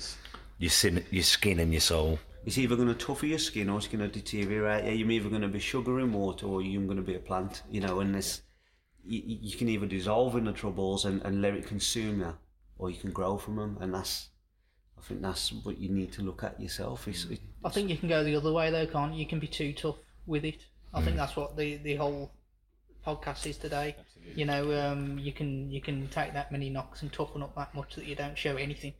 Your, 0.58 0.70
sin, 0.72 1.06
your 1.12 1.24
skin 1.24 1.60
and 1.60 1.72
your 1.72 1.82
soul. 1.82 2.20
it's 2.46 2.58
either 2.58 2.76
going 2.76 2.88
to 2.90 2.96
toughen 2.96 3.30
your 3.30 3.40
skin 3.40 3.70
or 3.70 3.78
it's 3.78 3.88
going 3.88 4.00
to 4.02 4.08
deteriorate. 4.08 4.84
Yeah, 4.86 4.92
you're 4.92 5.12
either 5.12 5.30
going 5.30 5.42
to 5.44 5.48
be 5.48 5.60
sugar 5.60 6.00
in 6.00 6.12
water 6.12 6.48
or 6.48 6.62
you're 6.62 6.82
going 6.84 6.98
to 6.98 7.04
be 7.04 7.16
a 7.16 7.20
plant. 7.20 7.62
You 7.70 7.82
know, 7.82 8.00
and 8.00 8.16
this 8.16 8.42
you, 9.06 9.22
you 9.26 9.58
can 9.58 9.70
either 9.70 9.86
dissolve 9.86 10.36
in 10.36 10.46
the 10.46 10.54
troubles 10.54 11.06
and, 11.06 11.22
and 11.22 11.42
let 11.42 11.54
it 11.54 11.68
consume 11.68 12.20
you, 12.22 12.34
or 12.80 12.90
you 12.90 12.98
can 12.98 13.12
grow 13.12 13.38
from 13.38 13.58
them. 13.58 13.78
And 13.80 13.94
that's 13.94 14.30
I 15.00 15.08
think 15.08 15.22
that's 15.22 15.52
what 15.54 15.80
you 15.80 15.90
need 15.90 16.12
to 16.14 16.22
look 16.22 16.44
at 16.44 16.60
yourself. 16.60 17.08
It's, 17.08 17.26
it, 17.26 17.40
I 17.64 17.70
think 17.70 17.90
you 17.90 17.98
can 17.98 18.10
go 18.10 18.24
the 18.24 18.36
other 18.36 18.52
way 18.52 18.70
though, 18.70 18.86
can't 18.86 19.14
you? 19.14 19.20
You 19.20 19.26
can 19.26 19.40
be 19.40 19.48
too 19.48 19.74
tough 19.74 19.98
with 20.26 20.46
it. 20.46 20.66
I 20.94 21.02
think 21.02 21.18
that's 21.18 21.36
what 21.36 21.56
the 21.56 21.78
the 21.78 21.96
whole 21.96 22.32
podcast 23.06 23.46
is 23.46 23.58
today. 23.58 23.96
You 24.36 24.46
know, 24.46 24.80
um, 24.80 25.18
you 25.20 25.32
can 25.32 25.72
you 25.72 25.82
can 25.82 26.08
take 26.10 26.34
that 26.34 26.52
many 26.52 26.70
knocks 26.70 27.02
and 27.02 27.12
toughen 27.12 27.44
up 27.44 27.56
that 27.56 27.74
much 27.74 27.96
that 27.96 28.06
you 28.06 28.16
don't 28.16 28.38
show 28.38 28.56
anything. 28.56 28.94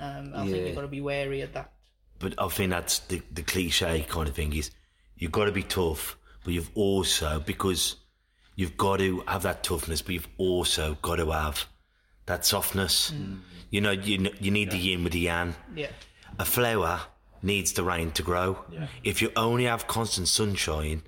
Um, 0.00 0.32
I 0.34 0.46
think 0.46 0.66
you've 0.66 0.74
got 0.74 0.82
to 0.82 0.88
be 0.88 1.00
wary 1.00 1.40
of 1.40 1.52
that. 1.54 1.72
But 2.18 2.34
I 2.38 2.48
think 2.48 2.70
that's 2.70 2.98
the, 3.00 3.22
the 3.32 3.42
cliche 3.42 4.04
kind 4.08 4.28
of 4.28 4.34
thing 4.34 4.54
is 4.54 4.70
you've 5.16 5.32
got 5.32 5.46
to 5.46 5.52
be 5.52 5.62
tough, 5.62 6.18
but 6.44 6.52
you've 6.52 6.70
also, 6.74 7.40
because 7.40 7.96
you've 8.56 8.76
got 8.76 8.98
to 8.98 9.22
have 9.26 9.42
that 9.42 9.64
toughness, 9.64 10.02
but 10.02 10.12
you've 10.12 10.28
also 10.36 10.98
got 11.00 11.16
to 11.16 11.30
have 11.30 11.66
that 12.30 12.44
softness. 12.44 13.10
Mm. 13.10 13.40
You 13.70 13.80
know, 13.80 13.90
you, 13.92 14.30
you 14.40 14.50
need 14.50 14.70
the 14.70 14.78
yin 14.78 15.04
with 15.04 15.12
the 15.12 15.20
yang. 15.20 15.54
Yeah, 15.76 15.90
A 16.38 16.44
flower 16.44 17.00
needs 17.42 17.72
the 17.72 17.84
rain 17.84 18.10
to 18.12 18.22
grow. 18.22 18.64
Yeah. 18.70 18.86
If 19.04 19.22
you 19.22 19.30
only 19.36 19.64
have 19.64 19.86
constant 19.86 20.28
sunshine, 20.28 21.02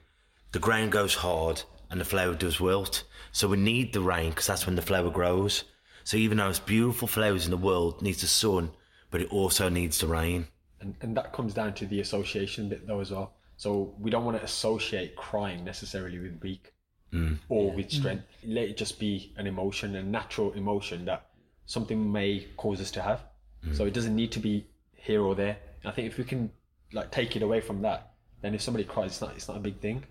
the 0.52 0.58
ground 0.58 0.92
goes 0.92 1.14
hard 1.14 1.62
and 1.90 2.00
the 2.00 2.04
flower 2.04 2.34
does 2.34 2.60
wilt. 2.60 3.04
So 3.32 3.48
we 3.48 3.56
need 3.56 3.92
the 3.92 4.00
rain 4.00 4.30
because 4.30 4.46
that's 4.46 4.66
when 4.66 4.76
the 4.76 4.82
flower 4.82 5.10
grows. 5.10 5.64
So 6.04 6.16
even 6.16 6.38
though 6.38 6.48
it's 6.50 6.58
beautiful 6.58 7.08
flowers 7.08 7.44
in 7.44 7.50
the 7.50 7.56
world 7.56 8.02
needs 8.02 8.20
the 8.20 8.26
sun, 8.26 8.70
but 9.10 9.20
it 9.20 9.32
also 9.32 9.68
needs 9.68 9.98
the 9.98 10.06
rain. 10.06 10.46
and, 10.80 10.94
and 11.00 11.16
that 11.16 11.32
comes 11.32 11.54
down 11.54 11.74
to 11.74 11.86
the 11.86 12.00
association 12.00 12.68
bit 12.68 12.86
though 12.86 13.00
as 13.00 13.10
well. 13.10 13.34
So 13.56 13.94
we 14.00 14.10
don't 14.10 14.24
want 14.24 14.36
to 14.38 14.44
associate 14.44 15.14
crying 15.16 15.64
necessarily 15.64 16.18
with 16.18 16.40
weak 16.42 16.72
Mm. 17.12 17.36
or 17.50 17.70
with 17.72 17.88
mm. 17.88 17.92
strength. 17.92 18.24
Let 18.44 18.64
it 18.64 18.76
just 18.78 18.98
be 18.98 19.32
an 19.36 19.46
emotion, 19.46 19.94
a 19.96 20.02
natural 20.02 20.52
emotion 20.52 21.04
that 21.04 21.26
something 21.66 22.10
may 22.10 22.46
cause 22.56 22.80
us 22.80 22.90
to 22.92 23.02
have. 23.02 23.22
Mm. 23.66 23.76
So 23.76 23.84
it 23.84 23.92
doesn't 23.92 24.16
need 24.16 24.32
to 24.32 24.38
be 24.38 24.66
here 24.94 25.22
or 25.22 25.34
there. 25.34 25.58
I 25.84 25.90
think 25.90 26.08
if 26.08 26.16
we 26.16 26.24
can 26.24 26.50
like 26.92 27.10
take 27.10 27.36
it 27.36 27.42
away 27.42 27.60
from 27.60 27.82
that, 27.82 28.12
then 28.40 28.54
if 28.54 28.62
somebody 28.62 28.84
cries, 28.84 29.10
it's 29.10 29.20
not 29.20 29.36
it's 29.36 29.48
not 29.48 29.56
a 29.56 29.60
big 29.60 29.78
thing. 29.80 30.04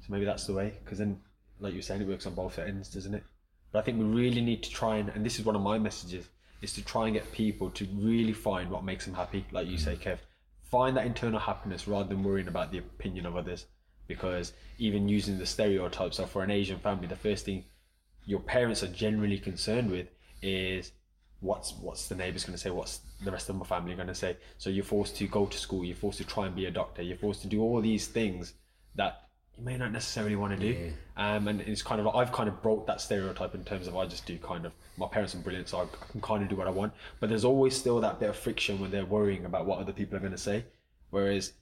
So 0.00 0.06
maybe 0.08 0.24
that's 0.24 0.46
the 0.46 0.54
way. 0.54 0.72
Because 0.82 0.98
then, 0.98 1.20
like 1.58 1.72
you 1.72 1.78
were 1.78 1.82
saying, 1.82 2.00
it 2.02 2.08
works 2.08 2.26
on 2.26 2.34
both 2.34 2.58
ends, 2.58 2.88
doesn't 2.88 3.14
it? 3.14 3.24
But 3.72 3.80
I 3.80 3.82
think 3.82 3.98
we 3.98 4.04
really 4.04 4.40
need 4.40 4.62
to 4.62 4.70
try 4.70 4.96
and, 4.96 5.10
and 5.10 5.24
this 5.24 5.38
is 5.38 5.44
one 5.44 5.56
of 5.56 5.62
my 5.62 5.78
messages, 5.78 6.28
is 6.62 6.72
to 6.74 6.84
try 6.84 7.04
and 7.04 7.14
get 7.14 7.30
people 7.32 7.70
to 7.70 7.86
really 7.94 8.32
find 8.32 8.70
what 8.70 8.84
makes 8.84 9.04
them 9.04 9.14
happy. 9.14 9.44
Like 9.52 9.68
you 9.68 9.78
say, 9.78 9.96
Kev, 9.96 10.18
find 10.62 10.96
that 10.96 11.06
internal 11.06 11.38
happiness 11.38 11.86
rather 11.86 12.08
than 12.08 12.22
worrying 12.22 12.48
about 12.48 12.72
the 12.72 12.78
opinion 12.78 13.26
of 13.26 13.36
others. 13.36 13.66
Because 14.10 14.52
even 14.78 15.08
using 15.08 15.38
the 15.38 15.46
stereotypes, 15.46 16.16
so 16.16 16.26
for 16.26 16.42
an 16.42 16.50
Asian 16.50 16.80
family, 16.80 17.06
the 17.06 17.14
first 17.14 17.44
thing 17.44 17.64
your 18.26 18.40
parents 18.40 18.82
are 18.82 18.88
generally 18.88 19.38
concerned 19.38 19.88
with 19.90 20.08
is 20.42 20.90
what's 21.38 21.74
what's 21.80 22.08
the 22.08 22.16
neighbours 22.16 22.44
going 22.44 22.56
to 22.56 22.62
say, 22.62 22.70
what's 22.70 23.00
the 23.24 23.30
rest 23.30 23.48
of 23.48 23.56
my 23.56 23.64
family 23.64 23.94
going 23.94 24.08
to 24.08 24.14
say. 24.14 24.36
So 24.58 24.68
you're 24.68 24.84
forced 24.84 25.16
to 25.16 25.28
go 25.28 25.46
to 25.46 25.58
school, 25.58 25.84
you're 25.84 25.96
forced 25.96 26.18
to 26.18 26.24
try 26.24 26.46
and 26.46 26.56
be 26.56 26.66
a 26.66 26.70
doctor, 26.70 27.02
you're 27.02 27.16
forced 27.16 27.42
to 27.42 27.48
do 27.48 27.62
all 27.62 27.80
these 27.80 28.08
things 28.08 28.54
that 28.96 29.28
you 29.56 29.64
may 29.64 29.76
not 29.76 29.92
necessarily 29.92 30.36
want 30.36 30.58
to 30.58 30.58
do. 30.58 30.92
Um, 31.16 31.46
and 31.48 31.60
it's 31.60 31.82
kind 31.82 32.00
of 32.00 32.06
like 32.06 32.16
I've 32.16 32.32
kind 32.32 32.48
of 32.48 32.60
broke 32.62 32.86
that 32.88 33.00
stereotype 33.00 33.54
in 33.54 33.64
terms 33.64 33.86
of 33.86 33.96
I 33.96 34.06
just 34.06 34.26
do 34.26 34.38
kind 34.38 34.66
of 34.66 34.72
my 34.96 35.06
parents 35.06 35.34
are 35.34 35.38
brilliant, 35.38 35.68
so 35.68 35.78
I, 35.78 35.82
I 35.82 36.10
can 36.10 36.20
kind 36.20 36.42
of 36.42 36.48
do 36.48 36.56
what 36.56 36.66
I 36.66 36.70
want. 36.70 36.92
But 37.20 37.28
there's 37.28 37.44
always 37.44 37.76
still 37.76 38.00
that 38.00 38.18
bit 38.20 38.30
of 38.30 38.36
friction 38.36 38.80
when 38.80 38.90
they're 38.90 39.04
worrying 39.04 39.44
about 39.44 39.66
what 39.66 39.78
other 39.78 39.92
people 39.92 40.16
are 40.16 40.20
going 40.20 40.32
to 40.32 40.38
say. 40.38 40.64
Whereas 41.10 41.52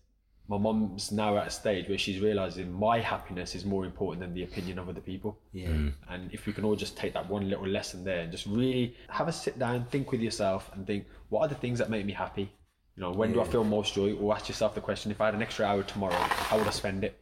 my 0.48 0.56
mum's 0.56 1.12
now 1.12 1.36
at 1.36 1.46
a 1.46 1.50
stage 1.50 1.88
where 1.88 1.98
she's 1.98 2.20
realizing 2.20 2.72
my 2.72 3.00
happiness 3.00 3.54
is 3.54 3.66
more 3.66 3.84
important 3.84 4.20
than 4.20 4.32
the 4.32 4.44
opinion 4.44 4.78
of 4.78 4.88
other 4.88 5.00
people. 5.00 5.38
yeah. 5.52 5.68
Hmm. 5.68 5.88
And 6.08 6.32
if 6.32 6.46
we 6.46 6.54
can 6.54 6.64
all 6.64 6.74
just 6.74 6.96
take 6.96 7.12
that 7.12 7.28
one 7.28 7.50
little 7.50 7.66
lesson 7.66 8.02
there 8.02 8.20
and 8.20 8.32
just 8.32 8.46
really 8.46 8.96
have 9.10 9.28
a 9.28 9.32
sit 9.32 9.58
down, 9.58 9.84
think 9.84 10.10
with 10.10 10.22
yourself, 10.22 10.70
and 10.74 10.86
think, 10.86 11.06
what 11.28 11.42
are 11.42 11.48
the 11.48 11.54
things 11.54 11.78
that 11.78 11.90
make 11.90 12.06
me 12.06 12.14
happy? 12.14 12.50
You 12.96 13.02
know, 13.02 13.12
when 13.12 13.32
do 13.32 13.40
I 13.40 13.44
feel 13.44 13.62
most 13.62 13.94
joy? 13.94 14.14
Or 14.14 14.34
ask 14.34 14.48
yourself 14.48 14.74
the 14.74 14.80
question: 14.80 15.12
If 15.12 15.20
I 15.20 15.26
had 15.26 15.34
an 15.34 15.42
extra 15.42 15.64
hour 15.64 15.84
tomorrow, 15.84 16.16
how 16.16 16.58
would 16.58 16.66
I 16.66 16.70
spend 16.70 17.04
it? 17.04 17.20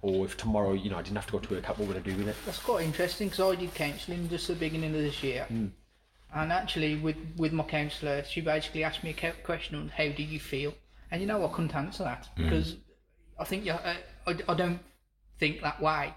Or 0.00 0.24
if 0.24 0.38
tomorrow, 0.38 0.72
you 0.72 0.88
know, 0.88 0.96
I 0.96 1.02
didn't 1.02 1.16
have 1.16 1.26
to 1.26 1.32
go 1.32 1.38
to 1.40 1.54
work, 1.54 1.68
what 1.68 1.88
would 1.88 1.96
I 1.96 2.00
do 2.00 2.16
with 2.16 2.28
it? 2.28 2.36
that's 2.46 2.58
quite 2.58 2.86
interesting 2.86 3.28
because 3.28 3.54
I 3.54 3.60
did 3.60 3.74
counselling 3.74 4.30
just 4.30 4.48
at 4.48 4.58
the 4.58 4.66
beginning 4.66 4.94
of 4.94 5.02
this 5.02 5.22
year, 5.22 5.44
hmm. 5.44 5.66
and 6.34 6.52
actually 6.52 6.96
with 6.96 7.16
with 7.36 7.52
my 7.52 7.64
counsellor, 7.64 8.24
she 8.24 8.40
basically 8.40 8.82
asked 8.82 9.04
me 9.04 9.10
a 9.10 9.32
question 9.44 9.76
on 9.76 9.88
how 9.90 10.08
do 10.08 10.22
you 10.22 10.40
feel, 10.40 10.72
and 11.10 11.20
you 11.20 11.26
know 11.26 11.44
I 11.44 11.48
couldn't 11.52 11.74
answer 11.74 12.04
that 12.04 12.28
because 12.36 12.76
I 13.38 13.44
think 13.44 13.64
you, 13.64 13.72
I, 13.72 13.98
I, 14.26 14.36
I 14.48 14.54
don't 14.54 14.80
think 15.38 15.62
that 15.62 15.80
way, 15.80 16.14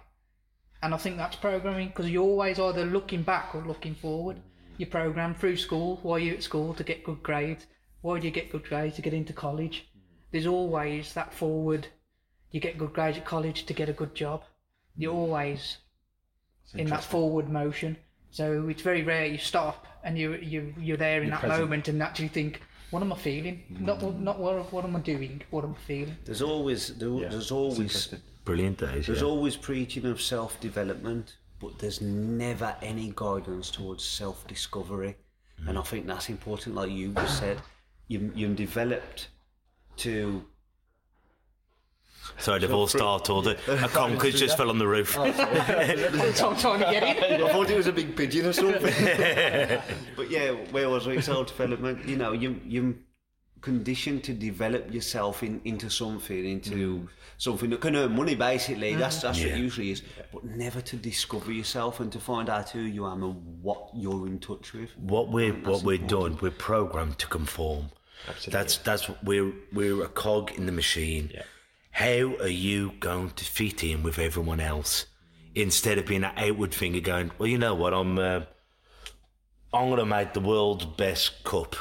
and 0.82 0.94
I 0.94 0.98
think 0.98 1.18
that's 1.18 1.36
programming 1.36 1.90
because 1.90 2.10
you're 2.10 2.24
always 2.24 2.60
either 2.60 2.86
looking 2.86 3.24
back 3.24 3.56
or 3.56 3.62
looking 3.62 3.96
forward. 3.96 4.38
You're 4.78 4.90
programmed 4.90 5.38
through 5.38 5.58
school. 5.58 6.00
Why 6.02 6.16
are 6.16 6.20
you 6.20 6.34
at 6.34 6.44
school 6.44 6.74
to 6.74 6.84
get 6.84 7.04
good 7.04 7.22
grades? 7.22 7.68
Why 8.02 8.20
do 8.20 8.26
you 8.26 8.32
get 8.32 8.52
good 8.52 8.66
grades 8.66 8.96
to 8.96 9.02
get 9.02 9.14
into 9.14 9.32
college? 9.32 9.88
There's 10.32 10.48
always 10.48 11.14
that 11.14 11.34
forward. 11.34 11.88
You 12.52 12.60
get 12.60 12.78
good 12.78 12.94
grades 12.94 13.18
at 13.18 13.26
college 13.26 13.66
to 13.66 13.74
get 13.74 13.88
a 13.88 13.94
good 13.94 14.16
job. 14.16 14.44
You're 14.96 15.14
always 15.14 15.78
in 16.76 16.88
that 16.88 17.04
forward 17.04 17.50
motion. 17.50 17.98
So 18.32 18.68
it's 18.68 18.82
very 18.82 19.04
rare 19.04 19.26
you 19.26 19.38
stop 19.38 19.86
and 20.04 20.18
you 20.18 20.34
you 20.36 20.74
you're 20.78 20.98
there 20.98 21.22
in 21.22 21.30
that 21.30 21.42
present. 21.42 21.62
moment 21.62 21.88
and 21.88 22.02
actually 22.02 22.30
think, 22.30 22.62
what 22.94 23.02
am 23.02 23.12
I 23.12 23.16
feeling? 23.16 23.64
Hmm. 23.76 23.86
Not 23.86 24.04
what- 24.04 24.20
not 24.20 24.40
what 24.40 24.72
what 24.72 24.86
am 24.86 24.96
I 24.96 25.00
doing? 25.00 25.42
What 25.50 25.64
am 25.64 25.76
I 25.80 25.82
feeling? 25.88 26.18
There's 26.26 26.44
always 26.44 26.82
there, 27.02 27.30
there's 27.32 27.52
always. 27.52 28.14
Brilliant 28.46 28.78
days. 28.78 29.08
there's 29.08 29.22
yeah. 29.22 29.34
always 29.34 29.56
preaching 29.56 30.06
of 30.06 30.22
self 30.22 30.60
development, 30.60 31.38
but 31.62 31.80
there's 31.80 32.02
never 32.02 32.76
any 32.82 33.14
guidance 33.16 33.72
towards 33.72 34.04
self 34.04 34.46
discovery, 34.48 35.16
and 35.68 35.76
hmm. 35.78 35.78
I 35.78 35.84
think 35.90 36.06
that's 36.06 36.30
important. 36.30 36.76
Like 36.76 36.92
you 36.92 37.08
just 37.14 37.40
said, 37.40 37.58
you 38.10 38.32
you 38.36 38.54
developed 38.54 39.30
to 40.06 40.46
Sorry, 42.38 42.60
they've 42.60 42.74
all 42.74 42.88
startled. 42.88 43.48
A 43.48 43.58
conker's 43.90 44.40
just 44.40 44.58
fell 44.58 44.70
on 44.70 44.78
the 44.78 44.88
roof. 44.88 45.18
I'm 45.18 45.34
trying 45.34 46.80
to 46.80 46.88
get 46.92 47.04
it. 47.04 47.42
I 47.42 47.52
thought 47.52 47.70
it 47.70 47.78
was 47.78 47.88
a 47.88 47.94
big 47.94 48.16
pigeon 48.16 48.46
or 48.46 48.54
something. 48.54 48.82
but 50.16 50.30
yeah, 50.30 50.52
where 50.72 50.90
was 50.90 51.08
we? 51.08 51.22
Self 51.22 51.48
development. 51.48 52.08
You 52.08 52.18
know, 52.18 52.32
you 52.34 52.60
you 52.66 52.96
conditioned 53.62 54.24
to 54.26 54.34
develop 54.34 54.94
yourself 54.94 55.42
in, 55.42 55.62
into 55.64 55.90
something, 55.90 56.46
into 56.46 56.72
mm. 56.72 57.08
something 57.38 57.70
that 57.70 57.82
can 57.82 57.96
earn 57.96 58.16
money. 58.16 58.36
Basically, 58.36 58.94
mm. 58.94 59.00
that's 59.00 59.22
that's 59.22 59.40
what 59.40 59.48
Yeah. 59.48 59.56
it 59.56 59.60
usually 59.60 59.92
is. 59.92 60.04
But 60.32 60.44
never 60.44 60.82
to 60.82 60.96
discover 60.98 61.52
yourself 61.52 62.00
and 62.00 62.12
to 62.12 62.20
find 62.20 62.50
out 62.50 62.70
who 62.70 62.82
you 62.82 63.06
are 63.06 63.14
and 63.14 63.62
what 63.62 63.90
you're 63.96 64.28
in 64.28 64.40
touch 64.40 64.74
with. 64.74 64.90
what 64.98 65.30
we're 65.30 65.54
what 65.54 65.84
we're 65.84 65.98
doing, 65.98 66.38
we're 66.42 66.52
programmed 66.52 67.18
to 67.20 67.28
conform. 67.28 67.90
Absolutely. 68.28 68.52
That's 68.52 68.78
that's 68.78 69.24
we're 69.24 69.54
we're 69.72 70.04
a 70.04 70.08
cog 70.08 70.52
in 70.52 70.66
the 70.66 70.72
machine. 70.72 71.32
How 71.94 72.36
are 72.42 72.48
you 72.48 72.94
going 73.00 73.30
to 73.30 73.46
fit 73.46 73.84
in 73.84 74.02
with 74.02 74.18
everyone 74.18 74.60
else 74.60 75.06
instead 75.54 76.00
of 76.00 76.08
being 76.08 76.22
that 76.22 76.38
outward 76.38 76.74
finger 76.74 77.00
going? 77.00 77.30
Well, 77.38 77.48
you 77.48 77.60
know 77.60 77.76
what? 77.76 77.94
I'm 77.94 78.18
uh, 78.18 78.42
I'm 79.72 79.90
going 79.90 80.00
to 80.00 80.06
make 80.06 80.34
the 80.34 80.40
world's 80.40 80.86
best 80.86 81.44
cup. 81.44 81.76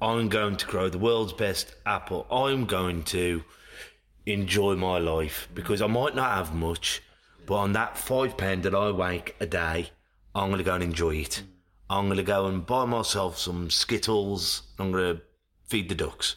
I'm 0.00 0.28
going 0.28 0.56
to 0.56 0.66
grow 0.66 0.90
the 0.90 0.98
world's 0.98 1.32
best 1.32 1.74
apple. 1.86 2.26
I'm 2.30 2.66
going 2.66 3.02
to 3.04 3.44
enjoy 4.26 4.74
my 4.76 4.98
life 4.98 5.48
because 5.54 5.80
I 5.80 5.86
might 5.86 6.14
not 6.14 6.36
have 6.36 6.54
much, 6.54 7.02
but 7.46 7.54
on 7.54 7.72
that 7.72 7.96
five 7.96 8.36
pound 8.36 8.62
that 8.64 8.74
I 8.74 8.92
make 8.92 9.36
a 9.40 9.46
day, 9.46 9.90
I'm 10.34 10.48
going 10.48 10.58
to 10.58 10.64
go 10.64 10.74
and 10.74 10.84
enjoy 10.84 11.16
it. 11.16 11.42
I'm 11.88 12.06
going 12.06 12.18
to 12.18 12.22
go 12.22 12.46
and 12.46 12.66
buy 12.66 12.84
myself 12.84 13.38
some 13.38 13.70
Skittles. 13.70 14.62
I'm 14.78 14.92
going 14.92 15.16
to 15.16 15.22
feed 15.64 15.88
the 15.88 15.94
ducks. 15.94 16.36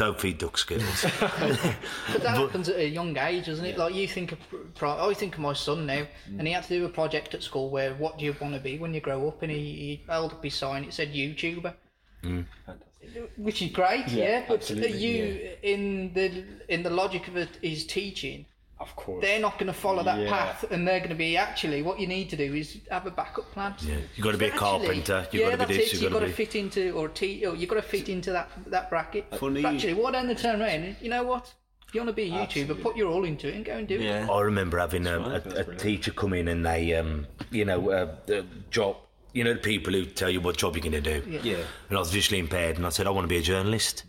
Don't 0.00 0.18
feed 0.18 0.38
duck 0.38 0.56
Skittles. 0.56 1.02
But 1.20 2.22
that 2.22 2.34
happens 2.34 2.70
at 2.70 2.76
a 2.76 2.88
young 2.88 3.14
age, 3.18 3.44
doesn't 3.44 3.66
it? 3.66 3.76
Like 3.76 3.94
you 3.94 4.08
think 4.08 4.32
of, 4.32 4.38
pro- 4.74 5.10
I 5.10 5.12
think 5.12 5.34
of 5.34 5.40
my 5.40 5.52
son 5.52 5.84
now, 5.84 6.06
mm. 6.26 6.38
and 6.38 6.46
he 6.46 6.54
had 6.54 6.62
to 6.62 6.68
do 6.70 6.86
a 6.86 6.88
project 6.88 7.34
at 7.34 7.42
school 7.42 7.68
where 7.68 7.92
what 7.92 8.16
do 8.16 8.24
you 8.24 8.34
want 8.40 8.54
to 8.54 8.60
be 8.60 8.78
when 8.78 8.94
you 8.94 9.02
grow 9.02 9.28
up, 9.28 9.42
and 9.42 9.52
he, 9.52 9.58
he 9.58 10.02
held 10.08 10.32
up 10.32 10.42
his 10.42 10.54
sign. 10.54 10.84
It 10.84 10.94
said 10.94 11.12
YouTuber, 11.12 11.74
Fantastic. 12.22 13.30
which 13.36 13.60
is 13.60 13.72
great, 13.72 14.08
yeah. 14.08 14.24
Yeah, 14.24 14.44
but 14.48 14.54
absolutely, 14.54 14.96
you, 14.96 15.50
in 15.62 16.14
the 16.14 16.44
in 16.70 16.82
the 16.82 16.88
logic 16.88 17.28
of 17.28 17.36
it 17.36 17.58
is 17.60 17.86
teaching, 17.86 18.46
Of 18.80 18.96
course. 18.96 19.20
they're 19.22 19.40
not 19.40 19.58
going 19.58 19.66
to 19.66 19.72
follow 19.78 20.02
that 20.02 20.18
Yeah. 20.20 20.28
path, 20.30 20.64
and 20.70 20.88
they're 20.88 21.00
going 21.00 21.10
to 21.10 21.14
be 21.14 21.36
actually 21.36 21.82
what 21.82 22.00
you 22.00 22.06
need 22.06 22.30
to 22.30 22.36
do 22.36 22.54
is 22.54 22.78
have 22.90 23.06
a 23.06 23.10
backup 23.10 23.50
plan. 23.52 23.74
Yeah, 23.80 23.96
you've 24.16 24.24
gotta 24.24 24.38
be 24.38 24.46
a 24.46 24.50
carpenter, 24.50 25.26
you 25.32 25.40
yeah, 25.40 25.50
gotta 25.50 25.66
be 25.68 25.74
that's 25.74 25.90
this, 25.90 25.92
it, 25.92 25.94
you 25.96 26.00
you've 26.04 26.12
gotta 26.12 26.26
got 26.26 26.32
to 26.32 26.36
be- 26.38 26.44
fit 26.46 26.54
into 26.56 26.90
or 26.92 27.08
te- 27.08 27.44
or 27.46 27.54
you've 27.54 27.68
got 27.68 27.76
to 27.76 27.82
fit 27.82 28.08
into 28.08 28.32
that 28.32 28.48
that 28.66 28.88
bracket. 28.88 29.26
Funny- 29.36 29.60
But 29.62 29.74
actually, 29.74 29.94
why 29.94 30.12
don't 30.12 30.26
they 30.28 30.34
turn 30.34 30.62
around? 30.62 30.96
You 31.02 31.10
know 31.10 31.22
what? 31.24 31.52
If 31.86 31.94
you 31.94 32.00
want 32.00 32.08
to 32.10 32.14
be 32.14 32.28
a 32.30 32.32
YouTuber, 32.32 32.42
Absolutely. 32.42 32.82
put 32.82 32.96
your 32.96 33.10
all 33.12 33.24
into 33.24 33.48
it 33.48 33.54
and 33.56 33.64
go 33.64 33.72
and 33.72 33.86
do 33.88 33.96
it. 33.96 34.02
Yeah. 34.02 34.28
I 34.30 34.40
remember 34.42 34.78
having 34.78 35.06
a, 35.08 35.18
a, 35.18 35.60
a 35.60 35.74
teacher 35.74 36.12
come 36.12 36.32
in 36.34 36.46
and 36.48 36.64
they, 36.64 36.94
um, 36.94 37.26
you 37.50 37.64
know, 37.64 37.90
uh, 37.90 38.14
the 38.26 38.46
job, 38.70 38.96
you 39.34 39.42
know, 39.42 39.54
the 39.54 39.58
people 39.58 39.92
who 39.92 40.04
tell 40.06 40.30
you 40.30 40.40
what 40.40 40.56
job 40.56 40.76
you're 40.76 40.88
going 40.88 41.02
to 41.02 41.20
do. 41.20 41.38
Yeah. 41.42 41.56
And 41.88 41.96
I 41.96 42.00
was 42.00 42.12
visually 42.12 42.38
impaired 42.38 42.76
and 42.76 42.86
I 42.86 42.90
said, 42.90 43.08
I 43.08 43.10
want 43.10 43.24
to 43.24 43.28
be 43.28 43.38
a 43.38 43.42
journalist. 43.42 44.04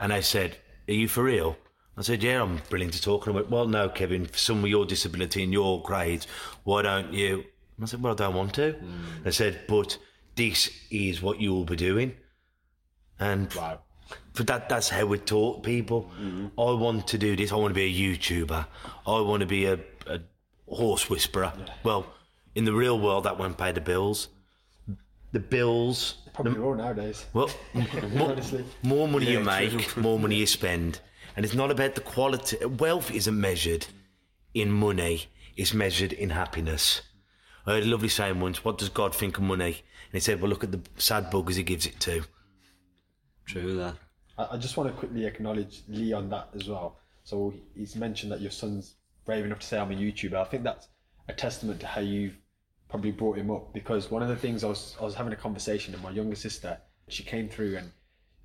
And 0.00 0.12
they 0.12 0.22
said, 0.22 0.56
Are 0.88 0.94
you 0.94 1.08
for 1.08 1.24
real? 1.24 1.58
I 1.98 2.02
said, 2.02 2.22
Yeah, 2.22 2.42
I'm 2.42 2.60
brilliant 2.68 2.94
to 2.94 3.02
talk. 3.02 3.26
And 3.26 3.34
I 3.34 3.36
went, 3.36 3.50
Well, 3.50 3.66
no, 3.66 3.88
Kevin, 3.88 4.26
for 4.26 4.38
some 4.38 4.62
of 4.64 4.70
your 4.70 4.84
disability 4.86 5.42
and 5.42 5.52
your 5.52 5.82
grades, 5.82 6.26
why 6.64 6.82
don't 6.82 7.12
you? 7.12 7.36
And 7.76 7.82
I 7.82 7.86
said, 7.86 8.02
Well, 8.02 8.12
I 8.12 8.16
don't 8.16 8.34
want 8.34 8.54
to. 8.54 8.72
Mm. 8.74 9.24
They 9.24 9.30
said, 9.30 9.60
But 9.68 9.98
this 10.34 10.70
is 10.90 11.22
what 11.22 11.40
you 11.40 11.52
will 11.54 11.64
be 11.64 11.76
doing. 11.76 12.14
And 13.18 13.52
Wow. 13.54 13.80
but 14.34 14.46
that 14.46 14.68
that's 14.68 14.88
how 14.90 15.06
we 15.06 15.18
taught 15.18 15.62
people. 15.62 16.10
Mm-hmm. 16.20 16.60
I 16.60 16.72
want 16.72 17.06
to 17.08 17.18
do 17.18 17.34
this. 17.34 17.50
I 17.52 17.56
want 17.56 17.70
to 17.70 17.74
be 17.74 17.84
a 17.84 18.16
YouTuber. 18.16 18.66
I 19.06 19.20
want 19.20 19.40
to 19.40 19.46
be 19.46 19.64
a, 19.64 19.78
a 20.06 20.20
horse 20.68 21.08
whisperer. 21.08 21.52
Well, 21.82 22.06
in 22.54 22.64
the 22.66 22.74
real 22.74 22.98
world, 23.00 23.24
that 23.24 23.38
won't 23.38 23.56
pay 23.56 23.72
the 23.72 23.80
bills. 23.80 24.28
The 25.32 25.40
bills. 25.40 26.16
Probably 26.34 26.60
all 26.60 26.74
nowadays. 26.74 27.24
Well, 27.32 27.50
more, 27.74 28.30
Honestly. 28.30 28.64
more 28.82 29.08
money 29.08 29.30
you 29.30 29.40
make, 29.40 29.96
more 29.96 30.18
money 30.18 30.36
you 30.36 30.46
spend, 30.46 31.00
and 31.34 31.44
it's 31.44 31.54
not 31.54 31.70
about 31.70 31.94
the 31.94 32.00
quality. 32.00 32.64
Wealth 32.64 33.10
isn't 33.10 33.40
measured 33.40 33.86
in 34.54 34.70
money; 34.70 35.26
it's 35.56 35.74
measured 35.74 36.12
in 36.12 36.30
happiness. 36.30 37.02
I 37.66 37.72
heard 37.72 37.84
a 37.84 37.86
lovely 37.86 38.08
saying 38.08 38.40
once: 38.40 38.64
"What 38.64 38.78
does 38.78 38.88
God 38.88 39.14
think 39.14 39.38
of 39.38 39.44
money?" 39.44 39.64
And 39.66 40.12
he 40.12 40.20
said, 40.20 40.40
"Well, 40.40 40.50
look 40.50 40.64
at 40.64 40.72
the 40.72 40.80
sad 40.96 41.30
buggers 41.30 41.56
He 41.56 41.62
gives 41.62 41.86
it 41.86 41.98
to." 42.00 42.22
True 43.46 43.76
that. 43.76 43.96
I, 44.38 44.48
I 44.52 44.56
just 44.56 44.76
want 44.76 44.90
to 44.90 44.96
quickly 44.96 45.24
acknowledge 45.24 45.82
Lee 45.88 46.12
on 46.12 46.28
that 46.30 46.48
as 46.54 46.68
well. 46.68 46.98
So 47.24 47.52
he's 47.74 47.96
mentioned 47.96 48.30
that 48.32 48.40
your 48.40 48.50
son's 48.50 48.94
brave 49.24 49.44
enough 49.44 49.60
to 49.60 49.66
say 49.66 49.78
I'm 49.78 49.90
a 49.90 49.94
YouTuber. 49.94 50.34
I 50.34 50.44
think 50.44 50.62
that's 50.62 50.88
a 51.28 51.32
testament 51.32 51.80
to 51.80 51.86
how 51.86 52.00
you've 52.00 52.36
probably 52.88 53.10
brought 53.10 53.36
him 53.36 53.50
up 53.50 53.74
because 53.74 54.10
one 54.10 54.22
of 54.22 54.28
the 54.28 54.36
things 54.36 54.62
I 54.62 54.68
was 54.68 54.96
I 55.00 55.04
was 55.04 55.14
having 55.14 55.32
a 55.32 55.36
conversation 55.36 55.92
with 55.92 56.02
my 56.02 56.10
younger 56.10 56.36
sister. 56.36 56.78
She 57.08 57.24
came 57.24 57.48
through 57.48 57.76
and 57.76 57.92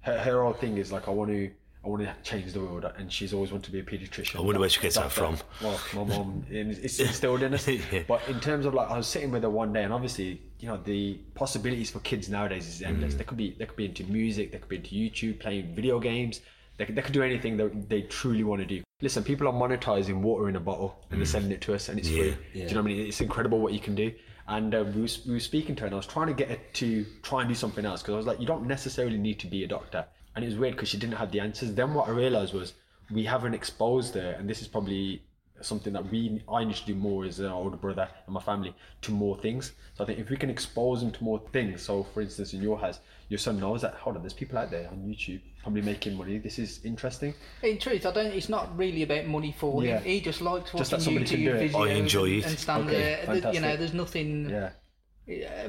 her, 0.02 0.18
her 0.20 0.44
whole 0.44 0.54
thing 0.54 0.78
is 0.78 0.92
like 0.92 1.08
I 1.08 1.12
want 1.12 1.32
to 1.32 1.52
I 1.84 1.88
want 1.88 2.04
to 2.04 2.14
change 2.24 2.54
the 2.54 2.60
world 2.60 2.86
and 2.98 3.12
she's 3.12 3.34
always 3.34 3.52
wanted 3.52 3.66
to 3.66 3.72
be 3.72 3.80
a 3.80 3.84
pediatrician. 3.84 4.36
I 4.38 4.42
wonder 4.42 4.60
where 4.60 4.70
she 4.70 4.80
gets 4.80 4.96
that 4.98 5.12
from. 5.12 5.38
Well, 5.62 5.80
my 5.96 6.04
mum, 6.04 6.46
and 6.50 6.72
it's 6.72 7.00
instilled 7.08 7.42
in 7.42 7.54
us. 7.54 7.68
Yeah. 7.92 8.04
But 8.08 8.22
in 8.28 8.40
terms 8.40 8.66
of 8.66 8.74
like, 8.74 8.90
I 8.90 8.98
was 8.98 9.08
sitting 9.08 9.32
with 9.32 9.44
her 9.44 9.50
one 9.50 9.74
day, 9.74 9.84
and 9.84 9.92
obviously, 9.92 10.42
you 10.60 10.68
know, 10.68 10.78
the 10.78 11.16
possibilities 11.34 11.90
for 11.90 12.00
kids 12.00 12.30
nowadays 12.30 12.68
is 12.68 12.82
endless. 12.82 13.16
They 13.16 13.24
could 13.24 13.38
be, 13.38 13.56
they 13.58 13.66
could 13.66 13.76
be 13.76 13.86
into 13.86 14.04
music, 14.04 14.52
they 14.52 14.60
could 14.60 14.70
be 14.70 14.76
into 14.76 14.96
YouTube, 14.96 15.40
playing 15.40 15.74
video 15.74 16.00
games. 16.00 16.42
They 16.78 16.86
could, 16.86 16.96
they 16.96 17.02
could 17.02 17.14
do 17.14 17.24
anything 17.24 17.58
that 17.58 17.90
they 17.90 18.04
truly 18.04 18.44
want 18.44 18.62
to 18.62 18.68
do. 18.68 18.84
Listen, 19.02 19.24
people 19.24 19.48
are 19.48 19.54
monetizing 19.54 20.22
water 20.22 20.50
in 20.50 20.56
a 20.56 20.60
bottle 20.60 21.04
and 21.10 21.20
they're 21.20 21.26
selling 21.26 21.52
it 21.52 21.62
to 21.62 21.74
us, 21.74 21.90
and 21.90 21.98
it's 21.98 22.10
free. 22.10 22.36
Do 22.54 22.60
you 22.60 22.66
know 22.66 22.76
what 22.76 22.78
I 22.78 22.82
mean? 22.82 23.08
It's 23.08 23.22
incredible 23.22 23.60
what 23.60 23.74
you 23.74 23.80
can 23.80 23.96
do. 23.96 24.12
And 24.48 24.76
uh, 24.76 24.84
we, 24.94 25.02
was, 25.02 25.26
we 25.26 25.34
were 25.34 25.40
speaking 25.40 25.76
to 25.76 25.82
her, 25.82 25.88
and 25.88 25.94
I 25.94 25.98
was 25.98 26.08
trying 26.08 26.28
to 26.28 26.34
get 26.34 26.50
her 26.50 26.58
to 26.74 27.06
try 27.24 27.42
and 27.42 27.50
do 27.50 27.56
something 27.56 27.86
else 27.86 28.02
because 28.02 28.14
I 28.14 28.18
was 28.18 28.28
like, 28.28 28.40
you 28.40 28.46
don't 28.46 28.68
necessarily 28.68 29.18
need 29.18 29.40
to 29.40 29.48
be 29.48 29.64
a 29.64 29.68
doctor. 29.68 30.06
And 30.36 30.44
it 30.46 30.48
was 30.48 30.58
weird 30.58 30.76
because 30.76 30.90
she 30.90 30.98
didn't 30.98 31.16
have 31.18 31.32
the 31.32 31.40
answers. 31.42 31.74
Then 31.74 31.94
what 31.94 32.08
I 32.08 32.12
realized 32.12 32.54
was 32.54 32.74
we 33.12 33.26
haven't 33.26 33.54
exposed 33.54 34.14
her, 34.16 34.32
and 34.40 34.50
this 34.50 34.62
is 34.62 34.68
probably 34.68 35.24
something 35.62 35.94
that 35.94 36.10
we 36.10 36.42
I 36.52 36.64
need 36.64 36.76
to 36.76 36.86
do 36.88 36.96
more 36.96 37.24
as 37.24 37.40
an 37.40 37.52
older 37.52 37.78
brother 37.78 38.08
and 38.26 38.34
my 38.34 38.42
family 38.42 38.74
to 39.02 39.12
more 39.12 39.38
things. 39.38 39.74
So 39.94 40.04
I 40.04 40.08
think 40.08 40.18
if 40.18 40.30
we 40.32 40.38
can 40.38 40.50
expose 40.50 41.02
them 41.02 41.12
to 41.12 41.24
more 41.24 41.40
things, 41.54 41.84
so 41.84 42.04
for 42.14 42.22
instance 42.22 42.54
in 42.54 42.62
your 42.64 42.80
house, 42.80 43.00
your 43.30 43.38
son 43.38 43.60
knows 43.60 43.82
that 43.84 43.94
hold 43.94 44.16
on, 44.16 44.24
there's 44.24 44.34
people 44.34 44.58
out 44.58 44.72
there 44.72 44.88
on 44.90 44.98
YouTube 45.06 45.42
probably 45.62 45.84
making 45.84 46.18
money. 46.18 46.40
This 46.40 46.58
is 46.58 46.80
interesting. 46.84 47.36
In 47.62 47.78
truth, 47.78 48.06
I 48.08 48.12
don't. 48.12 48.28
It's 48.28 48.50
not 48.50 48.76
really 48.76 49.04
about 49.04 49.28
money 49.28 49.54
for 49.56 49.84
Yeah. 49.84 50.00
him. 50.00 50.04
He 50.06 50.22
just 50.22 50.42
likes 50.42 50.72
Just 50.72 50.92
watching 50.94 50.98
that 50.98 51.02
somebody 51.04 51.26
can 51.28 51.40
YouTube 51.40 51.60
do 51.60 51.66
it. 51.66 51.72
videos 51.72 51.88
I 51.88 51.94
enjoy 51.94 52.26
and, 52.26 52.34
it. 52.38 52.46
and 52.48 52.58
stand 52.60 52.88
Okay, 52.90 52.98
there. 53.26 53.42
Th- 53.42 53.54
You 53.56 53.62
know, 53.62 53.78
there's 53.78 53.94
nothing. 53.94 54.50
Yeah. 54.50 54.70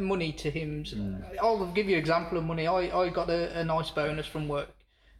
Money 0.00 0.32
to 0.32 0.50
him. 0.50 0.84
Mm. 0.84 1.22
I'll 1.40 1.72
give 1.72 1.88
you 1.88 1.96
an 1.96 2.00
example 2.00 2.38
of 2.38 2.44
money. 2.44 2.66
I, 2.66 2.96
I 2.98 3.08
got 3.10 3.30
a, 3.30 3.58
a 3.58 3.64
nice 3.64 3.90
bonus 3.90 4.26
from 4.26 4.48
work. 4.48 4.70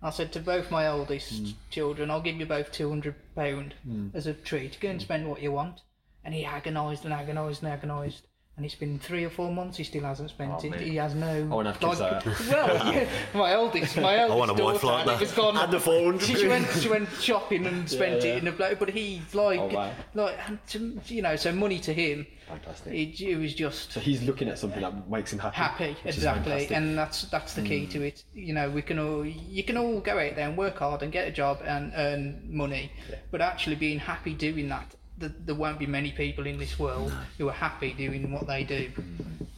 I 0.03 0.11
said 0.11 0.33
to 0.33 0.41
both 0.41 0.71
my 0.71 0.89
oldest 0.89 1.33
Mm. 1.45 1.55
children, 1.71 2.11
I'll 2.11 2.21
give 2.23 2.37
you 2.37 2.47
both 2.47 2.73
two 2.73 2.89
hundred 2.89 3.15
pound 3.37 3.75
as 4.15 4.27
a 4.27 4.35
treat. 4.35 4.81
Go 4.81 4.89
and 4.89 4.99
Mm. 5.01 5.03
spend 5.03 5.29
what 5.29 5.43
you 5.43 5.53
want. 5.53 5.81
And 6.25 6.35
he 6.35 6.45
agonised 6.45 7.05
and 7.05 7.15
agonised 7.15 7.63
and 7.63 7.73
agonised. 7.73 8.27
And 8.55 8.67
it's 8.67 8.75
been 8.75 8.99
three 8.99 9.25
or 9.25 9.31
four 9.31 9.51
months. 9.51 9.79
He 9.79 9.85
still 9.85 10.03
hasn't 10.03 10.29
spent 10.29 10.53
Oh, 10.55 10.59
it. 10.67 10.71
mate. 10.73 10.81
He 10.83 10.97
has 10.97 11.15
no. 11.15 11.27
I 11.27 11.55
wanna 11.55 11.73
have 11.73 11.81
kids 11.81 12.01
like. 12.01 12.25
Well, 12.51 12.93
yeah, 12.95 13.09
my 13.35 13.53
eldest, 13.53 13.97
my 13.97 14.19
eldest 14.19 14.39
want 14.39 14.51
a 14.51 14.63
wife 14.63 14.83
daughter, 14.83 14.87
like 14.89 15.07
and 15.09 15.23
it 15.23 15.29
that. 15.31 15.37
gone. 15.37 15.57
And 15.57 15.73
the 15.73 15.81
400 15.81 16.23
She, 16.23 16.47
went, 16.47 16.69
she 16.73 16.89
went 16.91 17.09
shopping 17.13 17.65
and 17.67 17.89
spent 17.91 18.23
yeah. 18.23 18.33
it 18.35 18.43
in 18.43 18.49
a 18.49 18.53
bloke. 18.53 18.79
But 18.79 18.91
he's 18.91 19.35
like, 19.35 19.59
Oh, 19.59 19.69
wow. 19.69 19.91
like, 20.13 20.37
and 20.47 20.59
to, 20.69 21.01
you 21.07 21.23
know, 21.23 21.35
so 21.37 21.51
money 21.51 21.79
to 21.79 21.95
him, 21.95 22.27
Fantastic. 22.47 22.93
it, 22.93 23.21
it 23.23 23.37
was 23.39 23.55
just 23.55 23.91
So 23.93 24.01
he's 24.01 24.23
looking 24.23 24.49
at 24.49 24.59
something 24.59 24.83
that 24.83 25.09
makes 25.09 25.33
him 25.33 25.39
happy. 25.39 25.57
happy 25.57 25.97
exactly. 26.05 26.67
Hmm. 26.67 26.75
and 26.75 26.99
that's 26.99 27.23
that's 27.31 27.55
the 27.55 27.63
key 27.63 27.87
to 27.87 28.03
it 28.03 28.25
you 28.35 28.53
know 28.53 28.69
we 28.69 28.83
can 28.83 28.99
all 28.99 29.25
you 29.25 29.63
can 29.65 29.79
all 29.79 30.01
go 30.01 30.19
out 30.19 30.37
there 30.37 30.49
and 30.49 30.59
work 30.59 30.77
hard 30.79 31.03
and 31.03 31.11
get 31.11 31.27
a 31.27 31.31
job 31.31 31.61
and 31.65 31.93
earn 31.97 32.43
money 32.51 32.93
but 33.31 33.41
actually 33.41 33.77
being 33.77 33.99
happy 33.99 34.35
doing 34.35 34.69
that 34.69 34.95
th- 35.23 35.41
there 35.47 35.55
won't 35.55 35.79
be 35.79 35.87
many 35.87 36.11
people 36.11 36.47
in 36.47 36.59
this 36.59 36.79
world 36.79 37.13
who 37.39 37.49
are 37.49 37.59
happy 37.69 37.93
doing 37.93 38.33
what 38.33 38.47
they 38.47 38.65
do 38.65 38.91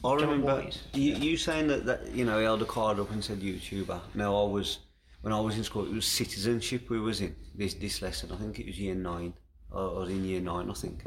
I 0.04 0.14
remember 0.14 0.62
boys. 0.62 0.82
you, 0.92 1.14
you 1.14 1.36
saying 1.36 1.68
that, 1.68 1.86
that 1.86 2.14
you 2.14 2.24
know 2.26 2.38
he 2.38 2.44
held 2.44 2.60
a 2.60 2.66
card 2.66 3.00
up 3.00 3.10
and 3.10 3.24
said 3.24 3.40
YouTuber. 3.40 4.00
Now 4.14 4.36
I 4.44 4.46
was 4.48 4.80
when 5.22 5.32
I 5.32 5.40
was 5.40 5.56
in 5.56 5.64
school, 5.64 5.86
it 5.86 5.94
was 5.94 6.06
citizenship 6.06 6.90
we 6.90 7.00
was 7.00 7.22
in 7.22 7.34
this 7.54 7.74
this 7.74 8.02
lesson. 8.02 8.30
I 8.30 8.36
think 8.36 8.58
it 8.58 8.66
was 8.66 8.78
year 8.78 8.94
nine 8.94 9.32
or, 9.70 9.82
or 9.82 10.10
in 10.10 10.22
year 10.24 10.40
nine, 10.40 10.70
I 10.70 10.74
think. 10.74 11.02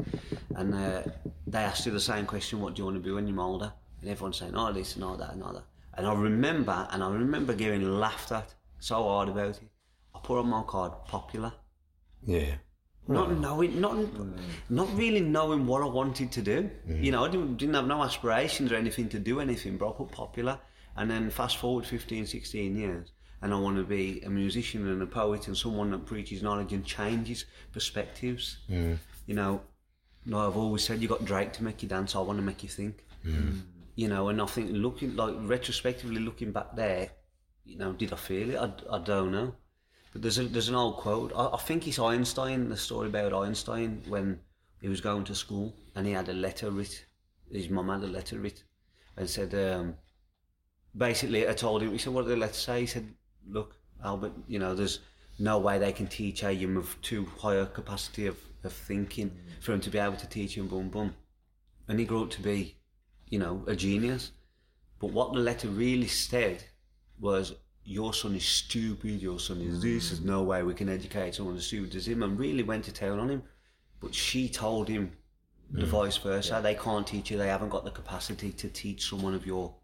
And 0.56 0.74
uh, 0.74 1.02
they 1.46 1.60
asked 1.60 1.86
you 1.86 1.92
the 1.92 2.00
same 2.00 2.26
question: 2.26 2.60
What 2.60 2.74
do 2.74 2.80
you 2.80 2.86
want 2.86 2.96
to 2.96 3.00
be 3.00 3.12
when 3.12 3.28
you're 3.28 3.40
older? 3.40 3.72
And 4.00 4.10
everyone's 4.10 4.38
saying, 4.38 4.56
"Oh, 4.56 4.72
this 4.72 4.96
and 4.96 5.04
all 5.04 5.16
that 5.16 5.32
and 5.32 5.44
all 5.44 5.52
that." 5.52 5.66
And 5.96 6.04
I 6.06 6.14
remember, 6.14 6.88
and 6.90 7.02
I 7.02 7.10
remember 7.10 7.54
getting 7.54 7.82
laughed 8.00 8.32
at 8.32 8.52
so 8.80 8.96
hard 9.04 9.28
about 9.28 9.50
it. 9.50 9.68
I 10.14 10.18
put 10.20 10.38
on 10.40 10.48
my 10.48 10.62
card 10.62 10.92
popular 11.06 11.52
Yeah. 12.24 12.54
Not 13.08 13.38
knowing, 13.38 13.80
not 13.80 13.92
mm. 13.92 14.38
not 14.68 14.88
really 14.96 15.20
knowing 15.20 15.66
what 15.66 15.82
I 15.82 15.86
wanted 15.86 16.30
to 16.32 16.42
do. 16.42 16.70
Mm. 16.88 17.04
You 17.04 17.12
know, 17.12 17.24
I 17.24 17.28
didn't, 17.28 17.56
didn't 17.56 17.74
have 17.74 17.86
no 17.86 18.02
aspirations 18.02 18.70
or 18.70 18.76
anything 18.76 19.08
to 19.10 19.18
do 19.18 19.40
anything, 19.40 19.78
but 19.78 19.88
I 19.88 19.92
put 19.92 20.12
popular. 20.12 20.58
And 20.96 21.10
then 21.10 21.30
fast 21.30 21.58
forward 21.58 21.86
15, 21.86 22.26
16 22.26 22.76
years, 22.76 23.12
and 23.40 23.54
I 23.54 23.58
want 23.58 23.76
to 23.76 23.84
be 23.84 24.20
a 24.26 24.30
musician 24.30 24.88
and 24.88 25.00
a 25.00 25.06
poet 25.06 25.46
and 25.46 25.56
someone 25.56 25.92
that 25.92 26.06
preaches 26.06 26.42
knowledge 26.42 26.72
and 26.72 26.84
changes 26.84 27.44
perspectives. 27.72 28.58
Mm. 28.68 28.98
You 29.26 29.34
know, 29.34 29.62
no, 30.26 30.46
I've 30.46 30.56
always 30.56 30.82
said 30.82 31.00
you 31.00 31.08
got 31.08 31.24
Drake 31.24 31.52
to 31.54 31.64
make 31.64 31.82
you 31.82 31.88
dance. 31.88 32.14
I 32.16 32.20
want 32.20 32.38
to 32.38 32.44
make 32.44 32.62
you 32.62 32.68
think. 32.68 33.04
You 33.94 34.08
know, 34.08 34.28
and 34.28 34.40
I 34.40 34.46
think 34.46 34.70
looking 34.72 35.16
like 35.16 35.34
retrospectively 35.40 36.20
looking 36.20 36.52
back 36.52 36.76
there, 36.76 37.10
you 37.64 37.78
know, 37.78 37.92
did 37.92 38.12
I 38.12 38.16
feel 38.16 38.50
it? 38.50 38.56
I, 38.56 38.96
I 38.96 38.98
don't 38.98 39.32
know. 39.32 39.54
But 40.12 40.22
there's 40.22 40.38
a, 40.38 40.44
there's 40.44 40.68
an 40.68 40.74
old 40.74 40.96
quote. 40.96 41.32
I, 41.34 41.48
I 41.54 41.58
think 41.58 41.86
it's 41.86 41.98
Einstein. 41.98 42.68
The 42.68 42.76
story 42.76 43.08
about 43.08 43.32
Einstein 43.32 44.02
when 44.08 44.40
he 44.80 44.88
was 44.88 45.00
going 45.00 45.24
to 45.24 45.34
school 45.34 45.74
and 45.94 46.06
he 46.06 46.12
had 46.12 46.28
a 46.28 46.32
letter 46.32 46.70
writ. 46.70 47.04
His 47.50 47.68
mum 47.68 47.88
had 47.88 48.02
a 48.02 48.12
letter 48.12 48.38
writ 48.38 48.62
and 49.16 49.28
said, 49.28 49.54
um, 49.54 49.96
basically, 50.96 51.48
I 51.48 51.52
told 51.52 51.82
him. 51.82 51.92
He 51.92 51.98
said, 51.98 52.12
"What 52.12 52.26
did 52.26 52.32
the 52.32 52.36
letter 52.36 52.54
say?" 52.54 52.80
He 52.80 52.86
said, 52.86 53.14
"Look, 53.48 53.76
Albert, 54.04 54.32
you 54.46 54.58
know, 54.58 54.74
there's 54.74 55.00
no 55.38 55.58
way 55.58 55.78
they 55.78 55.92
can 55.92 56.06
teach 56.06 56.42
a 56.42 56.52
young 56.52 56.76
of 56.76 57.00
too 57.02 57.26
high 57.38 57.56
a 57.56 57.66
capacity 57.66 58.26
of, 58.26 58.36
of 58.64 58.72
thinking 58.72 59.30
for 59.60 59.72
him 59.72 59.80
to 59.80 59.90
be 59.90 59.98
able 59.98 60.16
to 60.16 60.28
teach 60.28 60.56
him 60.56 60.68
boom 60.68 60.88
boom." 60.88 61.14
And 61.88 61.98
he 61.98 62.04
grew 62.04 62.24
up 62.24 62.30
to 62.30 62.42
be, 62.42 62.76
you 63.28 63.38
know, 63.38 63.64
a 63.66 63.74
genius. 63.74 64.32
But 65.00 65.12
what 65.12 65.32
the 65.32 65.38
letter 65.38 65.68
really 65.68 66.08
said 66.08 66.64
was, 67.18 67.54
your 67.88 68.12
son 68.12 68.34
is 68.34 68.44
stupid, 68.44 69.22
your 69.22 69.40
son 69.40 69.62
is 69.62 69.80
this, 69.80 70.10
there's 70.10 70.20
no 70.20 70.42
way 70.42 70.62
we 70.62 70.74
can 70.74 70.90
educate 70.90 71.34
someone 71.34 71.56
as 71.56 71.66
stupid 71.66 71.94
as 71.94 72.06
him, 72.06 72.22
and 72.22 72.38
really 72.38 72.62
went 72.62 72.84
to 72.84 72.92
town 72.92 73.18
on 73.18 73.30
him. 73.30 73.42
But 74.00 74.14
she 74.14 74.46
told 74.46 74.88
him 74.88 75.12
the 75.70 75.86
mm. 75.86 75.88
vice 75.88 76.18
versa. 76.18 76.60
They 76.62 76.74
can't 76.74 77.06
teach 77.06 77.30
you, 77.30 77.38
they 77.38 77.48
haven't 77.48 77.70
got 77.70 77.86
the 77.86 77.90
capacity 77.90 78.52
to 78.52 78.68
teach 78.68 79.08
someone 79.08 79.32
of 79.32 79.46
your 79.46 79.74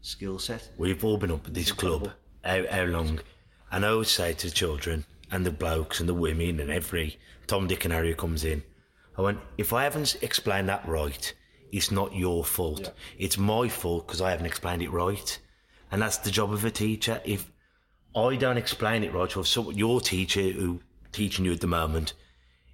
skill 0.00 0.40
set. 0.40 0.70
We've 0.76 1.04
all 1.04 1.16
been 1.16 1.30
up 1.30 1.46
at 1.46 1.54
this 1.54 1.70
club. 1.70 2.10
How, 2.44 2.66
how 2.68 2.84
long? 2.84 3.20
And 3.70 3.86
I 3.86 3.90
always 3.90 4.10
say 4.10 4.32
to 4.32 4.48
the 4.48 4.52
children 4.52 5.04
and 5.30 5.46
the 5.46 5.52
blokes 5.52 6.00
and 6.00 6.08
the 6.08 6.14
women 6.14 6.58
and 6.58 6.68
every 6.68 7.16
Tom, 7.46 7.68
Dick, 7.68 7.84
and 7.84 7.94
Harry 7.94 8.10
who 8.10 8.16
comes 8.16 8.44
in, 8.44 8.64
I 9.16 9.22
went, 9.22 9.38
if 9.56 9.72
I 9.72 9.84
haven't 9.84 10.16
explained 10.20 10.68
that 10.68 10.86
right, 10.88 11.32
it's 11.70 11.92
not 11.92 12.12
your 12.12 12.44
fault. 12.44 12.92
It's 13.18 13.38
my 13.38 13.68
fault 13.68 14.08
because 14.08 14.20
I 14.20 14.30
haven't 14.32 14.46
explained 14.46 14.82
it 14.82 14.90
right. 14.90 15.38
And 15.92 16.00
that's 16.00 16.16
the 16.18 16.30
job 16.30 16.52
of 16.52 16.64
a 16.64 16.70
teacher. 16.70 17.20
If 17.24 17.50
I 18.16 18.36
don't 18.36 18.56
explain 18.56 19.04
it 19.04 19.12
right, 19.12 19.34
or 19.36 19.40
if 19.40 19.46
some, 19.46 19.70
your 19.72 20.00
teacher 20.00 20.40
who 20.40 20.80
teaching 21.12 21.44
you 21.44 21.52
at 21.52 21.60
the 21.60 21.66
moment 21.66 22.14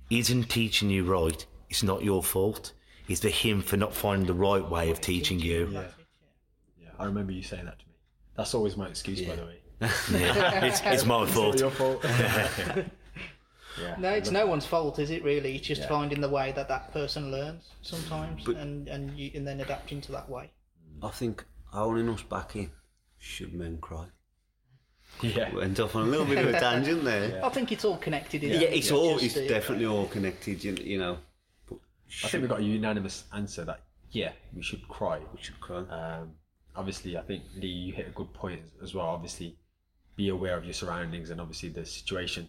isn't 0.08 0.44
teaching 0.44 0.88
you 0.88 1.04
right, 1.04 1.44
it's 1.68 1.82
not 1.82 2.02
your 2.02 2.22
fault. 2.22 2.72
It's 3.08 3.20
the 3.20 3.30
him 3.30 3.60
for 3.60 3.76
not 3.76 3.92
finding 3.92 4.26
the 4.26 4.34
right 4.34 4.66
way 4.68 4.90
of 4.90 5.00
teaching 5.00 5.40
you. 5.40 5.68
Yeah, 5.72 5.84
yeah, 6.80 6.88
I 6.98 7.04
remember 7.06 7.32
you 7.32 7.42
saying 7.42 7.64
that 7.64 7.78
to 7.80 7.86
me. 7.86 7.92
That's 8.36 8.54
always 8.54 8.76
my 8.76 8.86
excuse, 8.86 9.20
by 9.22 9.34
the 9.34 9.44
way. 9.44 9.60
Yeah. 9.80 10.64
it's, 10.64 10.80
it's 10.84 11.04
my 11.04 11.26
fault. 11.26 11.54
It's 11.54 11.62
Your 11.62 11.70
fault. 11.70 12.04
yeah. 12.04 12.84
No, 13.98 14.10
it's 14.10 14.30
no 14.30 14.46
one's 14.46 14.66
fault, 14.66 14.98
is 14.98 15.10
it? 15.10 15.24
Really, 15.24 15.56
it's 15.56 15.66
just 15.66 15.88
finding 15.88 16.20
the 16.20 16.28
way 16.28 16.52
that 16.52 16.68
that 16.68 16.92
person 16.92 17.32
learns 17.32 17.64
sometimes, 17.82 18.44
But- 18.44 18.56
and 18.56 18.86
and 18.88 19.18
you, 19.18 19.32
and 19.34 19.46
then 19.46 19.60
adapting 19.60 20.00
to 20.02 20.12
that 20.12 20.28
way. 20.28 20.50
I 21.02 21.08
think 21.08 21.44
owning 21.72 22.08
us 22.08 22.22
back 22.22 22.54
in. 22.54 22.70
Should 23.18 23.52
men 23.54 23.78
cry? 23.80 24.06
Yeah. 25.22 25.52
Went 25.54 25.80
off 25.80 25.96
on 25.96 26.06
a 26.06 26.10
little 26.10 26.26
bit 26.26 26.38
of 26.38 26.54
a 26.54 26.60
tangent 26.60 27.04
there. 27.04 27.44
I 27.44 27.48
think 27.48 27.72
it's 27.72 27.84
all 27.84 27.96
connected. 27.96 28.42
Yeah, 28.42 28.50
Isn't 28.50 28.62
it? 28.62 28.76
it's 28.76 28.90
all. 28.92 29.18
It's 29.18 29.36
uh, 29.36 29.46
definitely 29.48 29.86
all 29.86 30.06
connected. 30.06 30.62
You, 30.62 30.76
you 30.80 30.98
know. 30.98 31.18
But 31.68 31.78
I 32.24 32.28
think 32.28 32.42
we've 32.42 32.50
got 32.50 32.60
a 32.60 32.64
unanimous 32.64 33.24
answer 33.32 33.64
that 33.64 33.80
yeah, 34.10 34.32
we 34.54 34.62
should 34.62 34.86
cry. 34.88 35.18
we 35.34 35.42
should 35.42 35.60
cry. 35.60 35.78
Um, 35.78 36.32
obviously, 36.76 37.16
I 37.16 37.22
think 37.22 37.42
Lee, 37.56 37.68
you 37.68 37.92
hit 37.92 38.06
a 38.08 38.10
good 38.12 38.32
point 38.32 38.62
as 38.82 38.94
well. 38.94 39.06
Obviously, 39.06 39.56
be 40.16 40.28
aware 40.28 40.56
of 40.56 40.64
your 40.64 40.74
surroundings 40.74 41.30
and 41.30 41.40
obviously 41.40 41.68
the 41.68 41.84
situation. 41.84 42.48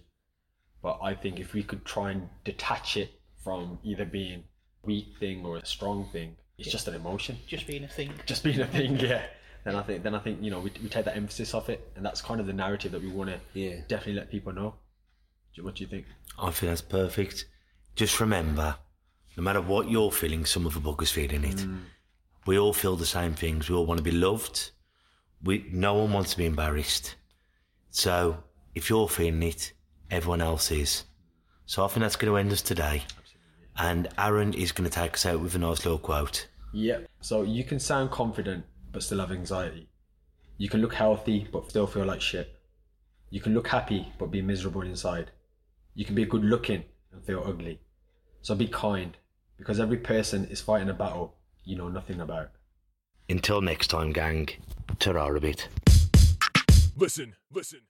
But 0.82 1.00
I 1.02 1.14
think 1.14 1.40
if 1.40 1.54
we 1.54 1.64
could 1.64 1.84
try 1.86 2.12
and 2.12 2.30
detach 2.46 2.96
it 2.98 3.12
from 3.44 3.80
either 3.84 4.06
being 4.06 4.44
a 4.84 4.88
weak 4.88 5.08
thing 5.20 5.46
or 5.46 5.58
a 5.58 5.66
strong 5.66 6.08
thing, 6.12 6.36
it's 6.58 6.72
just 6.72 6.88
an 6.88 6.96
emotion. 6.96 7.38
just 7.48 7.68
being 7.68 7.84
a 7.84 7.88
thing. 7.88 8.14
Just 8.26 8.44
being 8.44 8.60
a 8.62 8.68
thing, 8.68 8.98
yeah. 9.00 9.24
Then 9.64 9.76
I 9.76 9.82
think, 9.84 10.04
then 10.04 10.16
I 10.16 10.20
think 10.20 10.42
you 10.42 10.52
know 10.52 10.60
we, 10.60 10.72
we 10.82 10.90
take 10.90 11.06
that 11.06 11.18
emphasis 11.18 11.54
off 11.54 11.70
it, 11.70 11.92
and 11.96 12.06
that's 12.06 12.22
kind 12.22 12.40
of 12.40 12.48
the 12.48 12.54
narrative 12.54 12.92
that 12.94 13.02
we 13.02 13.10
want 13.10 13.30
to 13.30 13.40
Yeah. 13.60 13.82
definitely 13.88 14.14
let 14.14 14.30
people 14.32 14.54
know. 14.54 14.76
What 15.62 15.76
do 15.76 15.84
you 15.84 15.90
think? 15.90 16.06
I 16.42 16.52
think 16.52 16.70
that's 16.72 16.82
perfect. 16.82 17.46
Just 17.96 18.22
remember, 18.22 18.78
no 19.36 19.44
matter 19.44 19.60
what 19.60 19.90
you're 19.90 20.12
feeling, 20.12 20.46
some 20.46 20.66
of 20.66 20.74
the 20.74 20.80
bugger's 20.80 21.12
feeling 21.12 21.44
it. 21.44 21.58
Mm. 21.58 21.82
We 22.46 22.58
all 22.58 22.72
feel 22.72 22.96
the 22.96 23.06
same 23.06 23.34
things. 23.34 23.70
We 23.70 23.76
all 23.76 23.86
want 23.86 23.98
to 23.98 24.04
be 24.04 24.12
loved. 24.12 24.72
We 25.44 25.66
no 25.72 25.96
one 25.96 26.14
wants 26.14 26.32
to 26.32 26.38
be 26.38 26.46
embarrassed. 26.46 27.16
So 27.90 28.42
if 28.74 28.90
you're 28.90 29.10
feeling 29.10 29.44
it, 29.44 29.74
everyone 30.10 30.42
else 30.42 30.72
is. 30.72 31.04
So 31.66 31.84
I 31.84 31.88
think 31.88 32.02
that's 32.02 32.16
going 32.16 32.32
to 32.32 32.38
end 32.38 32.52
us 32.54 32.62
today. 32.62 33.04
And 33.78 34.08
Aaron 34.18 34.54
is 34.54 34.72
going 34.72 34.90
to 34.90 34.96
take 34.96 35.14
us 35.16 35.26
out 35.26 35.42
with 35.42 35.56
a 35.56 35.60
nice 35.60 35.84
little 35.86 36.00
quote. 36.00 36.48
Yep. 36.74 37.08
So 37.22 37.42
you 37.44 37.64
can 37.64 37.80
sound 37.80 38.12
confident 38.12 38.64
but 38.92 39.04
still 39.04 39.20
have 39.20 39.32
anxiety. 39.32 39.90
You 40.58 40.70
can 40.70 40.82
look 40.82 40.94
healthy 40.94 41.48
but 41.52 41.70
still 41.70 41.88
feel 41.88 42.06
like 42.06 42.22
shit. 42.22 42.60
You 43.30 43.42
can 43.42 43.54
look 43.54 43.68
happy 43.68 44.12
but 44.18 44.32
be 44.32 44.42
miserable 44.42 44.82
inside. 44.82 45.32
You 45.96 46.06
can 46.06 46.16
be 46.16 46.26
good 46.26 46.44
looking 46.44 46.84
and 47.12 47.24
feel 47.24 47.44
ugly. 47.46 47.82
So 48.42 48.56
be 48.56 48.68
kind 48.68 49.18
because 49.58 49.80
every 49.80 49.98
person 49.98 50.46
is 50.46 50.62
fighting 50.62 50.90
a 50.90 50.94
battle 50.94 51.36
you 51.70 51.76
know 51.76 51.88
nothing 51.88 52.20
about. 52.20 52.50
Until 53.30 53.62
next 53.62 53.88
time, 53.88 54.12
gang. 54.12 54.50
Ta-ra 54.98 55.28
a 55.28 55.40
bit. 55.40 55.68
Listen, 56.98 57.36
listen. 57.52 57.82